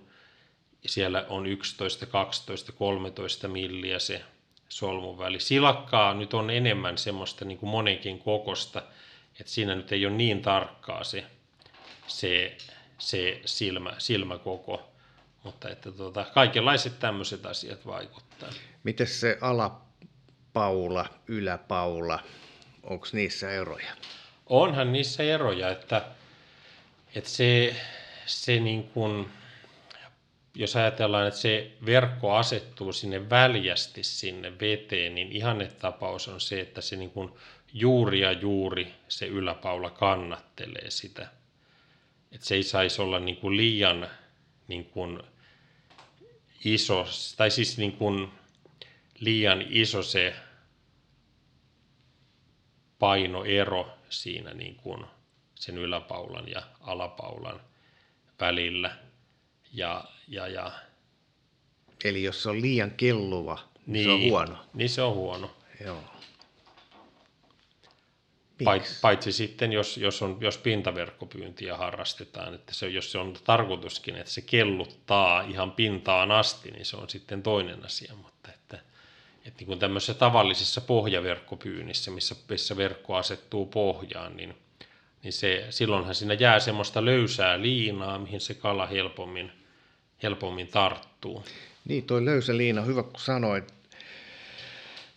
siellä 0.85 1.25
on 1.29 1.47
11, 1.47 2.05
12, 2.05 2.71
13 2.71 3.47
milliä 3.47 3.99
se 3.99 4.21
solmuväli. 4.69 5.39
Silakkaa 5.39 6.13
nyt 6.13 6.33
on 6.33 6.49
enemmän 6.49 6.97
semmoista 6.97 7.45
niin 7.45 7.57
kuin 7.57 7.69
monenkin 7.69 8.19
kokosta, 8.19 8.81
että 9.39 9.51
siinä 9.51 9.75
nyt 9.75 9.91
ei 9.91 10.05
ole 10.05 10.15
niin 10.15 10.41
tarkkaa 10.41 11.03
se, 11.03 11.23
se, 12.07 12.57
se 12.97 13.41
silmä, 13.45 13.93
silmäkoko, 13.97 14.92
mutta 15.43 15.69
että 15.69 15.91
tota, 15.91 16.25
kaikenlaiset 16.33 16.99
tämmöiset 16.99 17.45
asiat 17.45 17.85
vaikuttaa. 17.85 18.49
Miten 18.83 19.07
se 19.07 19.37
alapaula, 19.41 21.05
yläpaula, 21.27 22.19
onko 22.83 23.07
niissä 23.11 23.51
eroja? 23.51 23.93
Onhan 24.45 24.93
niissä 24.93 25.23
eroja, 25.23 25.69
että, 25.69 26.01
että 27.15 27.29
se, 27.29 27.75
se 28.25 28.59
niin 28.59 28.83
kuin, 28.83 29.29
jos 30.55 30.75
ajatellaan, 30.75 31.27
että 31.27 31.39
se 31.39 31.71
verkko 31.85 32.35
asettuu 32.35 32.93
sinne 32.93 33.29
väljästi 33.29 34.03
sinne 34.03 34.59
veteen, 34.59 35.15
niin 35.15 35.31
ihannetapaus 35.31 36.27
on 36.27 36.41
se, 36.41 36.61
että 36.61 36.81
se 36.81 36.95
niin 36.95 37.09
kuin 37.09 37.33
juuri 37.73 38.19
ja 38.19 38.31
juuri 38.31 38.93
se 39.07 39.25
yläpaula 39.25 39.89
kannattelee 39.89 40.89
sitä. 40.89 41.27
Että 42.31 42.47
se 42.47 42.55
ei 42.55 42.63
saisi 42.63 43.01
olla 43.01 43.19
niin 43.19 43.37
kuin 43.37 43.57
liian 43.57 44.07
niin 44.67 44.85
kuin 44.85 45.23
iso, 46.66 47.05
tai 47.38 47.51
siis 47.51 47.78
niin 47.78 47.91
kuin 47.91 48.32
liian 49.20 49.66
iso 49.70 50.03
se 50.03 50.36
painoero 52.99 53.97
siinä 54.09 54.53
niin 54.53 54.76
kuin 54.76 55.05
sen 55.55 55.78
yläpaulan 55.78 56.47
ja 56.47 56.61
alapaulan 56.82 57.59
välillä. 58.39 58.97
Ja, 59.74 60.05
ja, 60.28 60.47
ja 60.47 60.72
Eli 62.03 62.24
jos 62.24 62.43
se 62.43 62.49
on 62.49 62.61
liian 62.61 62.91
kelluva, 62.91 63.59
niin, 63.86 64.05
se 64.05 64.11
on 64.11 64.22
huono. 64.22 64.57
Niin 64.74 64.89
se 64.89 65.01
on 65.01 65.14
huono. 65.14 65.55
Joo. 65.86 66.12
Pait- 68.64 68.82
Miksi? 68.82 69.01
Paitsi 69.01 69.32
sitten, 69.32 69.74
jos, 69.74 69.97
jos, 69.97 70.22
on, 70.22 70.38
jos 70.41 70.57
pintaverkkopyyntiä 70.57 71.78
harrastetaan, 71.78 72.53
että 72.53 72.74
se, 72.74 72.88
jos 72.88 73.11
se 73.11 73.18
on 73.18 73.34
tarkoituskin, 73.43 74.16
että 74.16 74.32
se 74.32 74.41
kelluttaa 74.41 75.41
ihan 75.41 75.72
pintaan 75.72 76.32
asti, 76.32 76.72
niin 76.72 76.86
se 76.86 76.97
on 76.97 77.09
sitten 77.09 77.43
toinen 77.43 77.86
asia. 77.86 78.14
Mutta 78.16 78.49
että 78.51 78.80
että 79.45 79.59
niin 79.59 79.68
kuin 79.68 79.80
tämmöisessä 79.80 80.14
tavallisessa 80.14 80.82
pohjaverkkopyynnissä, 80.82 82.11
missä, 82.11 82.36
missä 82.49 82.78
verkko 82.78 83.16
asettuu 83.16 83.66
pohjaan, 83.66 84.38
niin, 84.38 84.55
niin 85.24 85.34
se, 85.34 85.68
silloinhan 85.70 86.16
siinä 86.16 86.34
jää 86.34 86.59
semmoista 86.59 87.05
löysää 87.05 87.61
liinaa, 87.61 88.20
mihin 88.20 88.41
se 88.41 88.53
kala 88.53 88.86
helpommin, 88.86 89.51
helpommin 90.24 90.68
tarttuu. 90.68 91.43
Niin, 91.86 92.03
toi 92.03 92.26
löysä 92.26 92.57
liina, 92.57 92.82
hyvä 92.82 93.03
kun 93.03 93.20
sanoit. 93.20 93.74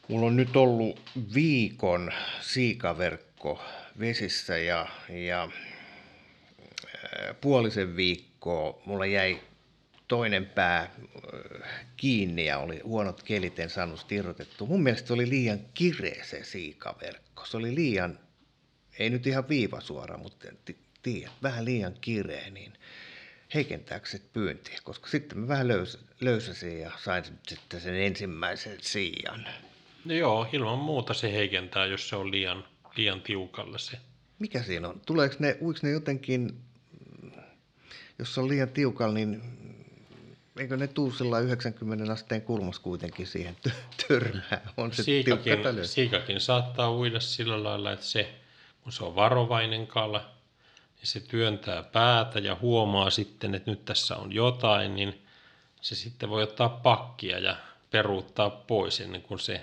Mulla 0.09 0.27
on 0.27 0.37
nyt 0.37 0.57
ollut 0.57 1.01
viikon 1.35 2.13
siikaverkko 2.41 3.26
vesissä 3.99 4.59
ja, 4.59 4.87
ja 5.09 5.49
puolisen 7.41 7.97
viikkoa 7.97 8.83
mulla 8.87 9.07
jäi 9.07 9.41
toinen 10.09 10.47
pää 10.47 10.95
kiinni 11.97 12.47
ja 12.47 12.59
oli 12.59 12.81
huonot 12.85 13.23
kelit, 13.23 13.59
en 13.59 13.71
saanut 13.71 14.13
irrotettu. 14.13 14.67
Mun 14.67 14.83
mielestä 14.83 15.15
oli 15.15 15.29
liian 15.29 15.59
kireä 15.75 16.25
se 16.25 16.45
siikaverkko. 16.45 17.45
Se 17.45 17.57
oli 17.57 17.75
liian, 17.75 18.19
ei 18.99 19.11
nyt 19.11 19.27
ihan 19.27 19.49
viivasuora, 19.49 20.17
mutta 20.17 20.49
tiedät, 21.03 21.33
vähän 21.43 21.65
liian 21.65 21.95
kireä, 22.01 22.51
niin 22.51 22.73
heikentääkö 23.55 24.09
se 24.09 24.21
pyyntiä, 24.33 24.79
koska 24.85 25.09
sitten 25.09 25.39
mä 25.39 25.49
vähän 25.49 25.69
löys, 25.69 25.99
löysäsin 26.21 26.81
ja 26.81 26.91
sain 27.05 27.25
sitten 27.49 27.81
sen 27.81 27.95
ensimmäisen 27.95 28.79
siian. 28.81 29.49
No 30.05 30.15
joo, 30.15 30.49
ilman 30.53 30.79
muuta 30.79 31.15
se 31.15 31.33
heikentää, 31.33 31.87
jos 31.87 32.09
se 32.09 32.17
on 32.17 32.31
liian, 32.31 32.65
liian 32.97 33.21
tiukalle 33.21 33.79
se. 33.79 33.99
Mikä 34.39 34.63
siinä 34.63 34.89
on? 34.89 35.01
Tuleeko 35.07 35.37
ne, 35.39 35.59
uiko 35.63 35.81
ne 35.83 35.91
jotenkin, 35.91 36.61
jos 38.19 38.35
se 38.35 38.41
on 38.41 38.49
liian 38.49 38.69
tiukalla, 38.69 39.15
niin 39.15 39.43
eikö 40.59 40.77
ne 40.77 40.87
tuu 40.87 41.13
90 41.45 42.13
asteen 42.13 42.43
kulmassa 42.43 42.83
kuitenkin 42.83 43.27
siihen 43.27 43.57
törmään? 44.09 44.61
On 44.77 44.93
se 44.93 45.03
siikakin, 45.03 45.59
siikakin 45.83 46.41
saattaa 46.41 46.93
uida 46.93 47.21
sillä 47.21 47.63
lailla, 47.63 47.93
että 47.93 48.07
se, 48.07 48.35
kun 48.81 48.93
se 48.93 49.05
on 49.05 49.15
varovainen 49.15 49.87
kala, 49.87 50.31
niin 50.97 51.07
se 51.07 51.21
työntää 51.21 51.83
päätä 51.83 52.39
ja 52.39 52.57
huomaa 52.61 53.11
sitten, 53.11 53.55
että 53.55 53.71
nyt 53.71 53.85
tässä 53.85 54.17
on 54.17 54.33
jotain, 54.33 54.95
niin 54.95 55.23
se 55.81 55.95
sitten 55.95 56.29
voi 56.29 56.43
ottaa 56.43 56.69
pakkia 56.69 57.39
ja 57.39 57.57
peruuttaa 57.91 58.51
pois 58.51 59.01
ennen 59.01 59.23
kuin 59.23 59.39
se 59.39 59.63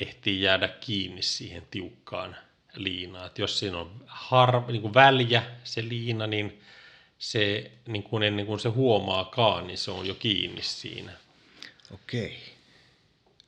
ehtii 0.00 0.42
jäädä 0.42 0.68
kiinni 0.68 1.22
siihen 1.22 1.62
tiukkaan 1.70 2.36
liinaan. 2.74 3.26
Että 3.26 3.40
jos 3.40 3.58
siinä 3.58 3.78
on 3.78 3.90
har, 4.06 4.72
niin 4.72 4.82
kuin 4.82 4.94
väljä 4.94 5.42
se 5.64 5.88
liina, 5.88 6.26
niin 6.26 6.60
se 7.18 7.70
niin 7.86 8.02
kuin 8.02 8.22
ennen 8.22 8.46
kuin 8.46 8.60
se 8.60 8.68
huomaakaan, 8.68 9.66
niin 9.66 9.78
se 9.78 9.90
on 9.90 10.06
jo 10.06 10.14
kiinni 10.14 10.62
siinä. 10.62 11.12
Okei. 11.94 12.38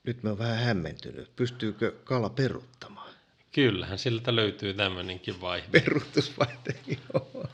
Nyt 0.05 0.23
mä 0.23 0.29
oon 0.29 0.39
vähän 0.39 0.59
hämmentynyt. 0.59 1.37
Pystyykö 1.37 1.93
kala 2.05 2.29
peruuttamaan? 2.29 3.15
Kyllähän 3.53 3.99
siltä 3.99 4.37
löytyy 4.37 4.75
tämmöinenkin 4.75 5.41
vaihe. 5.41 5.67
Peruutusvaihe, 5.73 6.57
joo. 6.87 7.47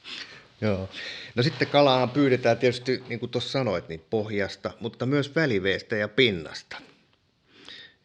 joo. 0.60 0.88
No 1.34 1.42
sitten 1.42 1.68
kalaa 1.68 2.06
pyydetään 2.06 2.58
tietysti, 2.58 3.02
niin 3.08 3.20
kuin 3.20 3.30
tuossa 3.30 3.50
sanoit, 3.50 3.88
niin 3.88 4.04
pohjasta, 4.10 4.70
mutta 4.80 5.06
myös 5.06 5.34
väliveestä 5.34 5.96
ja 5.96 6.08
pinnasta. 6.08 6.76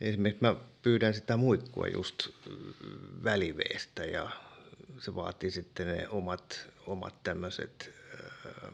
Esimerkiksi 0.04 0.44
mä 0.44 0.56
pyydän 0.82 1.14
sitä 1.14 1.38
muikkua 1.38 1.88
just 1.88 2.30
väliveestä 3.24 4.06
ja 4.06 4.30
se 5.00 5.16
vaatii 5.16 5.52
sitten 5.52 5.88
ne 5.88 6.08
omat, 6.10 6.68
omat 6.88 7.24
tämmöiset 7.24 7.94
äh, 8.46 8.74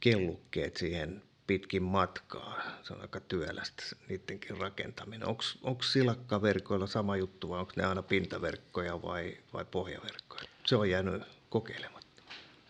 kellukkeet 0.00 0.76
siihen 0.76 1.22
pitkin 1.46 1.82
matkaa. 1.82 2.60
Se 2.82 2.92
on 2.92 3.00
aika 3.00 3.20
työlästä 3.20 3.82
niidenkin 4.08 4.56
rakentaminen. 4.58 5.28
Onko 5.62 5.82
silakkaverkoilla 5.82 6.86
sama 6.86 7.16
juttu 7.16 7.48
vai 7.48 7.60
onko 7.60 7.72
ne 7.76 7.84
aina 7.84 8.02
pintaverkkoja 8.02 9.02
vai, 9.02 9.36
vai 9.52 9.64
pohjaverkkoja? 9.64 10.42
Se 10.66 10.76
on 10.76 10.90
jäänyt 10.90 11.22
kokeilematta. 11.50 12.22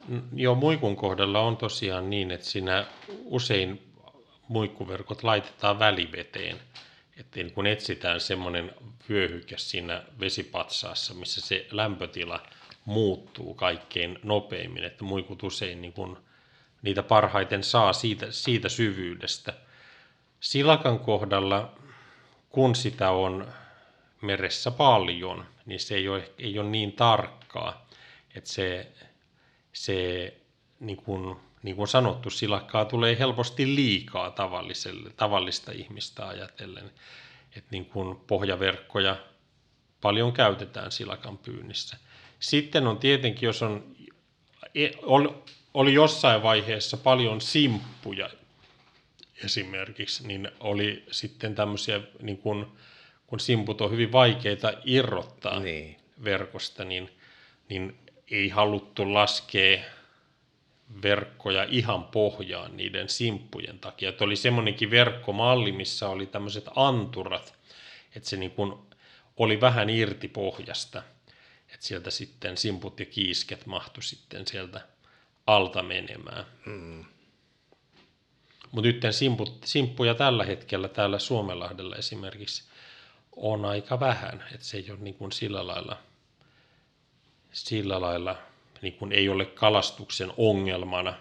Mm, 0.08 0.22
joo, 0.32 0.54
muikun 0.54 0.96
kohdalla 0.96 1.40
on 1.40 1.56
tosiaan 1.56 2.10
niin, 2.10 2.30
että 2.30 2.46
siinä 2.46 2.86
usein 3.24 3.82
muikkuverkot 4.48 5.22
laitetaan 5.22 5.78
väliveteen 5.78 6.56
että 7.18 7.40
niin 7.40 7.52
kun 7.52 7.66
etsitään 7.66 8.20
semmoinen 8.20 8.72
vyöhyke 9.08 9.58
siinä 9.58 10.02
vesipatsaassa, 10.20 11.14
missä 11.14 11.40
se 11.40 11.66
lämpötila 11.70 12.46
muuttuu 12.84 13.54
kaikkein 13.54 14.18
nopeimmin, 14.22 14.84
että 14.84 15.04
muikut 15.04 15.42
usein 15.42 15.82
niin 15.82 15.92
kun 15.92 16.22
niitä 16.82 17.02
parhaiten 17.02 17.64
saa 17.64 17.92
siitä, 17.92 18.26
siitä 18.30 18.68
syvyydestä. 18.68 19.54
Silakan 20.40 20.98
kohdalla, 20.98 21.78
kun 22.48 22.74
sitä 22.74 23.10
on 23.10 23.52
meressä 24.20 24.70
paljon, 24.70 25.44
niin 25.66 25.80
se 25.80 25.94
ei 25.94 26.08
ole, 26.08 26.30
ei 26.38 26.58
ole 26.58 26.68
niin 26.68 26.92
tarkkaa, 26.92 27.88
että 28.34 28.50
se, 28.50 28.92
se 29.72 30.34
niin 30.80 30.96
kuin, 30.96 31.36
niin 31.62 31.76
kuin 31.76 31.88
sanottu, 31.88 32.30
silakkaa 32.30 32.84
tulee 32.84 33.18
helposti 33.18 33.74
liikaa 33.74 34.30
tavalliselle, 34.30 35.10
tavallista 35.10 35.72
ihmistä 35.72 36.28
ajatellen. 36.28 36.90
Että 37.56 37.68
niin 37.70 37.86
kuin 37.86 38.16
pohjaverkkoja 38.16 39.16
paljon 40.00 40.32
käytetään 40.32 40.92
silakan 40.92 41.38
pyynnissä. 41.38 41.96
Sitten 42.40 42.86
on 42.86 42.98
tietenkin, 42.98 43.46
jos 43.46 43.62
on, 43.62 43.96
e, 44.74 44.90
oli 45.74 45.94
jossain 45.94 46.42
vaiheessa 46.42 46.96
paljon 46.96 47.40
simppuja 47.40 48.30
esimerkiksi, 49.44 50.26
niin 50.26 50.50
oli 50.60 51.04
sitten 51.10 51.54
tämmöisiä, 51.54 52.00
niin 52.22 52.38
kun, 52.38 52.76
kun 53.26 53.40
simput 53.40 53.80
on 53.80 53.90
hyvin 53.90 54.12
vaikeita 54.12 54.72
irrottaa 54.84 55.60
niin. 55.60 55.96
verkosta, 56.24 56.84
niin, 56.84 57.10
niin 57.68 57.98
ei 58.30 58.48
haluttu 58.48 59.14
laskea 59.14 59.78
verkkoja 61.02 61.64
ihan 61.64 62.04
pohjaan 62.04 62.76
niiden 62.76 63.08
simppujen 63.08 63.78
takia. 63.78 64.08
Että 64.08 64.24
oli 64.24 64.36
semmoinenkin 64.36 64.90
verkkomalli, 64.90 65.72
missä 65.72 66.08
oli 66.08 66.26
tämmöiset 66.26 66.64
anturat, 66.76 67.54
että 68.16 68.28
se 68.28 68.36
niin 68.36 68.50
kuin 68.50 68.74
oli 69.36 69.60
vähän 69.60 69.90
irti 69.90 70.28
pohjasta, 70.28 71.02
että 71.74 71.86
sieltä 71.86 72.10
sitten 72.10 72.56
simput 72.56 73.00
ja 73.00 73.06
kiisket 73.06 73.66
mahtu 73.66 74.02
sitten 74.02 74.46
sieltä 74.46 74.80
alta 75.46 75.82
menemään. 75.82 76.44
Mm. 76.66 77.04
Mutta 78.72 78.88
nyt 78.88 79.02
simput, 79.10 79.58
simppuja 79.64 80.14
tällä 80.14 80.44
hetkellä 80.44 80.88
täällä 80.88 81.18
Suomenlahdella 81.18 81.96
esimerkiksi 81.96 82.64
on 83.36 83.64
aika 83.64 84.00
vähän, 84.00 84.44
että 84.54 84.66
se 84.66 84.76
ei 84.76 84.90
ole 84.90 84.98
niin 84.98 85.14
kuin 85.14 85.32
sillä 85.32 85.66
lailla, 85.66 85.98
sillä 87.52 88.00
lailla 88.00 88.36
niin 88.82 88.92
kuin 88.92 89.12
ei 89.12 89.28
ole 89.28 89.46
kalastuksen 89.46 90.32
ongelmana. 90.36 91.14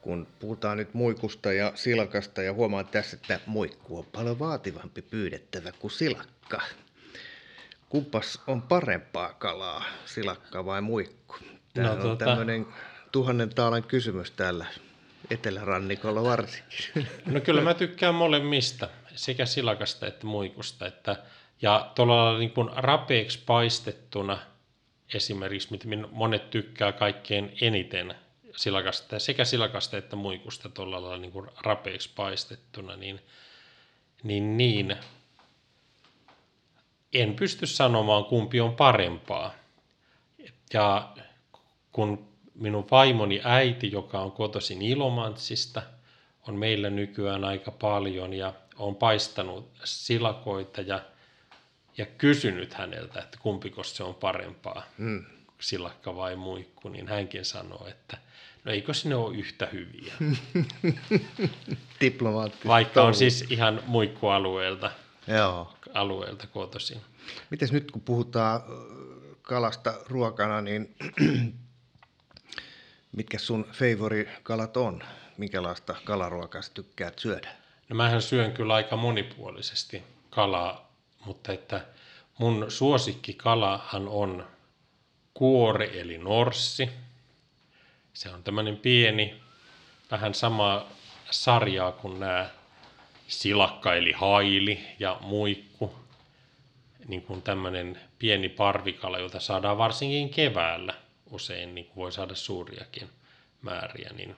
Kun 0.00 0.26
puhutaan 0.38 0.76
nyt 0.76 0.94
muikusta 0.94 1.52
ja 1.52 1.72
silakasta 1.74 2.42
ja 2.42 2.52
huomaan 2.52 2.86
tässä, 2.86 3.16
että 3.16 3.40
muikku 3.46 3.98
on 3.98 4.06
paljon 4.12 4.38
vaativampi 4.38 5.02
pyydettävä 5.02 5.72
kuin 5.72 5.90
silakka. 5.90 6.62
Kumpas 7.88 8.40
on 8.46 8.62
parempaa 8.62 9.32
kalaa, 9.32 9.84
silakka 10.04 10.66
vai 10.66 10.80
muikku? 10.80 11.36
Tämä 11.74 11.88
no, 11.88 11.94
on 11.94 12.00
tuota... 12.00 12.24
tämmöinen 12.24 12.66
tuhannen 13.12 13.54
taalan 13.54 13.82
kysymys 13.82 14.30
täällä 14.30 14.66
etelärannikolla 15.30 16.22
varsinkin. 16.22 17.06
No 17.26 17.40
kyllä 17.40 17.60
mä 17.60 17.74
tykkään 17.74 18.14
molemmista, 18.14 18.88
sekä 19.14 19.46
silakasta 19.46 20.06
että 20.06 20.26
muikusta, 20.26 20.86
että 20.86 21.16
ja 21.62 21.90
tuolla 21.94 22.38
niin 22.38 22.50
kuin 22.50 22.70
rapeeksi 22.76 23.38
paistettuna 23.46 24.38
esimerkiksi, 25.14 25.68
mitä 25.70 25.86
monet 26.12 26.50
tykkää 26.50 26.92
kaikkein 26.92 27.56
eniten 27.60 28.14
silakasta, 28.56 29.18
sekä 29.18 29.44
silakasta 29.44 29.98
että 29.98 30.16
muikusta 30.16 30.68
tuolla 30.68 31.02
lailla 31.02 31.18
niin 31.18 31.32
kuin 31.32 31.50
rapeeksi 31.62 32.10
paistettuna, 32.16 32.96
niin, 32.96 33.20
niin, 34.22 34.56
niin 34.56 34.96
en 37.12 37.34
pysty 37.34 37.66
sanomaan, 37.66 38.24
kumpi 38.24 38.60
on 38.60 38.76
parempaa. 38.76 39.54
Ja 40.72 41.08
kun 41.92 42.28
minun 42.54 42.86
vaimoni 42.90 43.40
äiti, 43.44 43.92
joka 43.92 44.20
on 44.20 44.32
kotoisin 44.32 44.82
Ilomantsista, 44.82 45.82
on 46.48 46.54
meillä 46.54 46.90
nykyään 46.90 47.44
aika 47.44 47.70
paljon 47.70 48.34
ja 48.34 48.52
on 48.76 48.96
paistanut 48.96 49.70
silakoita 49.84 50.80
ja 50.80 51.00
ja 51.98 52.06
kysynyt 52.06 52.74
häneltä, 52.74 53.20
että 53.20 53.38
kumpiko 53.42 53.84
se 53.84 54.02
on 54.04 54.14
parempaa, 54.14 54.82
mm. 54.98 55.24
silakka 55.60 56.16
vai 56.16 56.36
muikku, 56.36 56.88
niin 56.88 57.08
hänkin 57.08 57.44
sanoo, 57.44 57.86
että 57.88 58.18
no 58.64 58.72
eikö 58.72 58.94
sinne 58.94 59.14
ole 59.14 59.36
yhtä 59.36 59.68
hyviä. 59.72 60.14
Diplomaattista. 62.00 62.68
Vaikka 62.68 63.02
on 63.02 63.14
siis 63.14 63.44
ihan 63.50 63.82
muikkualueelta 63.86 64.90
Joo. 65.26 65.74
alueelta 65.94 66.46
kotoisin. 66.46 67.00
Mites 67.50 67.72
nyt 67.72 67.90
kun 67.90 68.02
puhutaan 68.02 68.60
kalasta 69.42 69.94
ruokana, 70.08 70.60
niin 70.60 70.94
Mitkä 73.12 73.38
sun 73.38 73.66
favorikalat 73.72 74.76
on? 74.76 75.02
Minkälaista 75.36 75.94
kalaruokaa 76.04 76.62
sä 76.62 76.70
tykkäät 76.74 77.18
syödä? 77.18 77.48
No 77.88 77.96
mähän 77.96 78.22
syön 78.22 78.52
kyllä 78.52 78.74
aika 78.74 78.96
monipuolisesti 78.96 80.02
kalaa, 80.30 80.89
mutta 81.24 81.52
että 81.52 81.86
mun 82.38 82.66
suosikkikalahan 82.68 84.08
on 84.08 84.46
kuori 85.34 86.00
eli 86.00 86.18
norssi. 86.18 86.90
Se 88.12 88.30
on 88.30 88.42
tämmöinen 88.42 88.76
pieni, 88.76 89.40
vähän 90.10 90.34
sama 90.34 90.86
sarjaa 91.30 91.92
kuin 91.92 92.20
nämä 92.20 92.50
silakka 93.28 93.94
eli 93.94 94.12
haili 94.12 94.80
ja 94.98 95.16
muikku. 95.20 95.94
Niin 97.08 97.22
kuin 97.22 97.42
tämmöinen 97.42 98.00
pieni 98.18 98.48
parvikala, 98.48 99.18
jota 99.18 99.40
saadaan 99.40 99.78
varsinkin 99.78 100.30
keväällä 100.30 100.94
usein, 101.30 101.74
niin 101.74 101.84
kuin 101.84 101.96
voi 101.96 102.12
saada 102.12 102.34
suuriakin 102.34 103.08
määriä, 103.62 104.10
niin 104.16 104.36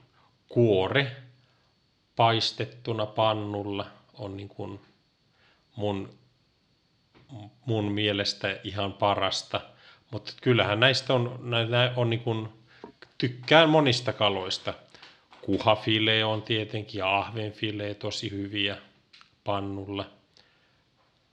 kuore 0.49 1.17
paistettuna 2.17 3.07
pannulla 3.07 3.87
on 4.15 4.37
niin 4.37 4.49
kuin 4.49 4.81
mun, 5.77 6.15
mun 7.67 7.93
mielestä 7.93 8.57
ihan 8.65 8.93
parasta. 8.93 9.61
Mutta 10.11 10.33
kyllähän 10.43 10.81
näistä 10.81 11.15
on, 11.15 11.39
näitä 11.43 11.93
on 11.97 12.11
niin 12.11 12.21
kuin, 12.21 12.49
tykkään 13.19 13.69
monista 13.69 14.13
kaloista. 14.13 14.75
Kuhafile 15.43 16.25
on 16.25 16.43
tietenkin 16.43 16.99
ja 16.99 17.19
ahvenfile 17.19 17.95
tosi 17.95 18.31
hyviä 18.31 18.77
pannulla. 19.45 20.11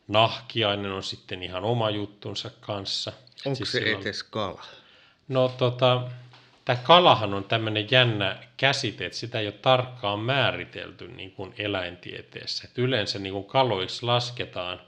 Nahkiainen 0.08 0.92
on 0.92 1.04
sitten 1.04 1.44
ihan 1.44 1.64
oma 1.64 1.90
juttunsa 1.90 2.50
kanssa. 2.60 3.12
Onko 3.46 3.56
siis 3.56 3.72
se 3.72 3.80
silloin... 3.80 4.02
etes 4.02 4.24
kala? 4.24 4.66
No 5.28 5.48
tota, 5.58 6.02
tämä 6.66 6.80
kalahan 6.84 7.34
on 7.34 7.44
tämmöinen 7.44 7.88
jännä 7.92 8.38
käsite, 8.58 9.06
että 9.06 9.18
sitä 9.18 9.40
ei 9.40 9.48
ole 9.48 9.54
tarkkaan 9.54 10.20
määritelty 10.20 11.08
niin 11.08 11.32
kuin 11.32 11.54
eläintieteessä. 11.58 12.68
Et 12.68 12.78
yleensä 12.78 13.20
niin 13.20 13.34
kuin 13.34 13.46
kaloiksi 13.46 14.06
lasketaan 14.06 14.82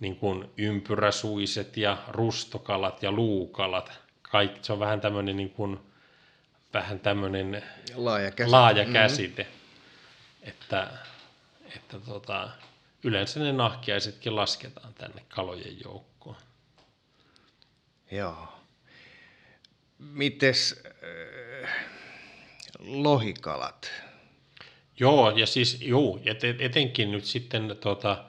niin 0.00 0.16
kuin 0.16 0.50
ympyräsuiset 0.56 1.76
ja 1.76 1.98
rustokalat 2.08 3.02
ja 3.02 3.12
luukalat. 3.12 3.92
Kaikki, 4.22 4.58
se 4.62 4.72
on 4.72 4.80
vähän 4.80 5.00
tämmöinen, 5.00 5.36
niin 5.36 5.50
kuin, 5.50 5.78
vähän 6.74 7.00
tämmöinen 7.00 7.62
laaja 7.94 8.30
käsite, 8.30 8.50
laaja 8.50 8.82
mm-hmm. 8.82 8.92
käsite 8.92 9.42
mm-hmm. 9.42 10.48
että, 10.48 10.90
että 11.76 12.00
tota, 12.00 12.48
yleensä 13.04 13.40
ne 13.40 13.52
nahkiaisetkin 13.52 14.36
lasketaan 14.36 14.94
tänne 14.94 15.22
kalojen 15.28 15.80
joukkoon. 15.84 16.36
Joo. 18.10 18.48
Mites 19.98 20.84
äh, 21.64 21.70
lohikalat? 22.78 23.92
Joo, 25.00 25.30
ja 25.30 25.46
siis 25.46 25.80
juu, 25.80 26.20
et, 26.24 26.44
etenkin 26.60 27.12
nyt 27.12 27.24
sitten 27.24 27.76
tota, 27.80 28.24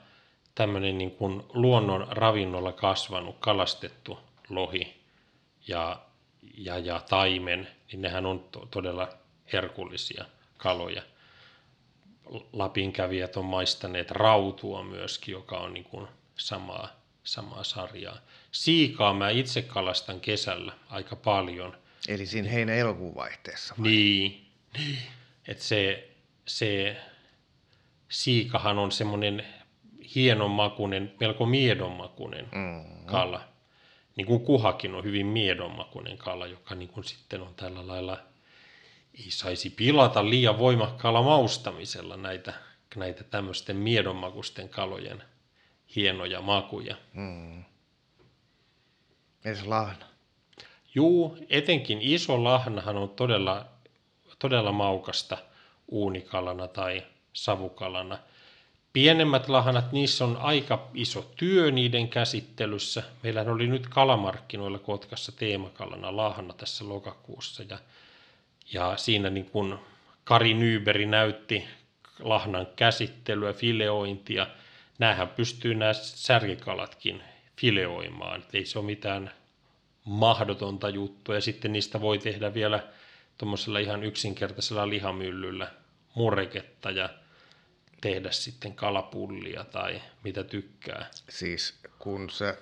tämmöinen 0.58 0.98
niin 0.98 1.10
kuin 1.10 1.42
luonnon 1.48 2.06
ravinnolla 2.10 2.72
kasvanut, 2.72 3.36
kalastettu 3.40 4.18
lohi 4.48 5.00
ja, 5.68 6.00
ja, 6.56 6.78
ja 6.78 7.00
taimen, 7.08 7.68
niin 7.92 8.02
nehän 8.02 8.26
on 8.26 8.40
to, 8.52 8.68
todella 8.70 9.08
herkullisia 9.52 10.24
kaloja. 10.56 11.02
Lapin 12.52 12.92
kävijät 12.92 13.36
on 13.36 13.44
maistaneet 13.44 14.10
rautua 14.10 14.82
myöskin, 14.82 15.32
joka 15.32 15.58
on 15.58 15.74
niin 15.74 15.84
kuin 15.84 16.08
samaa, 16.36 16.88
samaa 17.24 17.64
sarjaa. 17.64 18.18
Siikaa 18.52 19.14
mä 19.14 19.30
itse 19.30 19.62
kalastan 19.62 20.20
kesällä 20.20 20.72
aika 20.88 21.16
paljon. 21.16 21.76
Eli 22.08 22.26
siinä 22.26 22.48
heinä 22.48 22.74
elokuun 22.74 23.14
vaihteessa 23.14 23.74
vai? 23.78 23.88
Niin, 23.88 24.46
niin. 24.78 24.98
että 25.48 25.64
se, 25.64 26.10
se 26.46 26.96
siikahan 28.08 28.78
on 28.78 28.92
semmoinen 28.92 29.57
hienon 30.18 30.50
makunen, 30.50 31.14
melko 31.20 31.46
miedon 31.46 31.92
makunen 31.92 32.48
mm-hmm. 32.52 33.06
kala. 33.06 33.40
Niin 34.16 34.26
kuin 34.26 34.40
kuhakin 34.40 34.94
on 34.94 35.04
hyvin 35.04 35.26
miedon 35.26 35.70
makunen 35.76 36.18
kala, 36.18 36.46
joka 36.46 36.74
niin 36.74 36.88
kuin 36.88 37.04
sitten 37.04 37.42
on 37.42 37.54
tällä 37.54 37.86
lailla, 37.86 38.18
ei 39.14 39.30
saisi 39.30 39.70
pilata 39.70 40.30
liian 40.30 40.58
voimakkaalla 40.58 41.22
maustamisella 41.22 42.16
näitä, 42.16 42.54
näitä 42.96 43.24
tämmöisten 43.24 43.76
miedonmakusten 43.76 44.68
kalojen 44.68 45.22
hienoja 45.96 46.40
makuja. 46.40 46.96
Mm. 47.12 47.64
Entäs 49.44 49.66
lahna? 49.66 50.06
Juu, 50.94 51.38
etenkin 51.50 51.98
iso 52.02 52.44
lahnahan 52.44 52.96
on 52.96 53.10
todella, 53.10 53.66
todella 54.38 54.72
maukasta 54.72 55.38
uunikalana 55.88 56.68
tai 56.68 57.02
savukalana. 57.32 58.18
Pienemmät 58.98 59.48
lahanat, 59.48 59.92
niissä 59.92 60.24
on 60.24 60.36
aika 60.36 60.88
iso 60.94 61.32
työ 61.36 61.70
niiden 61.70 62.08
käsittelyssä. 62.08 63.02
Meillä 63.22 63.42
oli 63.42 63.66
nyt 63.66 63.88
kalamarkkinoilla 63.88 64.78
Kotkassa 64.78 65.32
teemakalana 65.32 66.16
lahna 66.16 66.54
tässä 66.54 66.88
lokakuussa 66.88 67.62
ja, 67.68 67.78
ja 68.72 68.96
siinä 68.96 69.30
niin 69.30 69.50
kuin 69.50 69.74
Kari 70.24 70.54
Nyberi 70.54 71.06
näytti 71.06 71.64
lahnan 72.20 72.66
käsittelyä, 72.76 73.52
fileointia. 73.52 74.46
Nämähän 74.98 75.28
pystyy 75.28 75.74
nämä 75.74 75.92
särkikalatkin 75.92 77.22
fileoimaan. 77.56 78.44
ei 78.52 78.66
se 78.66 78.78
ole 78.78 78.86
mitään 78.86 79.30
mahdotonta 80.04 80.88
juttua. 80.88 81.34
Ja 81.34 81.40
sitten 81.40 81.72
niistä 81.72 82.00
voi 82.00 82.18
tehdä 82.18 82.54
vielä 82.54 82.80
tuommoisella 83.38 83.78
ihan 83.78 84.04
yksinkertaisella 84.04 84.88
lihamyllyllä 84.88 85.70
murreketta 86.14 86.90
ja 86.90 87.08
tehdä 88.00 88.30
sitten 88.30 88.74
kalapullia 88.74 89.64
tai 89.64 90.02
mitä 90.24 90.44
tykkää. 90.44 91.10
Siis 91.28 91.78
kun 91.98 92.30
sä 92.30 92.56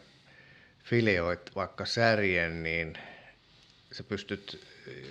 fileoit 0.84 1.54
vaikka 1.54 1.86
särjen, 1.86 2.62
niin 2.62 2.98
sä 3.92 4.02
pystyt 4.02 4.66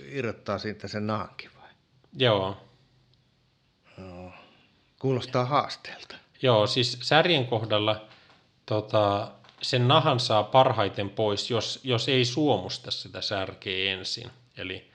irrottaa 0.06 0.58
siitä 0.58 0.88
sen 0.88 1.06
nahankin 1.06 1.50
vai? 1.60 1.70
Joo. 2.18 2.66
No, 3.96 4.32
kuulostaa 4.98 5.44
haasteelta. 5.44 6.16
Joo, 6.42 6.66
siis 6.66 6.98
särjen 7.02 7.46
kohdalla 7.46 8.06
tota, 8.66 9.32
sen 9.62 9.88
nahan 9.88 10.20
saa 10.20 10.42
parhaiten 10.42 11.10
pois, 11.10 11.50
jos, 11.50 11.80
jos 11.84 12.08
ei 12.08 12.24
suomusta 12.24 12.90
sitä 12.90 13.20
särkeä 13.20 13.92
ensin. 13.92 14.30
Eli, 14.56 14.90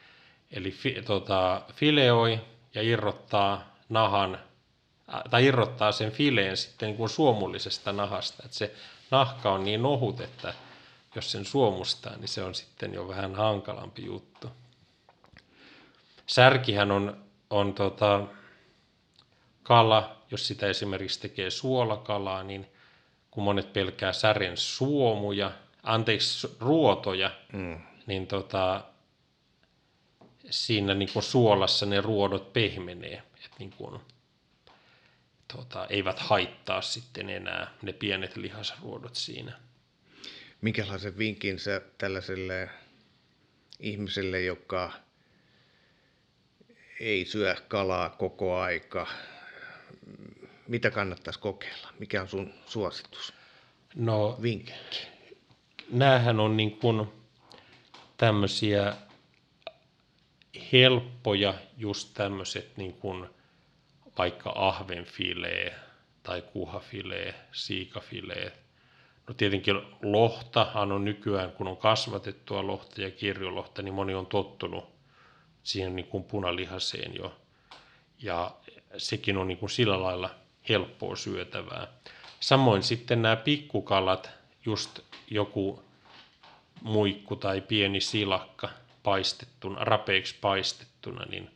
eli 0.52 0.72
fi, 0.72 1.02
tota, 1.06 1.62
fileoi 1.74 2.40
ja 2.74 2.82
irrottaa 2.82 3.76
nahan, 3.90 4.40
tai 5.30 5.46
irrottaa 5.46 5.92
sen 5.92 6.12
fileen 6.12 6.58
sitten 6.58 6.88
niin 6.88 6.98
kuin 6.98 7.10
suomullisesta 7.10 7.92
nahasta. 7.92 8.44
Että 8.46 8.58
se 8.58 8.76
nahka 9.12 9.52
on 9.52 9.64
niin 9.64 9.86
ohut, 9.86 10.22
että 10.22 10.54
jos 11.16 11.32
sen 11.32 11.46
suomustaa, 11.46 12.18
niin 12.18 12.28
se 12.28 12.44
on 12.44 12.56
sitten 12.56 12.94
jo 12.94 13.08
vähän 13.08 13.36
hankalampi 13.36 14.06
juttu. 14.06 14.48
Särkihän 16.28 16.92
on, 16.92 17.18
on 17.50 17.74
tota, 17.74 18.24
kala, 19.64 20.16
jos 20.32 20.48
sitä 20.48 20.68
esimerkiksi 20.68 21.22
tekee 21.22 21.50
suolakalaa, 21.50 22.44
niin– 22.44 22.68
kun 23.32 23.44
monet 23.44 23.74
pelkää 23.74 24.14
sären 24.14 24.58
suomuja, 24.58 25.52
anteeksi, 25.84 26.56
ruotoja, 26.60 27.32
mm. 27.54 27.80
niin 28.06 28.28
tota, 28.28 28.84
siinä 30.50 30.94
niin 30.94 31.10
kuin 31.14 31.24
suolassa 31.24 31.86
ne 31.86 32.02
ruodot 32.02 32.54
pehmenee, 32.54 33.24
että 33.46 33.58
niin 33.60 33.74
kuin, 33.78 34.02
tota, 35.56 35.88
eivät 35.90 36.20
haittaa 36.20 36.82
sitten 36.82 37.30
enää 37.30 37.74
ne 37.82 37.94
pienet 37.94 38.36
lihasruodot 38.36 39.16
siinä. 39.16 39.60
Minkälaisen 40.62 41.18
vinkin 41.18 41.60
sä 41.60 41.82
tällaiselle 41.98 42.70
ihmiselle, 43.80 44.42
joka 44.42 44.92
ei 47.00 47.26
syö 47.26 47.56
kalaa 47.68 48.10
koko 48.10 48.58
aika, 48.60 49.08
mitä 50.68 50.92
kannattaisi 50.92 51.40
kokeilla? 51.40 51.94
Mikä 52.00 52.22
on 52.22 52.28
sun 52.28 52.54
suositus? 52.66 53.34
No, 53.96 54.40
Vinkki. 54.42 54.74
Näähän 55.92 56.40
on 56.40 56.58
niin 56.58 56.78
kuin 56.78 57.08
tämmöisiä 58.18 58.96
helppoja, 60.74 61.54
just 61.78 62.14
tämmöiset 62.14 62.78
niin 62.78 62.94
kuin 62.94 63.28
vaikka 64.18 64.54
ahvenfilee 64.56 65.76
tai 66.24 66.42
kuhafilee, 66.42 67.36
siikafilee. 67.52 68.52
No 69.28 69.34
tietenkin 69.34 69.76
lohtahan 70.04 70.92
on 70.92 71.06
nykyään, 71.06 71.52
kun 71.52 71.68
on 71.68 71.78
kasvatettua 71.78 72.68
lohta 72.68 73.02
ja 73.02 73.12
kirjolohta, 73.12 73.82
niin 73.82 73.94
moni 73.94 74.14
on 74.14 74.26
tottunut 74.26 74.90
siihen 75.64 75.96
niin 75.96 76.08
kuin 76.08 76.24
punalihaseen 76.24 77.16
jo. 77.16 77.36
Ja 78.20 78.52
sekin 78.98 79.38
on 79.38 79.48
niin 79.48 79.58
kuin 79.58 79.70
sillä 79.70 80.04
lailla 80.04 80.30
helppoa 80.70 81.16
syötävää. 81.16 81.88
Samoin 82.40 82.84
sitten 82.84 83.22
nämä 83.22 83.36
pikkukalat, 83.36 84.30
just 84.66 85.00
joku 85.28 85.84
muikku 86.82 87.36
tai 87.36 87.62
pieni 87.62 88.02
silakka, 88.02 88.70
paistettuna, 89.04 89.84
rapeiksi 89.84 90.36
paistettuna, 90.42 91.26
niin 91.26 91.50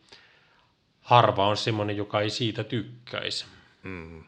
harva 1.06 1.48
on 1.48 1.58
semmoinen, 1.58 1.98
joka 1.98 2.22
ei 2.22 2.30
siitä 2.30 2.64
tykkäisi. 2.64 3.46
Mm. 3.84 4.24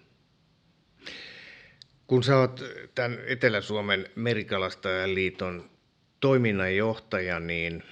Kun 2.07 2.23
sä 2.23 2.37
oot 2.37 2.61
tämän 2.95 3.19
Etelä-Suomen 3.27 4.09
merikalastajan 4.15 5.15
liiton 5.15 5.69
toiminnanjohtaja, 6.19 7.39
niin 7.39 7.83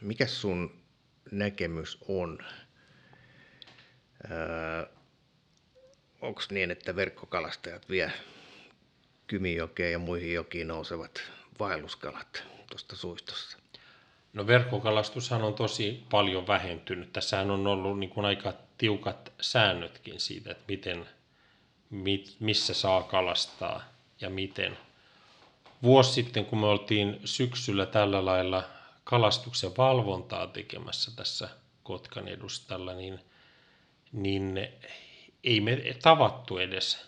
mikä 0.00 0.26
sun 0.26 0.82
näkemys 1.30 1.98
on? 2.08 2.38
Öö, 4.30 4.86
Onko 6.20 6.42
niin, 6.50 6.70
että 6.70 6.96
verkkokalastajat 6.96 7.88
vie 7.88 8.12
Kymijokeen 9.26 9.92
ja 9.92 9.98
muihin 9.98 10.34
jokiin 10.34 10.68
nousevat 10.68 11.22
vaelluskalat 11.58 12.44
tuosta 12.70 12.96
suistossa? 12.96 13.61
No 14.32 14.46
verkkokalastushan 14.46 15.42
on 15.42 15.54
tosi 15.54 16.04
paljon 16.10 16.46
vähentynyt. 16.46 17.12
Tässähän 17.12 17.50
on 17.50 17.66
ollut 17.66 17.98
niin 17.98 18.10
kuin 18.10 18.26
aika 18.26 18.52
tiukat 18.78 19.32
säännötkin 19.40 20.20
siitä, 20.20 20.50
että 20.50 20.64
miten, 20.68 21.06
mit, 21.90 22.36
missä 22.40 22.74
saa 22.74 23.02
kalastaa 23.02 23.82
ja 24.20 24.30
miten. 24.30 24.78
Vuosi 25.82 26.12
sitten, 26.12 26.46
kun 26.46 26.58
me 26.58 26.66
oltiin 26.66 27.20
syksyllä 27.24 27.86
tällä 27.86 28.24
lailla 28.24 28.62
kalastuksen 29.04 29.76
valvontaa 29.76 30.46
tekemässä 30.46 31.10
tässä 31.16 31.48
Kotkan 31.82 32.28
edustalla, 32.28 32.94
niin, 32.94 33.20
niin 34.12 34.68
ei 35.44 35.60
me 35.60 35.96
tavattu 36.02 36.58
edes 36.58 37.06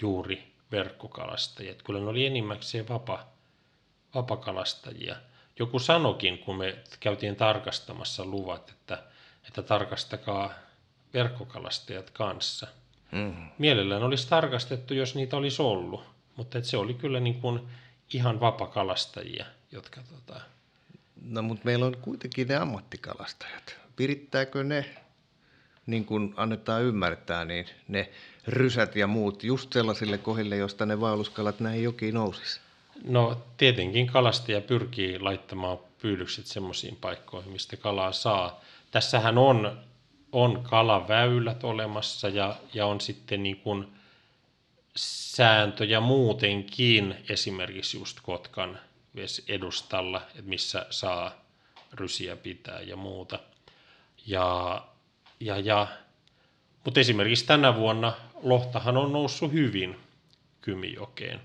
juuri 0.00 0.52
verkkokalastajia. 0.72 1.74
Kyllä 1.74 2.00
ne 2.00 2.06
oli 2.06 2.26
enimmäkseen 2.26 2.88
vapa, 2.88 3.26
vapakalastajia. 4.14 5.16
Joku 5.58 5.78
sanokin, 5.78 6.38
kun 6.38 6.56
me 6.56 6.78
käytiin 7.00 7.36
tarkastamassa 7.36 8.24
luvat, 8.24 8.70
että, 8.70 9.02
että 9.48 9.62
tarkastakaa 9.62 10.50
verkkokalastajat 11.14 12.10
kanssa. 12.10 12.66
Mm. 13.12 13.48
Mielellään 13.58 14.02
olisi 14.02 14.28
tarkastettu, 14.28 14.94
jos 14.94 15.14
niitä 15.14 15.36
olisi 15.36 15.62
ollut, 15.62 16.04
mutta 16.36 16.62
se 16.62 16.76
oli 16.76 16.94
kyllä 16.94 17.20
niin 17.20 17.40
kuin 17.40 17.60
ihan 18.14 18.40
vapakalastajia, 18.40 19.46
jotka... 19.72 20.00
Tota... 20.00 20.40
No 21.22 21.42
mutta 21.42 21.64
meillä 21.64 21.86
on 21.86 21.96
kuitenkin 22.02 22.48
ne 22.48 22.56
ammattikalastajat. 22.56 23.76
Virittääkö 23.98 24.64
ne 24.64 24.96
niin 25.86 26.04
kuin 26.04 26.34
annetaan 26.36 26.82
ymmärtää, 26.82 27.44
niin 27.44 27.66
ne 27.88 28.10
rysät 28.46 28.96
ja 28.96 29.06
muut 29.06 29.44
just 29.44 29.72
sellaisille 29.72 30.18
kohdille, 30.18 30.56
josta 30.56 30.86
ne 30.86 31.00
vaelluskalat 31.00 31.60
näin 31.60 31.82
jokiin 31.82 32.14
nousisi? 32.14 32.60
No 33.04 33.42
tietenkin 33.56 34.06
kalastaja 34.06 34.60
pyrkii 34.60 35.18
laittamaan 35.18 35.78
pyydykset 35.98 36.46
semmoisiin 36.46 36.96
paikkoihin, 36.96 37.52
mistä 37.52 37.76
kalaa 37.76 38.12
saa. 38.12 38.60
Tässähän 38.90 39.38
on, 39.38 39.78
on 40.32 40.62
kalaväylät 40.62 41.64
olemassa 41.64 42.28
ja, 42.28 42.56
ja 42.74 42.86
on 42.86 43.00
sitten 43.00 43.42
niin 43.42 43.56
kuin 43.56 43.86
sääntöjä 44.96 46.00
muutenkin, 46.00 47.16
esimerkiksi 47.28 47.98
just 47.98 48.18
Kotkan 48.22 48.78
edustalla, 49.48 50.22
että 50.28 50.50
missä 50.50 50.86
saa 50.90 51.32
rysiä 51.92 52.36
pitää 52.36 52.80
ja 52.80 52.96
muuta. 52.96 53.38
Ja 54.26 54.80
ja, 55.40 55.58
ja, 55.58 55.86
mutta 56.84 57.00
esimerkiksi 57.00 57.46
tänä 57.46 57.76
vuonna 57.76 58.12
lohtahan 58.42 58.96
on 58.96 59.12
noussut 59.12 59.52
hyvin 59.52 59.96
Kymijokeen. 60.60 61.40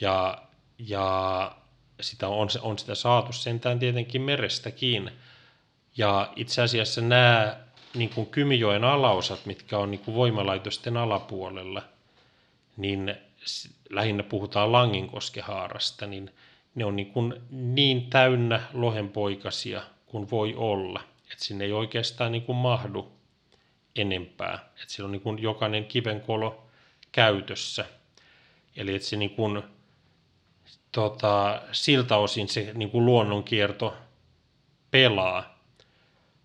Ja, 0.00 0.42
ja 0.78 1.56
sitä 2.00 2.28
on, 2.28 2.48
on 2.60 2.78
sitä 2.78 2.94
saatu 2.94 3.32
sentään 3.32 3.78
tietenkin 3.78 4.22
merestäkin. 4.22 5.10
Ja 5.96 6.32
itse 6.36 6.62
asiassa 6.62 7.00
nämä 7.00 7.56
niin 7.94 8.10
kuin 8.10 8.26
Kymijoen 8.26 8.84
alaosat, 8.84 9.46
mitkä 9.46 9.78
on 9.78 9.90
niin 9.90 10.00
kuin 10.00 10.14
voimalaitosten 10.14 10.96
alapuolella, 10.96 11.82
niin 12.76 13.14
lähinnä 13.90 14.22
puhutaan 14.22 14.72
Langinkoskehaarasta, 14.72 16.06
niin 16.06 16.30
ne 16.74 16.84
on 16.84 16.96
niin, 16.96 17.12
kuin 17.12 17.34
niin 17.50 18.10
täynnä 18.10 18.62
lohenpoikasia 18.72 19.82
kuin 20.06 20.30
voi 20.30 20.54
olla. 20.54 21.00
että 21.32 21.44
sinne 21.44 21.64
ei 21.64 21.72
oikeastaan 21.72 22.32
niin 22.32 22.42
kuin 22.42 22.56
mahdu 22.56 23.12
enempää. 23.96 24.54
Että 24.54 24.94
siellä 24.94 25.06
on 25.06 25.12
niin 25.12 25.22
kuin 25.22 25.42
jokainen 25.42 25.84
kivenkolo 25.84 26.66
käytössä. 27.12 27.84
Eli 28.76 28.94
että 28.94 29.08
se 29.08 29.16
niin 29.16 29.30
kuin, 29.30 29.62
tota, 30.96 31.62
siltä 31.72 32.16
osin 32.16 32.48
se 32.48 32.72
niin 32.74 32.90
kuin 32.90 33.06
luonnonkierto 33.06 33.94
pelaa. 34.90 35.58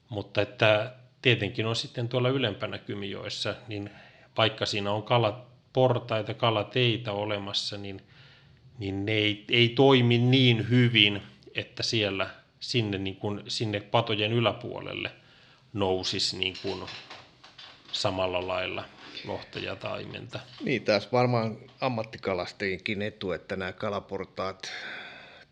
Mutta 0.10 0.42
että 0.42 0.94
tietenkin 1.22 1.66
on 1.66 1.76
sitten 1.76 2.10
tuolla 2.10 2.30
ylempänä 2.30 2.78
Kymijoessa, 2.78 3.56
niin 3.68 3.90
vaikka 4.38 4.66
siinä 4.66 4.92
on 4.92 5.04
kalaportaita, 5.04 6.34
kalateitä 6.34 7.12
olemassa, 7.12 7.78
niin, 7.78 8.02
niin 8.80 9.06
ne 9.06 9.12
ei, 9.12 9.46
ei 9.52 9.70
toimi 9.70 10.18
niin 10.18 10.70
hyvin, 10.70 11.22
että 11.56 11.84
siellä 11.84 12.30
sinne, 12.60 12.98
niin 12.98 13.16
kuin, 13.16 13.44
sinne 13.48 13.80
patojen 13.80 14.34
yläpuolelle 14.34 15.12
nousisi 15.74 16.38
niin 16.38 16.56
kuin 16.62 16.84
samalla 17.92 18.48
lailla 18.48 18.84
lohta 19.26 19.60
ja 19.60 19.76
taimenta. 19.76 20.40
Niin, 20.64 20.84
taas 20.84 21.12
varmaan 21.12 21.58
ammattikalastajienkin 21.82 23.02
etu, 23.02 23.32
että 23.32 23.56
nämä 23.56 23.74
kalaportaat 23.74 24.72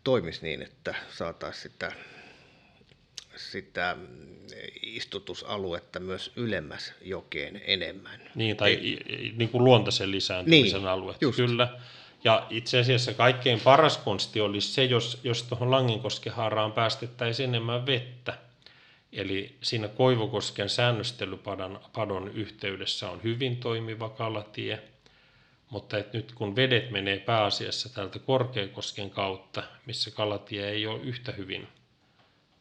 toimis 0.04 0.42
niin, 0.42 0.62
että 0.62 0.94
saataisiin 1.10 1.62
sitä, 1.62 1.92
sitä 3.36 3.96
istutusaluetta 4.82 6.00
myös 6.00 6.32
ylemmäs 6.36 6.92
jokeen 7.02 7.62
enemmän. 7.64 8.20
Niin, 8.34 8.56
tai 8.56 8.70
Ei, 8.70 9.34
niin 9.36 9.48
kuin 9.48 9.64
luontaisen 9.64 10.10
lisääntymisen 10.10 10.80
niin, 10.80 10.88
alue. 10.88 11.14
Just. 11.20 11.36
Kyllä. 11.36 11.68
Ja 12.24 12.46
itse 12.50 12.78
asiassa 12.78 13.14
kaikkein 13.14 13.60
paras 13.60 13.98
konsti 13.98 14.40
olisi 14.40 14.72
se, 14.72 14.84
jos, 14.84 15.20
jos 15.24 15.42
tuohon 15.42 15.70
Langinkoskehaaraan 15.70 16.72
päästettäisiin 16.72 17.48
enemmän 17.48 17.86
vettä 17.86 18.49
Eli 19.12 19.56
siinä 19.62 19.88
Koivukosken 19.88 20.68
säännöstelypadon 20.68 21.80
padon 21.92 22.28
yhteydessä 22.28 23.10
on 23.10 23.22
hyvin 23.22 23.56
toimiva 23.56 24.08
kalatie, 24.08 24.82
mutta 25.70 25.98
et 25.98 26.12
nyt 26.12 26.32
kun 26.32 26.56
vedet 26.56 26.90
menee 26.90 27.18
pääasiassa 27.18 27.94
täältä 27.94 28.18
Korkeakosken 28.18 29.10
kautta, 29.10 29.62
missä 29.86 30.10
kalatie 30.10 30.70
ei 30.70 30.86
ole 30.86 31.00
yhtä 31.02 31.32
hyvin 31.32 31.68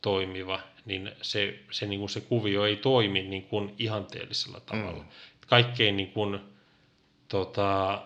toimiva, 0.01 0.59
niin 0.85 1.11
se, 1.21 1.59
se, 1.71 1.85
niin 1.85 1.99
kuin 1.99 2.09
se 2.09 2.21
kuvio 2.21 2.65
ei 2.65 2.75
toimi 2.75 3.21
niin 3.21 3.43
kuin 3.43 3.75
ihanteellisella 3.77 4.59
tavalla. 4.59 5.03
Mm. 5.03 5.09
Kaikkein 5.47 5.97
niin 5.97 6.11
kuin, 6.11 6.39
tota, 7.27 8.01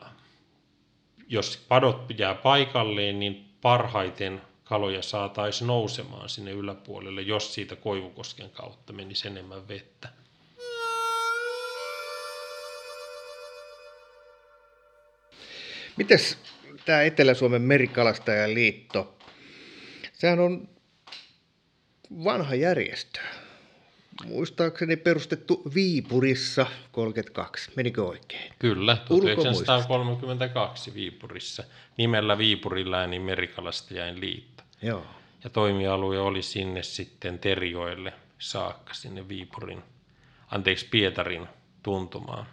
jos 1.27 1.65
padot 1.67 2.05
jää 2.17 2.35
paikalleen, 2.35 3.19
niin 3.19 3.45
parhaiten 3.61 4.41
kaloja 4.73 5.01
saataisiin 5.01 5.67
nousemaan 5.67 6.29
sinne 6.29 6.51
yläpuolelle, 6.51 7.21
jos 7.21 7.53
siitä 7.53 7.75
Koivukosken 7.75 8.49
kautta 8.49 8.93
menisi 8.93 9.27
enemmän 9.27 9.67
vettä. 9.67 10.09
Mites 15.97 16.37
tämä 16.85 17.01
Etelä-Suomen 17.01 17.61
merikalastajan 17.61 18.53
liitto, 18.53 19.17
sehän 20.13 20.39
on 20.39 20.69
vanha 22.23 22.55
järjestö. 22.55 23.19
Muistaakseni 24.25 24.95
perustettu 24.95 25.63
Viipurissa 25.75 26.65
32. 26.91 27.71
Menikö 27.75 28.03
oikein? 28.05 28.53
Kyllä, 28.59 28.97
1932 29.07 30.93
Viipurissa. 30.93 31.63
Nimellä 31.97 32.37
Viipuriläinen 32.37 33.21
merikalastajain 33.21 34.19
liitto. 34.19 34.62
Joo. 34.83 35.05
Ja 35.43 35.49
toimialue 35.49 36.19
oli 36.19 36.41
sinne 36.41 36.83
sitten 36.83 37.39
Terjoille 37.39 38.13
saakka, 38.39 38.93
sinne 38.93 39.27
Viipurin, 39.27 39.83
anteeksi 40.47 40.87
Pietarin 40.91 41.47
tuntumaan. 41.83 42.45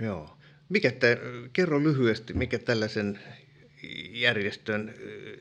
Joo. 0.00 0.36
Mikä 0.68 0.90
te, 0.90 1.18
kerro 1.52 1.82
lyhyesti, 1.82 2.32
mikä 2.34 2.58
tällaisen 2.58 3.20
järjestön 4.10 4.94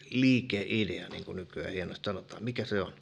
liikeidea, 0.09 1.09
niin 1.09 1.25
kuin 1.25 1.35
nykyään 1.35 1.73
hienosti 1.73 2.05
sanotaan, 2.05 2.43
mikä 2.43 2.65
se 2.65 2.81
on? 2.81 2.93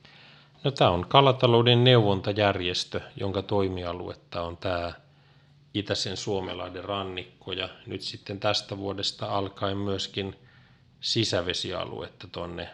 No 0.64 0.72
tämä 0.72 0.90
on 0.90 1.06
kalatalouden 1.06 1.84
neuvontajärjestö, 1.84 3.02
jonka 3.16 3.42
toimialuetta 3.42 4.42
on 4.42 4.58
tämä 4.58 4.94
Itäisen 5.74 6.18
Suomelaiden 6.18 6.84
rannikko 6.84 7.52
ja 7.52 7.70
nyt 7.86 8.02
sitten 8.02 8.40
tästä 8.40 8.78
vuodesta 8.78 9.26
alkaen 9.26 9.78
myöskin– 9.78 10.36
sisävesialuetta 11.02 12.28
tuonne 12.28 12.70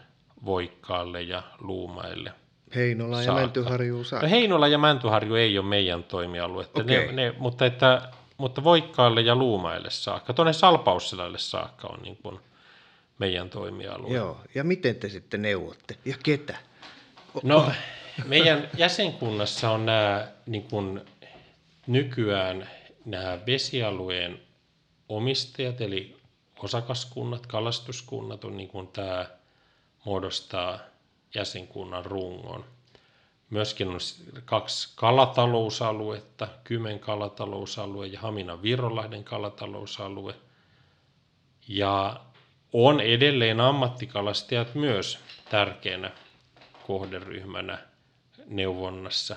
Voikkaalle 0.45 1.21
ja 1.21 1.43
Luumaille. 1.59 2.31
Heinola 2.75 3.15
saakka. 3.15 3.31
ja 3.31 3.45
Mäntyharju 3.45 4.03
saakka. 4.03 4.27
No 4.27 4.31
Heinola 4.31 4.67
ja 4.67 4.77
Mäntyharju 4.77 5.35
ei 5.35 5.57
ole 5.57 5.65
meidän 5.65 6.03
toimialuetta, 6.03 6.81
okay. 6.81 7.05
ne, 7.05 7.11
ne, 7.11 7.33
mutta, 7.37 7.65
että, 7.65 8.09
mutta 8.37 8.63
Voikkaalle 8.63 9.21
ja 9.21 9.35
Luumaille 9.35 9.89
saakka, 9.89 10.33
tuonne 10.33 10.53
Salpausselalle 10.53 11.37
saakka 11.37 11.87
on 11.87 11.99
niin 12.03 12.17
kuin 12.17 12.39
meidän 13.19 13.49
toimialueella. 13.49 14.17
Joo, 14.17 14.41
ja 14.55 14.63
miten 14.63 14.95
te 14.95 15.09
sitten 15.09 15.41
neuvotte? 15.41 15.97
Ja 16.05 16.15
ketä? 16.23 16.57
No, 17.43 17.71
meidän 18.25 18.69
jäsenkunnassa 18.77 19.71
on 19.71 19.85
nämä 19.85 20.27
niin 20.45 20.63
kuin 20.63 21.01
nykyään 21.87 22.69
nämä 23.05 23.39
vesialueen 23.45 24.39
omistajat, 25.09 25.81
eli 25.81 26.17
osakaskunnat, 26.63 27.47
kalastuskunnat 27.47 28.43
on 28.43 28.57
niin 28.57 28.69
kuin 28.69 28.87
tämä 28.87 29.25
muodostaa 30.05 30.79
jäsenkunnan 31.35 32.05
rungon. 32.05 32.65
Myöskin 33.49 33.87
on 33.87 33.99
kaksi 34.45 34.93
kalatalousaluetta, 34.95 36.47
Kymen 36.63 36.99
kalatalousalue 36.99 38.07
ja 38.07 38.19
Haminan 38.19 38.61
Virolahden 38.61 39.23
kalatalousalue. 39.23 40.35
Ja 41.67 42.19
on 42.73 43.01
edelleen 43.01 43.59
ammattikalastajat 43.59 44.75
myös 44.75 45.19
tärkeänä 45.49 46.11
kohderyhmänä 46.87 47.77
neuvonnassa. 48.45 49.35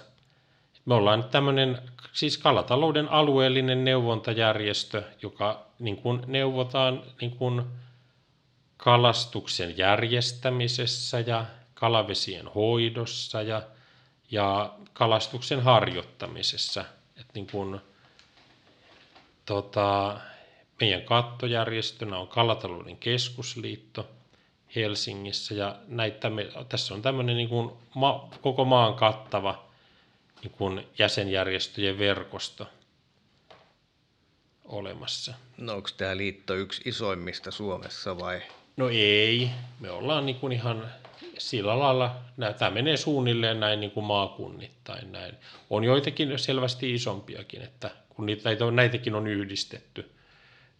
Me 0.84 0.94
ollaan 0.94 1.24
tämmöinen 1.24 1.78
siis 2.12 2.38
kalatalouden 2.38 3.08
alueellinen 3.08 3.84
neuvontajärjestö, 3.84 5.02
joka 5.22 5.65
niin 5.78 5.96
kuin 5.96 6.22
neuvotaan 6.26 7.02
niin 7.20 7.36
kuin 7.36 7.62
kalastuksen 8.76 9.78
järjestämisessä 9.78 11.20
ja 11.20 11.46
kalavesien 11.74 12.48
hoidossa 12.48 13.42
ja, 13.42 13.62
ja 14.30 14.74
kalastuksen 14.92 15.62
harjoittamisessa. 15.62 16.84
Et 17.20 17.26
niin 17.34 17.46
kuin, 17.46 17.80
tota, 19.46 20.20
meidän 20.80 21.02
kattojärjestönä 21.02 22.18
on 22.18 22.28
Kalatalouden 22.28 22.96
keskusliitto 22.96 24.08
Helsingissä 24.76 25.54
ja 25.54 25.76
näitä 25.88 26.30
me, 26.30 26.48
tässä 26.68 26.94
on 26.94 27.02
tämmöinen 27.02 27.36
niin 27.36 27.48
kuin 27.48 27.72
ma, 27.94 28.28
koko 28.40 28.64
maan 28.64 28.94
kattava 28.94 29.66
niin 30.42 30.52
kuin 30.52 30.86
jäsenjärjestöjen 30.98 31.98
verkosto 31.98 32.66
olemassa. 34.68 35.34
No 35.56 35.74
onko 35.74 35.88
tämä 35.96 36.16
liitto 36.16 36.54
yksi 36.54 36.82
isoimmista 36.84 37.50
Suomessa 37.50 38.18
vai? 38.18 38.42
No 38.76 38.88
ei, 38.88 39.50
me 39.80 39.90
ollaan 39.90 40.26
niin 40.26 40.36
kuin 40.36 40.52
ihan 40.52 40.90
sillä 41.38 41.78
lailla, 41.78 42.16
tämä 42.58 42.70
menee 42.70 42.96
suunnilleen 42.96 43.60
näin 43.60 43.80
niin 43.80 43.90
kuin 43.90 44.06
maakunnittain 44.06 45.12
näin. 45.12 45.34
On 45.70 45.84
joitakin 45.84 46.38
selvästi 46.38 46.94
isompiakin, 46.94 47.62
että 47.62 47.90
kun 48.08 48.26
niitä, 48.26 48.50
näitäkin 48.70 49.14
on 49.14 49.26
yhdistetty. 49.26 50.10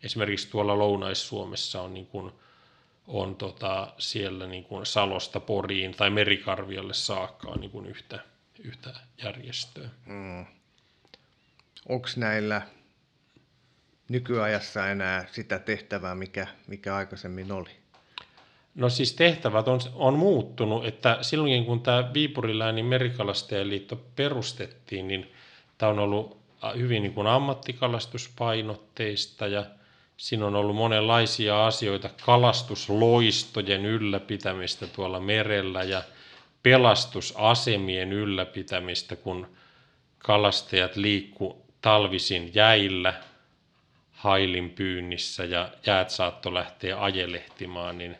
Esimerkiksi 0.03 0.51
tuolla 0.51 0.79
Lounais-Suomessa 0.79 1.83
on, 1.83 1.95
niin 1.95 2.07
kuin, 2.07 2.33
on 3.07 3.37
tota, 3.37 3.93
siellä 3.99 4.47
niin 4.47 4.65
kuin 4.65 4.87
Salosta 4.87 5.41
Poriin 5.41 5.95
tai 5.95 6.11
Merikarviolle 6.11 6.95
saakka 6.95 7.49
on 7.49 7.61
niin 7.61 7.71
kuin 7.71 7.87
yhtä, 7.87 8.19
yhtä 8.65 8.95
järjestöä. 9.25 9.89
Mm. 10.07 10.47
Onko 11.89 12.09
näillä 12.17 12.63
nykyajassa 14.09 14.89
enää 14.89 15.27
sitä 15.33 15.59
tehtävää, 15.59 16.15
mikä, 16.15 16.47
mikä 16.67 16.97
aikaisemmin 16.97 17.53
oli? 17.53 17.71
No 18.75 18.89
siis 18.89 19.13
tehtävät 19.13 19.69
on, 19.69 19.81
on 19.95 20.15
muuttunut, 20.15 20.87
että 20.87 21.19
silloin 21.21 21.65
kun 21.65 21.81
tämä 21.81 22.11
Viipuriläänin 22.15 22.85
merikalastajaliitto 22.85 23.97
perustettiin, 24.17 25.09
niin 25.09 25.33
tämä 25.79 25.93
on 25.93 25.99
ollut 25.99 26.39
hyvin 26.77 27.03
niin 27.03 27.15
kuin 27.15 27.27
ammattikalatuspainotteista 27.27 29.47
ja 29.47 29.65
siinä 30.17 30.47
on 30.47 30.55
ollut 30.55 30.77
monenlaisia 30.77 31.67
asioita, 31.67 32.11
kalastusloistojen 32.25 33.87
ylläpitämistä 33.87 34.87
tuolla 34.87 35.21
merellä 35.21 35.83
ja 35.83 36.03
pelastusasemien 36.63 38.13
ylläpitämistä, 38.13 39.17
kun 39.17 39.47
kalastajat 40.19 40.97
liikku 40.97 41.67
talvisin 41.81 42.51
jäillä 42.55 43.15
hailin 44.17 44.71
pyynnissä 44.71 45.45
ja 45.45 45.69
jäät 45.87 46.11
saattoi 46.11 46.55
lähteä 46.55 47.03
ajelehtimaan, 47.03 47.99
niin 47.99 48.19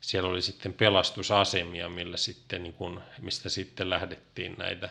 siellä 0.00 0.30
oli 0.30 0.42
sitten 0.42 0.72
pelastusasemia, 0.72 1.88
millä 1.88 2.16
sitten, 2.16 2.62
niin 2.62 2.72
kun, 2.72 3.02
mistä 3.22 3.48
sitten 3.48 3.90
lähdettiin 3.90 4.54
näitä 4.58 4.88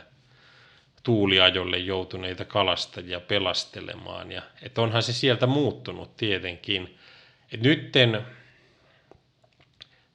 tuuliajolle 1.03 1.78
joutuneita 1.78 2.45
kalastajia 2.45 3.20
pelastelemaan. 3.20 4.32
Ja, 4.32 4.41
et 4.62 4.78
onhan 4.78 5.03
se 5.03 5.14
sieltä 5.14 5.47
muuttunut 5.47 6.18
tietenkin. 6.18 6.97
Et 7.51 7.62
nytten, 7.62 8.26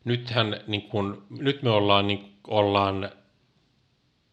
nythän, 0.04 0.60
niin 0.66 0.82
kun, 0.82 1.26
nyt 1.30 1.62
me 1.62 1.70
ollaan, 1.70 2.06
niin, 2.06 2.34
ollaan, 2.48 3.10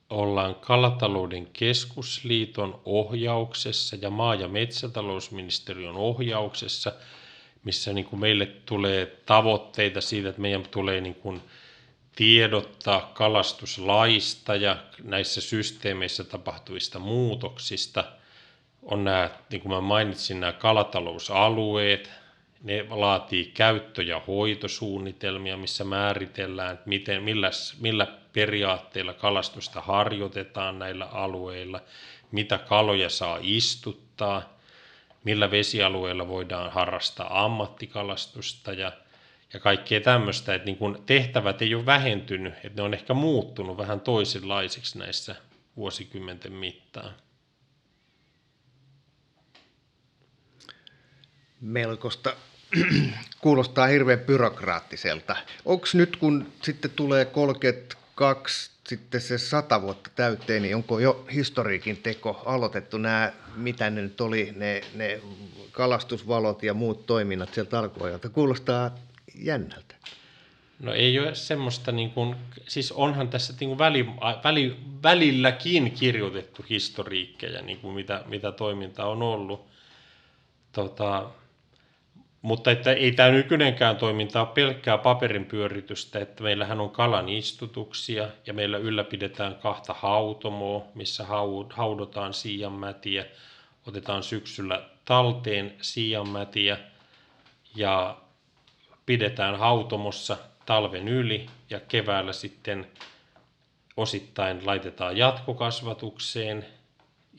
ollaan 0.10 0.56
Kalatalouden 0.56 1.48
keskusliiton 1.54 2.82
ohjauksessa 2.86 3.96
ja 4.02 4.10
maa- 4.10 4.36
ja 4.36 4.48
metsätalousministeriön 4.48 5.96
ohjauksessa– 5.96 6.92
missä 7.68 7.94
niin 7.94 8.06
kuin 8.06 8.20
meille 8.20 8.46
tulee 8.46 9.06
tavoitteita 9.26 10.02
siitä, 10.02 10.30
että 10.30 10.42
meidän 10.42 10.64
tulee 10.72 11.02
niin 11.02 11.16
kuin 11.16 11.42
tiedottaa 12.16 13.12
kalastuslaista 13.14 14.56
ja 14.56 14.78
näissä 15.04 15.42
systeemeissä 15.42 16.24
tapahtuvista 16.24 17.00
muutoksista. 17.00 18.04
On 18.84 19.04
nämä, 19.04 19.30
niin 19.52 19.62
kuin 19.62 19.72
mä 19.72 19.82
mainitsin, 19.82 20.40
nämä 20.40 20.54
kalatalousalueet, 20.54 22.12
ne 22.64 22.86
laatii 22.90 23.46
käyttö- 23.46 24.04
ja 24.04 24.22
hoitosuunnitelmia, 24.28 25.58
missä 25.58 25.84
määritellään, 25.84 26.74
että 26.74 26.90
miten, 26.90 27.24
millä, 27.24 27.50
millä 27.80 28.08
periaatteilla 28.34 29.14
kalastusta 29.14 29.82
harjoitetaan 29.82 30.80
näillä 30.80 31.06
alueilla, 31.06 31.82
mitä 32.32 32.58
kaloja 32.58 33.10
saa 33.10 33.40
istuttaa– 33.42 34.42
millä 35.28 35.52
vesialueilla 35.52 36.28
voidaan 36.28 36.72
harrastaa 36.72 37.46
ammattikalastusta 37.46 38.74
ja, 38.74 38.92
ja 39.54 39.60
kaikkea 39.60 40.02
tämmöistä, 40.02 40.56
että 40.56 40.66
niin 40.66 40.78
kun 40.78 41.04
tehtävät 41.06 41.62
ei 41.62 41.76
ole 41.76 41.86
vähentynyt, 41.86 42.54
että 42.54 42.76
ne 42.76 42.82
on 42.82 42.94
ehkä 42.94 43.14
muuttunut 43.14 43.78
vähän 43.78 44.02
toisenlaisiksi 44.02 45.00
näissä 45.00 45.36
vuosikymmenten 45.78 46.54
mittaan. 46.54 47.14
Melkoista 51.62 52.36
kuulostaa 53.42 53.88
hirveän 53.88 54.20
byrokraattiselta. 54.20 55.36
Onko 55.66 55.88
nyt, 55.94 56.16
kun 56.16 56.48
sitten 56.62 56.92
tulee 56.92 57.26
32 57.26 58.72
sitten 58.88 59.22
se 59.22 59.38
sata 59.38 59.82
vuotta 59.82 60.10
täyteen, 60.16 60.62
niin 60.62 60.76
onko 60.76 61.00
jo 61.00 61.26
historiikin 61.34 61.98
teko 61.98 62.42
aloitettu 62.46 62.98
nämä, 62.98 63.34
mitä 63.56 63.90
ne 63.90 64.02
nyt 64.02 64.22
oli, 64.22 64.54
ne, 64.56 64.82
ne 64.96 65.22
kalastusvalot 65.72 66.64
ja 66.64 66.74
muut 66.74 67.06
toiminnat 67.06 67.54
sieltä 67.54 67.80
alkuajalta? 67.80 68.30
Kuulostaa 68.30 68.96
jännältä. 69.36 69.96
No 70.80 70.94
ei 70.94 71.20
ole 71.20 71.36
semmoista, 71.36 71.92
niin 71.92 72.12
kuin, 72.12 72.36
siis 72.68 72.92
onhan 72.92 73.30
tässä 73.30 73.54
niin 73.60 73.68
kuin 73.68 73.78
väli, 73.78 74.06
väli, 74.44 74.78
välilläkin 75.04 75.92
kirjoitettu 75.92 76.66
historiikkeja, 76.70 77.62
niin 77.62 77.80
kuin 77.80 77.96
mitä, 77.96 78.24
mitä 78.26 78.52
toiminta 78.52 79.06
on 79.06 79.22
ollut. 79.22 79.68
Tota, 80.72 81.30
mutta 82.48 82.72
että 82.72 82.92
ei 82.92 83.12
tämä 83.12 83.30
nykyinenkään 83.30 83.98
toiminta 83.98 84.42
ole 84.42 84.50
pelkkää 84.54 84.98
paperin 84.98 85.46
pyöritystä, 85.46 86.20
että 86.20 86.44
meillähän 86.44 86.80
on 86.80 86.90
kalan 86.90 87.30
istutuksia 87.30 88.28
ja 88.46 88.54
meillä 88.54 88.78
ylläpidetään 88.78 89.56
kahta 89.56 89.94
hautomoa, 89.94 90.86
missä 90.96 91.26
haudotaan 91.70 92.34
siianmätiä, 92.34 93.26
otetaan 93.88 94.24
syksyllä 94.24 94.82
talteen 95.06 95.74
siianmätiä 95.82 96.78
ja 97.76 98.18
pidetään 99.06 99.60
hautomossa 99.60 100.38
talven 100.66 101.08
yli 101.08 101.46
ja 101.70 101.80
keväällä 101.80 102.34
sitten 102.34 102.88
osittain 103.98 104.66
laitetaan 104.66 105.18
jatkokasvatukseen. 105.18 106.66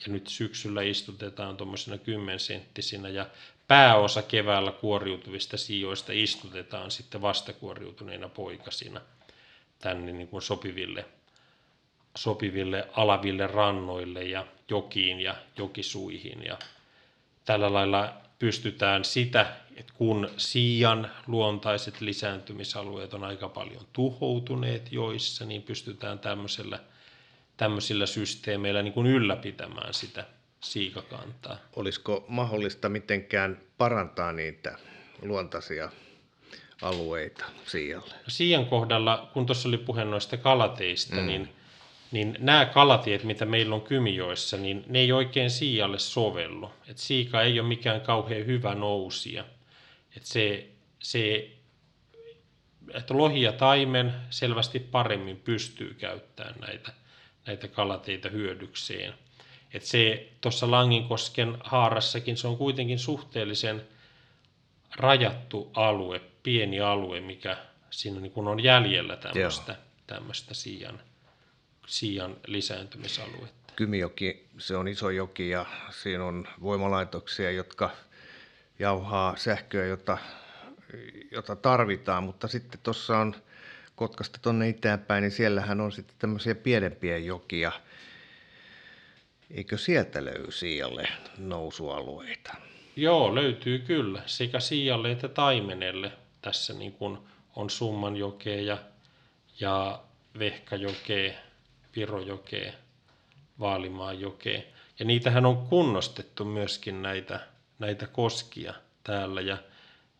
Ja 0.07 0.13
nyt 0.13 0.27
syksyllä 0.27 0.83
istutetaan 0.83 1.57
tuommoisena 1.57 1.99
kymmenenttisinä 1.99 3.09
ja 3.09 3.27
pääosa 3.69 4.23
keväällä 4.23 4.73
kuoriutuvista 4.73 5.57
sijoista 5.57 6.12
istutetaan 6.12 6.91
sitten 6.91 7.23
vastakuoriutuneina 7.23 8.29
poikasina 8.29 9.01
tänne 9.79 10.12
niin 10.12 10.29
kuin 10.29 10.43
sopiville, 10.43 11.05
sopiville 12.16 12.89
alaville 12.93 13.47
rannoille 13.47 14.25
ja 14.25 14.47
jokiin 14.71 15.21
ja 15.21 15.35
jokisuihin. 15.59 16.45
Ja 16.45 16.59
tällä 17.45 17.73
lailla 17.73 18.12
pystytään 18.39 19.05
sitä, 19.05 19.57
että 19.77 19.93
kun 19.97 20.31
siian 20.37 21.11
luontaiset 21.27 22.01
lisääntymisalueet 22.01 23.14
on 23.14 23.25
aika 23.25 23.49
paljon 23.49 23.87
tuhoutuneet 23.93 24.93
joissa, 24.93 25.45
niin 25.45 25.62
pystytään 25.62 26.19
tämmöisellä, 26.19 26.79
tämmöisillä 27.57 28.07
systeemeillä 28.07 28.83
niin 28.83 28.95
kuin 28.95 29.07
ylläpitämään 29.07 29.95
sitä 29.95 30.25
siikakantaa. 30.61 31.57
Olisiko 31.77 32.25
mahdollista 32.29 32.89
mitenkään 32.89 33.61
parantaa 33.79 34.33
niitä 34.33 34.79
luontaisia 35.23 35.91
alueita 36.83 37.45
Siialle? 37.67 38.15
No 38.15 38.29
Siian 38.29 38.67
kohdalla, 38.67 39.31
kun 39.33 39.47
tuossa 39.47 39.69
oli 39.69 39.79
puhe 39.79 40.05
noista 40.05 40.37
kalateista, 40.37 41.17
mm. 41.17 41.27
niin, 41.27 41.49
niin 42.11 42.37
nämä 42.39 42.67
kalatiet, 42.67 43.25
mitä 43.25 43.45
meillä 43.45 43.75
on 43.75 43.83
Kymijoissa, 43.83 44.57
niin 44.57 44.85
ne 44.89 44.99
ei 44.99 45.13
oikein 45.13 45.51
Siialle 45.51 45.99
sovellu. 45.99 46.71
Et 46.89 46.99
siika 46.99 47.43
ei 47.43 47.61
ole 47.61 47.69
mikään 47.69 48.01
kauhean 48.01 48.47
hyvä 48.47 48.75
nousia. 48.75 49.45
Et 50.17 50.25
se, 50.25 50.69
se, 50.99 51.51
että 52.95 53.17
lohi 53.17 53.43
ja 53.43 53.53
taimen 53.53 54.15
selvästi 54.31 54.81
paremmin 54.81 55.37
pystyy 55.37 55.95
käyttämään 55.95 56.55
näitä, 56.61 56.93
näitä 57.47 57.69
kalateita 57.69 58.29
hyödykseen. 58.29 59.15
Et 59.75 59.83
se 59.83 60.29
tuossa 60.41 60.71
Langinkosken 60.71 61.59
haarassakin 61.64 62.37
se 62.37 62.49
on 62.49 62.57
kuitenkin 62.57 62.99
suhteellisen 62.99 63.83
rajattu 64.97 65.71
alue, 65.75 66.21
pieni 66.43 66.81
alue, 66.81 67.21
mikä 67.21 67.57
siinä 67.91 68.21
niin 68.21 68.33
kun 68.33 68.49
on 68.49 68.62
jäljellä 68.62 69.16
tämmöistä, 69.16 69.77
tämmöistä 70.07 70.55
siian, 70.55 71.01
siian 71.87 72.37
lisääntymisaluetta. 72.47 73.73
Kymijoki, 73.77 74.47
se 74.59 74.77
on 74.77 74.89
iso 74.89 75.11
joki 75.11 75.51
ja 75.51 75.66
siinä 75.91 76.25
on 76.25 76.49
voimalaitoksia, 76.62 77.51
jotka 77.51 77.91
jauhaa 78.79 79.37
sähköä, 79.37 79.87
jota, 79.87 80.19
jota 81.31 81.57
tarvitaan, 81.57 82.23
mutta 82.23 82.49
sitten 82.49 82.81
tuossa 82.83 83.19
on 83.19 83.35
Kotkasta 83.97 84.39
tuonne 84.43 84.69
itäänpäin, 84.69 85.23
niin 85.23 85.31
siellähän 85.31 85.81
on 85.81 85.93
sitten 85.93 86.16
tämmöisiä 86.19 86.55
pienempiä 86.55 87.19
jokia. 87.19 87.73
Eikö 89.51 89.78
sieltä 89.78 90.24
löydy 90.24 90.53
Siialle 90.53 91.09
nousualueita? 91.38 92.55
Joo, 92.96 93.34
löytyy 93.34 93.78
kyllä. 93.78 94.22
Sekä 94.26 94.61
Siialle 94.61 95.11
että 95.11 95.28
Taimenelle. 95.28 96.12
Tässä 96.42 96.72
niin 96.72 96.92
kuin 96.92 97.18
on 97.57 97.70
Summanjokea 97.70 98.61
ja, 98.61 98.78
ja 99.61 100.03
Vehkajokea, 100.38 101.32
Virojokea, 101.96 102.72
Vaalimaanjokea. 103.61 104.62
Ja 104.99 105.05
niitähän 105.05 105.46
on 105.46 105.57
kunnostettu 105.57 106.44
myöskin 106.44 107.03
näitä, 107.03 107.40
näitä 107.78 108.07
koskia 108.07 108.74
täällä. 109.05 109.40
Ja 109.40 109.59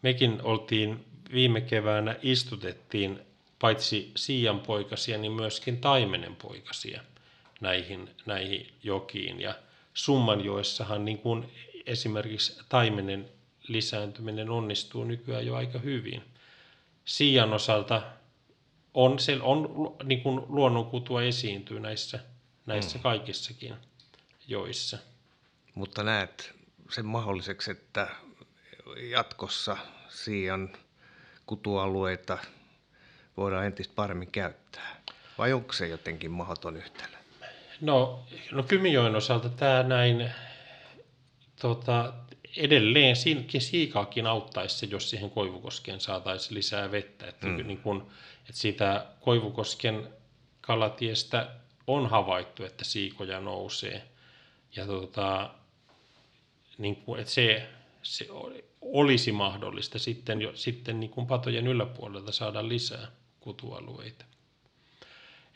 mekin 0.03 0.43
oltiin 0.43 1.05
viime 1.33 1.61
keväänä 1.61 2.17
istutettiin 2.23 3.21
paitsi 3.59 4.13
Siian 4.17 4.61
poikasia, 4.61 5.19
niin 5.19 5.33
myöskin 5.33 5.79
Taimenen 5.81 6.37
poikasia 6.37 7.01
näihin, 7.61 8.11
näihin 8.27 8.75
jokiin. 8.83 9.41
Ja 9.41 9.55
Summanjoessahan 9.95 11.05
niin 11.05 11.19
kuin 11.19 11.53
esimerkiksi 11.87 12.61
taimenen 12.69 13.29
lisääntyminen 13.69 14.51
onnistuu 14.51 15.05
nykyään 15.05 15.47
jo 15.47 15.55
aika 15.55 15.79
hyvin. 15.79 16.25
Siian 17.05 17.53
osalta 17.53 18.03
on, 18.95 19.19
on 19.43 19.97
niin 20.05 20.23
kuin 20.23 20.41
luonnonkutua 20.49 21.23
esiintyy 21.23 21.81
näissä, 21.81 22.21
näissä 22.67 22.99
mm. 22.99 23.03
kaikissakin 23.03 23.75
joissa. 24.49 24.99
Mutta 25.75 26.03
näet 26.03 26.55
sen 26.91 27.07
mahdolliseksi, 27.07 27.71
että 27.71 28.09
jatkossa 29.11 29.77
siian 30.09 30.77
kutualueita 31.47 32.39
voidaan 33.37 33.67
entistä 33.67 33.95
paremmin 33.95 34.31
käyttää? 34.31 35.03
Vai 35.39 35.53
onko 35.53 35.73
se 35.73 35.89
jotenkin 35.89 36.31
mahdoton 36.31 36.77
yhtälö? 36.77 37.18
No, 37.81 38.25
no 38.53 38.63
Kymijoen 38.63 39.17
osalta 39.17 39.49
tämä 39.49 39.83
näin 39.83 40.31
tota, 41.61 42.13
edelleen 42.57 43.17
siikaakin 43.59 44.27
auttaisi 44.27 44.79
se, 44.79 44.87
jos 44.87 45.11
siihen 45.11 45.31
Koivukoskeen 45.31 46.01
saataisiin 46.01 46.55
lisää 46.55 46.91
vettä. 46.91 47.27
Että, 47.27 47.47
mm. 47.47 47.67
niin 47.67 47.79
kun, 47.79 48.11
että 48.41 48.61
siitä 48.61 49.07
Koivukosken 49.21 50.09
kalatiestä 50.61 51.49
on 51.87 52.11
havaittu, 52.11 52.65
että 52.65 52.85
siikoja 52.85 53.41
nousee. 53.41 54.03
Ja 54.77 54.87
tota, 54.87 55.51
niin 56.79 56.97
kun, 56.97 57.19
että 57.19 57.33
se, 57.33 57.69
se 58.03 58.27
olisi 58.83 59.33
mahdollista 59.33 59.99
sitten, 59.99 60.43
jo, 60.43 60.53
sitten 60.55 61.01
niin 61.01 61.11
kuin 61.11 61.27
patojen 61.27 61.67
yläpuolelta 61.67 62.33
saada 62.33 62.69
lisää 62.69 63.09
kutualueita. 63.41 64.25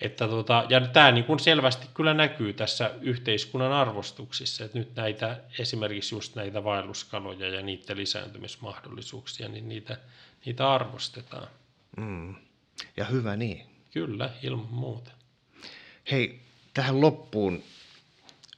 Että 0.03 0.29
tota, 0.29 0.65
ja 0.69 0.81
tämä 0.81 1.13
niin 1.13 1.25
kuin 1.25 1.39
selvästi 1.39 1.87
kyllä 1.95 2.15
näkyy 2.15 2.53
tässä 2.53 2.91
yhteiskunnan 3.01 3.73
arvostuksissa, 3.73 4.65
että 4.65 4.79
nyt 4.79 4.97
näitä 4.97 5.41
esimerkiksi 5.59 6.15
just 6.15 6.35
näitä 6.35 6.65
vaelluskaloja 6.65 7.49
ja 7.49 7.63
niiden 7.63 7.97
lisääntymismahdollisuuksia, 7.97 9.49
niin 9.49 9.69
niitä, 9.69 9.97
niitä 10.47 10.73
arvostetaan. 10.73 11.49
Mm. 11.97 12.35
Ja 12.97 13.05
hyvä 13.05 13.37
niin. 13.37 13.67
Kyllä, 13.91 14.31
ilman 14.43 14.67
muuta. 14.71 15.11
Hei, 16.11 16.41
tähän 16.75 17.01
loppuun. 17.01 17.63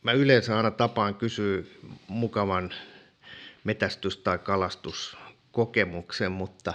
Mä 0.03 0.12
yleensä 0.12 0.57
aina 0.57 0.70
tapaan 0.70 1.14
kysyä 1.14 1.62
mukavan 2.09 2.74
metästys- 3.64 4.16
tai 4.16 4.38
kalastuskokemuksen, 4.38 6.32
mutta 6.32 6.74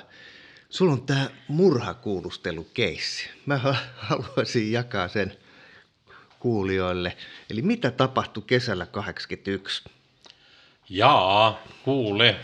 Sulla 0.70 0.94
on 0.94 1.06
tämä 1.06 1.30
murhakuulustelukeissi. 1.48 3.30
Mä 3.46 3.58
haluaisin 3.96 4.72
jakaa 4.72 5.08
sen 5.08 5.38
kuulijoille. 6.40 7.18
Eli 7.50 7.62
mitä 7.62 7.92
tapahtui 7.92 8.44
kesällä 8.48 8.86
81? 8.86 9.84
Jaa, 10.90 11.60
kuule. 11.84 12.36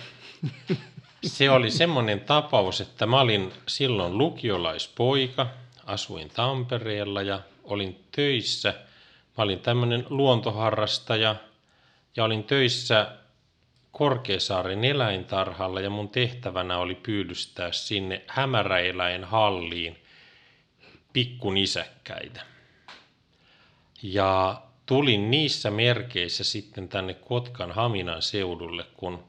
Se 1.23 1.49
oli 1.49 1.71
semmoinen 1.71 2.19
tapaus, 2.19 2.81
että 2.81 3.05
mä 3.05 3.19
olin 3.21 3.53
silloin 3.67 4.17
lukiolaispoika, 4.17 5.47
asuin 5.85 6.29
Tampereella 6.29 7.21
ja 7.21 7.39
olin 7.63 8.03
töissä. 8.11 8.73
Mä 9.37 9.43
olin 9.43 9.59
tämmöinen 9.59 10.05
luontoharrastaja 10.09 11.35
ja 12.15 12.23
olin 12.23 12.43
töissä 12.43 13.17
Korkeasaaren 13.97 14.83
eläintarhalla 14.83 15.81
ja 15.81 15.89
mun 15.89 16.09
tehtävänä 16.09 16.77
oli 16.77 16.95
pyydystää 16.95 17.71
sinne 17.71 18.21
hämäräeläinhalliin 18.27 19.97
pikkunisäkkäitä. 21.13 22.41
Ja 24.03 24.61
tulin 24.85 25.31
niissä 25.31 25.71
merkeissä 25.71 26.43
sitten 26.43 26.89
tänne 26.89 27.13
Kotkan 27.13 27.71
Haminan 27.71 28.21
seudulle, 28.21 28.85
kun 28.97 29.23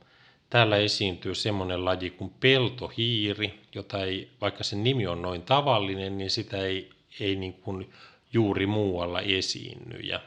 täällä 0.51 0.77
esiintyy 0.77 1.35
semmoinen 1.35 1.85
laji 1.85 2.11
kuin 2.11 2.33
peltohiiri, 2.41 3.61
jota 3.75 4.05
ei, 4.05 4.31
vaikka 4.41 4.65
sen 4.65 4.85
nimi 4.85 5.07
on 5.07 5.23
noin 5.23 5.43
tavallinen, 5.43 6.19
niin 6.19 6.31
sitä 6.31 6.57
ei, 6.57 6.91
ei 7.21 7.37
niin 7.37 7.55
kuin 7.55 7.93
juuri 8.33 8.67
muualla 8.67 9.21
esiinny. 9.21 9.99
Ja, 9.99 10.21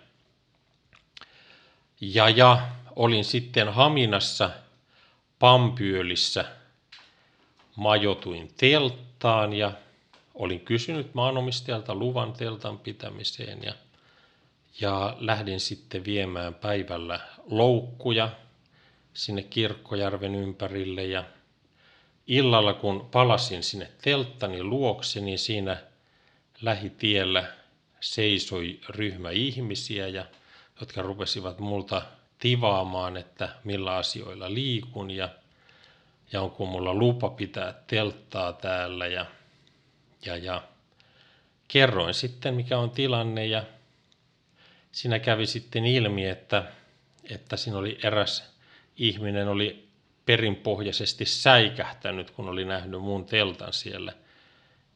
ja, 2.02 2.30
ja 2.30 2.68
olin 2.96 3.26
sitten 3.26 3.74
Haminassa 3.74 4.50
Pampyölissä, 5.40 6.46
majotuin 7.76 8.54
telttaan 8.58 9.54
ja 9.54 9.72
olin 10.36 10.60
kysynyt 10.60 11.14
maanomistajalta 11.14 11.96
luvan 11.96 12.34
teltan 12.34 12.80
pitämiseen 12.80 13.64
ja, 13.64 13.74
ja 14.82 15.18
lähdin 15.20 15.60
sitten 15.60 16.06
viemään 16.06 16.54
päivällä 16.54 17.20
loukkuja 17.46 18.30
sinne 19.14 19.44
Kirkkojärven 19.44 20.36
ympärille. 20.36 21.06
Ja 21.06 21.24
illalla 22.28 22.74
kun 22.74 23.10
palasin 23.12 23.64
sinne 23.64 23.92
telttani 24.02 24.64
luokse, 24.64 25.22
niin 25.22 25.40
siinä 25.40 25.78
lähitiellä 26.62 27.44
seisoi 28.00 28.80
ryhmä 28.90 29.30
ihmisiä, 29.30 30.08
ja, 30.08 30.26
jotka 30.80 31.02
rupesivat 31.02 31.60
multa 31.60 32.02
tivaamaan, 32.40 33.18
että 33.18 33.50
millä 33.64 33.96
asioilla 33.96 34.54
liikun 34.54 35.12
ja, 35.12 35.30
ja 36.32 36.42
onko 36.42 36.66
mulla 36.66 36.94
lupa 36.94 37.30
pitää 37.30 37.74
telttaa 37.88 38.54
täällä. 38.54 39.08
Ja, 39.08 39.26
ja, 40.26 40.38
ja 40.38 40.64
kerroin 41.68 42.14
sitten 42.14 42.54
mikä 42.54 42.78
on 42.78 42.92
tilanne 42.92 43.46
ja 43.46 43.64
siinä 44.92 45.20
kävi 45.20 45.46
sitten 45.46 45.86
ilmi, 45.86 46.26
että, 46.26 46.64
että 47.30 47.58
siinä 47.58 47.78
oli 47.78 48.00
eräs 48.04 48.50
ihminen 48.98 49.48
oli 49.48 49.90
perinpohjaisesti 50.26 51.26
säikähtänyt, 51.26 52.32
kun 52.32 52.50
oli 52.50 52.66
nähnyt 52.66 53.02
mun 53.02 53.26
teltan 53.26 53.74
siellä 53.74 54.14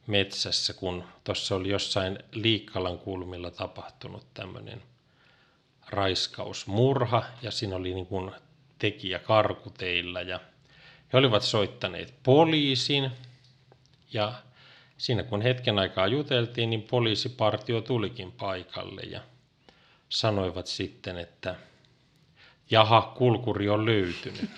metsässä, 0.07 0.73
kun 0.73 1.03
tuossa 1.23 1.55
oli 1.55 1.69
jossain 1.69 2.19
Liikkalan 2.31 2.97
kulmilla 2.97 3.51
tapahtunut 3.51 4.25
tämmöinen 4.33 4.81
raiskausmurha 5.93 7.23
ja 7.41 7.51
siinä 7.51 7.75
oli 7.75 7.93
niin 7.93 8.05
kuin 8.05 8.31
tekijä 8.79 9.19
karkuteilla 9.19 10.21
ja 10.21 10.39
he 11.13 11.17
olivat 11.17 11.43
soittaneet 11.43 12.13
poliisin 12.23 13.11
ja 14.13 14.33
siinä 14.97 15.23
kun 15.23 15.41
hetken 15.41 15.79
aikaa 15.79 16.07
juteltiin, 16.07 16.69
niin 16.69 16.81
poliisipartio 16.81 17.81
tulikin 17.81 18.31
paikalle 18.31 19.01
ja 19.01 19.21
sanoivat 20.09 20.67
sitten, 20.67 21.17
että 21.17 21.55
jaha, 22.69 23.01
kulkuri 23.01 23.69
on 23.69 23.85
löytynyt. 23.85 24.49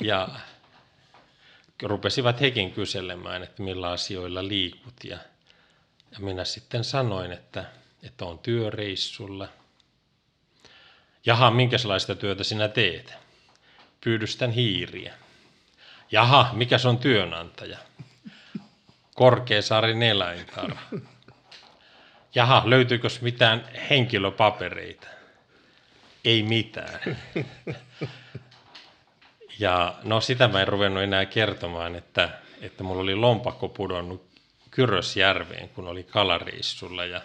Ja 0.00 0.28
rupesivat 1.82 2.40
hekin 2.40 2.72
kyselemään, 2.72 3.42
että 3.42 3.62
millä 3.62 3.90
asioilla 3.90 4.48
liikut. 4.48 5.04
Ja, 5.04 5.18
ja 6.12 6.18
minä 6.18 6.44
sitten 6.44 6.84
sanoin, 6.84 7.32
että, 7.32 7.64
että 8.02 8.24
on 8.24 8.38
työreissulla. 8.38 9.48
Jaha, 11.26 11.50
minkälaista 11.50 12.14
työtä 12.14 12.44
sinä 12.44 12.68
teet? 12.68 13.14
Pyydystän 14.04 14.50
hiiriä. 14.50 15.14
Jaha, 16.12 16.50
mikä 16.52 16.76
on 16.88 16.98
työnantaja? 16.98 17.78
Korkeasaarin 19.14 20.02
eläintarha. 20.02 20.82
Jaha, 22.34 22.62
löytyykö 22.66 23.08
mitään 23.20 23.68
henkilöpapereita? 23.90 25.06
Ei 26.24 26.42
mitään. 26.42 27.00
Ja 29.58 29.94
no 30.02 30.20
sitä 30.20 30.48
mä 30.48 30.60
en 30.60 30.68
ruvennut 30.68 31.02
enää 31.02 31.26
kertomaan, 31.26 31.96
että, 31.96 32.28
että 32.60 32.84
mulla 32.84 33.02
oli 33.02 33.14
lompakko 33.14 33.68
pudonnut 33.68 34.26
Kyrösjärveen, 34.70 35.68
kun 35.68 35.88
oli 35.88 36.02
kalareissulla. 36.02 37.04
Ja, 37.04 37.20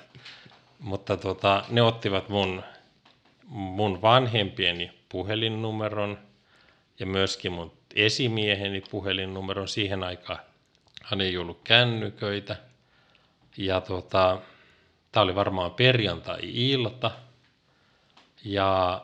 mutta 0.80 1.18
tota, 1.18 1.64
ne 1.70 1.82
ottivat 1.82 2.30
mun, 2.30 2.64
mun 3.48 4.02
vanhempieni 4.02 4.91
puhelinnumeron 5.10 6.18
ja 6.99 7.06
myöskin 7.06 7.52
mun 7.52 7.72
esimieheni 7.95 8.84
puhelinnumeron. 8.91 9.68
Siihen 9.68 10.04
aikaan 10.04 10.40
hän 11.04 11.22
ei 11.22 11.38
ollut 11.38 11.62
kännyköitä. 11.64 12.56
Ja 13.58 13.82
tota, 13.82 14.41
tämä 15.12 15.24
oli 15.24 15.36
varmaan 15.36 15.72
perjantai-ilta. 15.72 17.12
Ja 18.45 19.02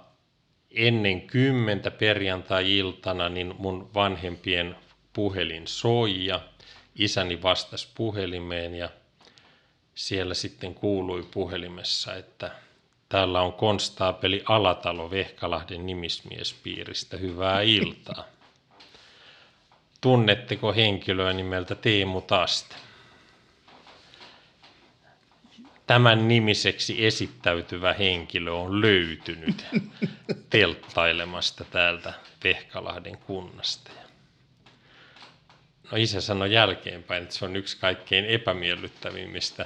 ennen 0.71 1.21
kymmentä 1.21 1.91
perjantai-iltana 1.91 3.29
niin 3.29 3.55
mun 3.57 3.89
vanhempien 3.93 4.75
puhelin 5.13 5.67
soi 5.67 6.25
ja 6.25 6.41
isäni 6.95 7.41
vastasi 7.41 7.87
puhelimeen 7.95 8.75
ja 8.75 8.89
siellä 9.95 10.33
sitten 10.33 10.75
kuului 10.75 11.27
puhelimessa, 11.33 12.15
että 12.15 12.51
täällä 13.09 13.41
on 13.41 13.53
konstaapeli 13.53 14.43
Alatalo 14.45 15.11
Vehkalahden 15.11 15.85
nimismiespiiristä. 15.85 17.17
Hyvää 17.17 17.61
iltaa. 17.61 18.23
Tunnetteko 20.01 20.73
henkilöä 20.73 21.33
nimeltä 21.33 21.75
Teemu 21.75 22.21
Taste? 22.21 22.75
tämän 25.87 26.27
nimiseksi 26.27 27.05
esittäytyvä 27.05 27.93
henkilö 27.93 28.51
on 28.51 28.81
löytynyt 28.81 29.65
telttailemasta 30.49 31.63
täältä 31.63 32.13
Vehkalahden 32.43 33.17
kunnasta. 33.17 33.91
No 35.91 35.97
isä 35.97 36.21
sanoi 36.21 36.53
jälkeenpäin, 36.53 37.23
että 37.23 37.35
se 37.35 37.45
on 37.45 37.55
yksi 37.55 37.77
kaikkein 37.77 38.25
epämiellyttävimmistä 38.25 39.65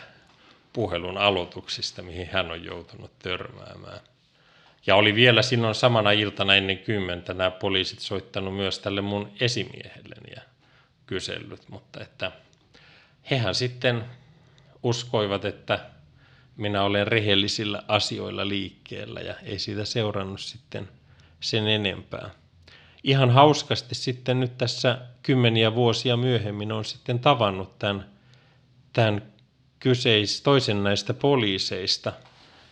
puhelun 0.73 1.17
aloituksista, 1.17 2.01
mihin 2.01 2.29
hän 2.31 2.51
on 2.51 2.63
joutunut 2.63 3.11
törmäämään. 3.19 3.99
Ja 4.87 4.95
oli 4.95 5.15
vielä 5.15 5.41
silloin 5.41 5.75
samana 5.75 6.11
iltana 6.11 6.55
ennen 6.55 6.77
kymmentä 6.77 7.33
nämä 7.33 7.51
poliisit 7.51 7.99
soittanut 7.99 8.55
myös 8.55 8.79
tälle 8.79 9.01
mun 9.01 9.31
esimiehelleni 9.39 10.31
ja 10.35 10.41
kysellyt, 11.05 11.69
mutta 11.69 12.01
että 12.01 12.31
hehän 13.29 13.55
sitten 13.55 14.05
uskoivat, 14.83 15.45
että 15.45 15.79
minä 16.57 16.83
olen 16.83 17.07
rehellisillä 17.07 17.83
asioilla 17.87 18.47
liikkeellä 18.47 19.19
ja 19.19 19.35
ei 19.43 19.59
siitä 19.59 19.85
seurannut 19.85 20.41
sitten 20.41 20.89
sen 21.39 21.67
enempää. 21.67 22.29
Ihan 23.03 23.29
hauskasti 23.29 23.95
sitten 23.95 24.39
nyt 24.39 24.57
tässä 24.57 24.97
kymmeniä 25.23 25.75
vuosia 25.75 26.17
myöhemmin 26.17 26.71
on 26.71 26.85
sitten 26.85 27.19
tavannut 27.19 27.79
tämän, 27.79 28.09
tämän 28.93 29.21
kyseis, 29.79 30.41
toisen 30.41 30.83
näistä 30.83 31.13
poliiseista. 31.13 32.13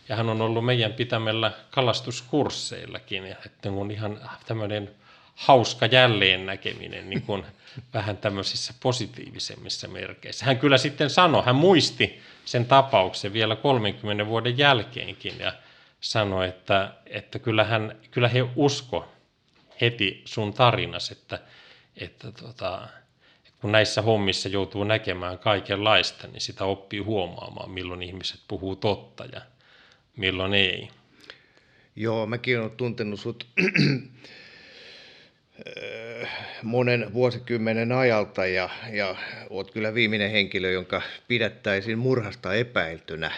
Ja 0.08 0.16
hän 0.16 0.28
on 0.28 0.42
ollut 0.42 0.64
meidän 0.64 0.92
pitämällä 0.92 1.52
kalastuskursseillakin. 1.70 3.26
Ja 3.26 3.36
että 3.46 3.70
on 3.70 3.90
ihan 3.90 4.20
tämmöinen 4.46 4.90
hauska 5.34 5.86
jälleen 5.86 6.46
näkeminen 6.46 7.10
niin 7.10 7.22
kuin 7.22 7.44
vähän 7.94 8.16
tämmöisissä 8.16 8.74
positiivisemmissa 8.80 9.88
merkeissä. 9.88 10.44
Hän 10.44 10.58
kyllä 10.58 10.78
sitten 10.78 11.10
sanoi, 11.10 11.44
hän 11.44 11.56
muisti 11.56 12.20
sen 12.44 12.66
tapauksen 12.66 13.32
vielä 13.32 13.56
30 13.56 14.26
vuoden 14.26 14.58
jälkeenkin 14.58 15.38
ja 15.38 15.52
sanoi, 16.00 16.48
että, 16.48 16.94
että 17.06 17.38
kyllä, 17.38 17.64
hän, 17.64 17.96
kyllä 18.10 18.28
he 18.28 18.44
usko 18.56 19.08
heti 19.80 20.22
sun 20.24 20.54
tarinas, 20.54 21.10
että, 21.10 21.38
että 21.96 22.32
tota, 22.32 22.88
kun 23.66 23.72
näissä 23.72 24.02
hommissa 24.02 24.48
joutuu 24.48 24.84
näkemään 24.84 25.38
kaikenlaista, 25.38 26.26
niin 26.28 26.40
sitä 26.40 26.64
oppii 26.64 27.00
huomaamaan, 27.00 27.70
milloin 27.70 28.02
ihmiset 28.02 28.40
puhuu 28.48 28.76
totta 28.76 29.24
ja 29.24 29.40
milloin 30.16 30.54
ei. 30.54 30.88
Joo, 31.96 32.26
mäkin 32.26 32.60
olen 32.60 32.70
tuntenut 32.70 33.20
sut 33.20 33.46
monen 36.62 37.12
vuosikymmenen 37.12 37.92
ajalta 37.92 38.46
ja, 38.46 38.68
ja 38.92 39.16
olet 39.50 39.70
kyllä 39.70 39.94
viimeinen 39.94 40.30
henkilö, 40.30 40.70
jonka 40.70 41.02
pidättäisiin 41.28 41.98
murhasta 41.98 42.54
epäiltynä. 42.54 43.30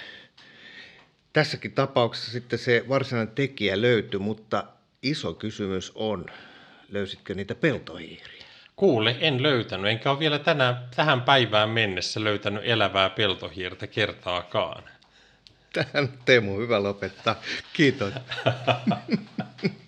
Tässäkin 1.32 1.72
tapauksessa 1.72 2.32
sitten 2.32 2.58
se 2.58 2.84
varsinainen 2.88 3.34
tekijä 3.34 3.82
löytyi, 3.82 4.20
mutta 4.20 4.64
iso 5.02 5.34
kysymys 5.34 5.92
on, 5.94 6.26
löysitkö 6.88 7.34
niitä 7.34 7.54
peltohiiriä? 7.54 8.37
Kuule, 8.78 9.16
en 9.20 9.42
löytänyt, 9.42 9.90
enkä 9.90 10.10
ole 10.10 10.18
vielä 10.18 10.38
tänään, 10.38 10.88
tähän 10.96 11.22
päivään 11.22 11.70
mennessä 11.70 12.24
löytänyt 12.24 12.62
elävää 12.64 13.10
peltohiirtä 13.10 13.86
kertaakaan. 13.86 14.82
Tähän 15.72 16.08
Teemu, 16.24 16.58
hyvä 16.58 16.82
lopettaa. 16.82 17.34
Kiitos. 17.72 18.12